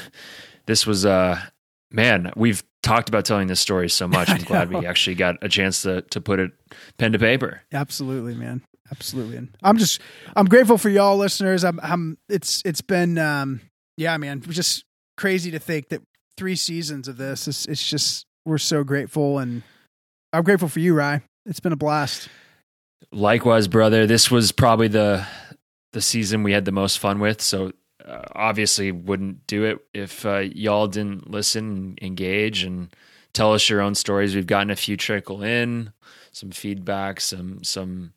this 0.65 0.87
was, 0.87 1.05
uh, 1.05 1.39
man, 1.91 2.31
we've 2.35 2.63
talked 2.83 3.09
about 3.09 3.25
telling 3.25 3.47
this 3.47 3.59
story 3.59 3.89
so 3.89 4.07
much. 4.07 4.29
I'm 4.31 4.43
glad 4.43 4.71
we 4.71 4.85
actually 4.85 5.15
got 5.15 5.35
a 5.41 5.49
chance 5.49 5.81
to 5.83 6.01
to 6.03 6.21
put 6.21 6.39
it 6.39 6.51
pen 6.97 7.11
to 7.11 7.19
paper. 7.19 7.61
Absolutely, 7.71 8.33
man. 8.33 8.61
Absolutely. 8.91 9.37
And 9.37 9.49
I'm 9.63 9.77
just 9.77 10.01
I'm 10.35 10.45
grateful 10.45 10.77
for 10.77 10.89
y'all 10.89 11.17
listeners. 11.17 11.63
I'm 11.63 11.79
I'm 11.81 12.17
it's 12.29 12.61
it's 12.65 12.81
been 12.81 13.17
um 13.17 13.61
yeah, 13.97 14.15
man, 14.17 14.41
just 14.41 14.85
crazy 15.17 15.51
to 15.51 15.59
think 15.59 15.89
that 15.89 16.01
three 16.37 16.55
seasons 16.55 17.07
of 17.07 17.17
this 17.17 17.47
is 17.47 17.65
it's 17.67 17.87
just 17.87 18.25
we're 18.45 18.57
so 18.57 18.83
grateful 18.83 19.39
and 19.39 19.63
I'm 20.33 20.43
grateful 20.43 20.69
for 20.69 20.79
you, 20.79 20.93
Rye. 20.93 21.21
It's 21.45 21.59
been 21.59 21.73
a 21.73 21.77
blast. 21.77 22.29
Likewise, 23.11 23.67
brother. 23.67 24.05
This 24.05 24.29
was 24.29 24.51
probably 24.51 24.87
the 24.87 25.25
the 25.93 26.01
season 26.01 26.43
we 26.43 26.51
had 26.51 26.65
the 26.65 26.71
most 26.71 26.99
fun 26.99 27.19
with. 27.19 27.41
So 27.41 27.71
uh, 28.05 28.21
obviously, 28.33 28.91
wouldn't 28.91 29.47
do 29.47 29.63
it 29.63 29.79
if 29.93 30.25
uh, 30.25 30.39
y'all 30.39 30.87
didn't 30.87 31.29
listen, 31.29 31.97
engage, 32.01 32.63
and 32.63 32.89
tell 33.33 33.53
us 33.53 33.69
your 33.69 33.81
own 33.81 33.95
stories. 33.95 34.35
We've 34.35 34.47
gotten 34.47 34.71
a 34.71 34.75
few 34.75 34.97
trickle 34.97 35.43
in, 35.43 35.91
some 36.31 36.51
feedback, 36.51 37.19
some 37.21 37.63
some 37.63 38.13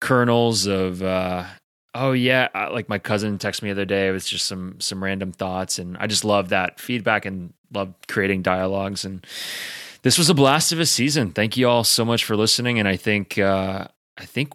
kernels 0.00 0.66
of. 0.66 1.02
Uh, 1.02 1.44
Oh 1.92 2.12
yeah, 2.12 2.46
uh, 2.54 2.68
like 2.72 2.88
my 2.88 3.00
cousin 3.00 3.36
texted 3.36 3.62
me 3.62 3.70
the 3.70 3.72
other 3.72 3.84
day. 3.84 4.06
It 4.06 4.12
was 4.12 4.24
just 4.24 4.46
some 4.46 4.78
some 4.78 5.02
random 5.02 5.32
thoughts, 5.32 5.76
and 5.80 5.96
I 5.98 6.06
just 6.06 6.24
love 6.24 6.50
that 6.50 6.78
feedback 6.78 7.26
and 7.26 7.52
love 7.74 7.92
creating 8.06 8.42
dialogues. 8.42 9.04
And 9.04 9.26
this 10.02 10.16
was 10.16 10.30
a 10.30 10.34
blast 10.34 10.70
of 10.70 10.78
a 10.78 10.86
season. 10.86 11.32
Thank 11.32 11.56
you 11.56 11.68
all 11.68 11.82
so 11.82 12.04
much 12.04 12.24
for 12.24 12.36
listening. 12.36 12.78
And 12.78 12.86
I 12.86 12.94
think 12.94 13.38
uh, 13.38 13.88
I 14.16 14.24
think 14.24 14.52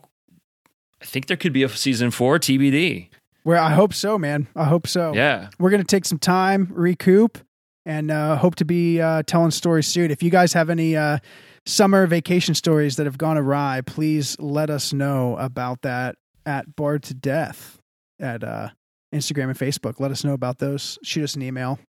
I 1.02 1.06
think 1.06 1.26
there 1.28 1.36
could 1.36 1.52
be 1.52 1.64
a 1.64 1.68
season 1.68 2.10
four 2.10 2.40
TBD. 2.40 3.10
Where 3.44 3.58
I 3.58 3.72
hope 3.72 3.94
so, 3.94 4.18
man. 4.18 4.48
I 4.56 4.64
hope 4.64 4.88
so. 4.88 5.14
Yeah, 5.14 5.50
We're 5.60 5.72
gonna 5.72 5.84
take 5.84 6.06
some 6.06 6.20
time, 6.20 6.70
recoup, 6.72 7.38
and 7.86 8.12
uh, 8.12 8.38
hope 8.38 8.56
to 8.56 8.66
be 8.66 9.02
uh, 9.02 9.24
telling 9.24 9.52
stories 9.52 9.88
soon. 9.88 10.10
If 10.10 10.24
you 10.24 10.30
guys 10.30 10.54
have 10.54 10.70
any 10.70 10.96
uh, 10.96 11.18
summer 11.66 12.08
vacation 12.08 12.56
stories 12.56 12.96
that 12.98 13.06
have 13.06 13.18
gone 13.18 13.38
awry, 13.38 13.82
please 13.86 14.38
let 14.40 14.70
us 14.70 14.94
know 14.94 15.36
about 15.38 15.82
that 15.82 16.16
at 16.46 16.76
Bar 16.76 17.00
to 17.00 17.14
Death 17.14 17.80
at 18.20 18.44
uh, 18.44 18.70
Instagram 19.14 19.46
and 19.46 19.58
Facebook. 19.58 20.00
Let 20.00 20.12
us 20.12 20.24
know 20.24 20.34
about 20.34 20.60
those. 20.60 20.98
Shoot 21.04 21.24
us 21.24 21.36
an 21.36 21.42
email. 21.42 21.80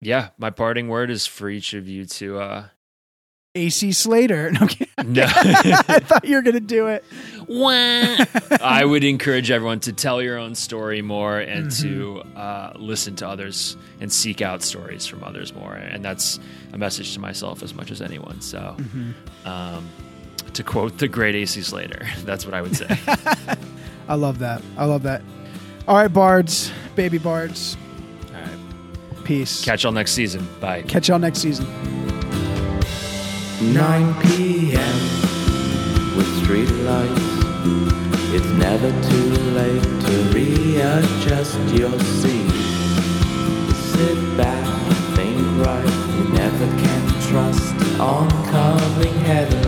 yeah. 0.00 0.30
My 0.38 0.50
parting 0.50 0.88
word 0.88 1.10
is 1.10 1.26
for 1.26 1.48
each 1.48 1.74
of 1.74 1.88
you 1.88 2.04
to. 2.06 2.38
Uh, 2.38 2.64
AC 3.54 3.92
Slater. 3.92 4.52
No, 5.04 5.24
no, 5.24 5.26
I 5.36 6.00
thought 6.00 6.24
you 6.24 6.34
were 6.34 6.42
gonna 6.42 6.58
do 6.58 6.88
it. 6.88 7.04
I 7.48 8.84
would 8.84 9.04
encourage 9.04 9.48
everyone 9.52 9.78
to 9.80 9.92
tell 9.92 10.20
your 10.20 10.36
own 10.38 10.56
story 10.56 11.02
more 11.02 11.38
and 11.38 11.66
Mm-hmm. 11.68 11.88
to 12.34 12.38
uh, 12.38 12.72
listen 12.76 13.14
to 13.16 13.28
others 13.28 13.76
and 14.00 14.12
seek 14.12 14.42
out 14.42 14.62
stories 14.62 15.06
from 15.06 15.22
others 15.22 15.54
more. 15.54 15.74
And 15.74 16.04
that's 16.04 16.40
a 16.72 16.78
message 16.78 17.14
to 17.14 17.20
myself 17.20 17.62
as 17.62 17.74
much 17.74 17.92
as 17.92 18.02
anyone. 18.02 18.40
So, 18.40 18.74
Mm-hmm. 18.76 19.48
um, 19.48 19.88
to 20.52 20.64
quote 20.64 20.98
the 20.98 21.06
great 21.08 21.36
AC 21.36 21.62
Slater, 21.62 22.04
that's 22.24 22.44
what 22.44 22.54
I 22.54 22.60
would 22.62 22.74
say. 22.76 22.88
I 24.08 24.14
love 24.16 24.40
that. 24.40 24.62
I 24.76 24.84
love 24.84 25.04
that. 25.04 25.22
All 25.86 25.96
right, 25.96 26.08
bards, 26.12 26.72
baby 26.96 27.18
bards. 27.18 27.76
All 28.34 28.40
right. 28.42 29.24
Peace. 29.24 29.64
Catch 29.64 29.84
y'all 29.84 29.92
next 29.92 30.10
season. 30.12 30.46
Bye. 30.60 30.82
Catch 30.82 31.08
y'all 31.08 31.20
next 31.20 31.38
season. 31.38 31.66
9 33.60 34.14
p.m. 34.20 34.98
with 36.16 36.44
street 36.44 36.70
lights. 36.84 37.38
It's 38.32 38.46
never 38.52 38.88
too 39.08 39.30
late 39.52 39.82
to 39.82 40.14
readjust 40.32 41.58
your 41.74 41.98
seat. 41.98 42.50
Sit 43.74 44.36
back 44.36 44.64
and 44.64 45.16
think 45.16 45.66
right. 45.66 45.84
You 46.16 46.28
never 46.34 46.66
can 46.78 47.20
trust 47.28 47.74
oncoming 47.98 49.14
headlights. 49.24 49.67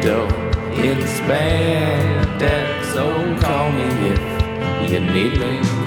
Luchador 0.00 0.28
in 0.74 0.98
spandex. 0.98 2.84
So 2.92 3.04
call 3.40 3.70
me 3.72 4.10
if 4.10 4.90
you 4.90 5.00
need 5.00 5.38
me. 5.38 5.79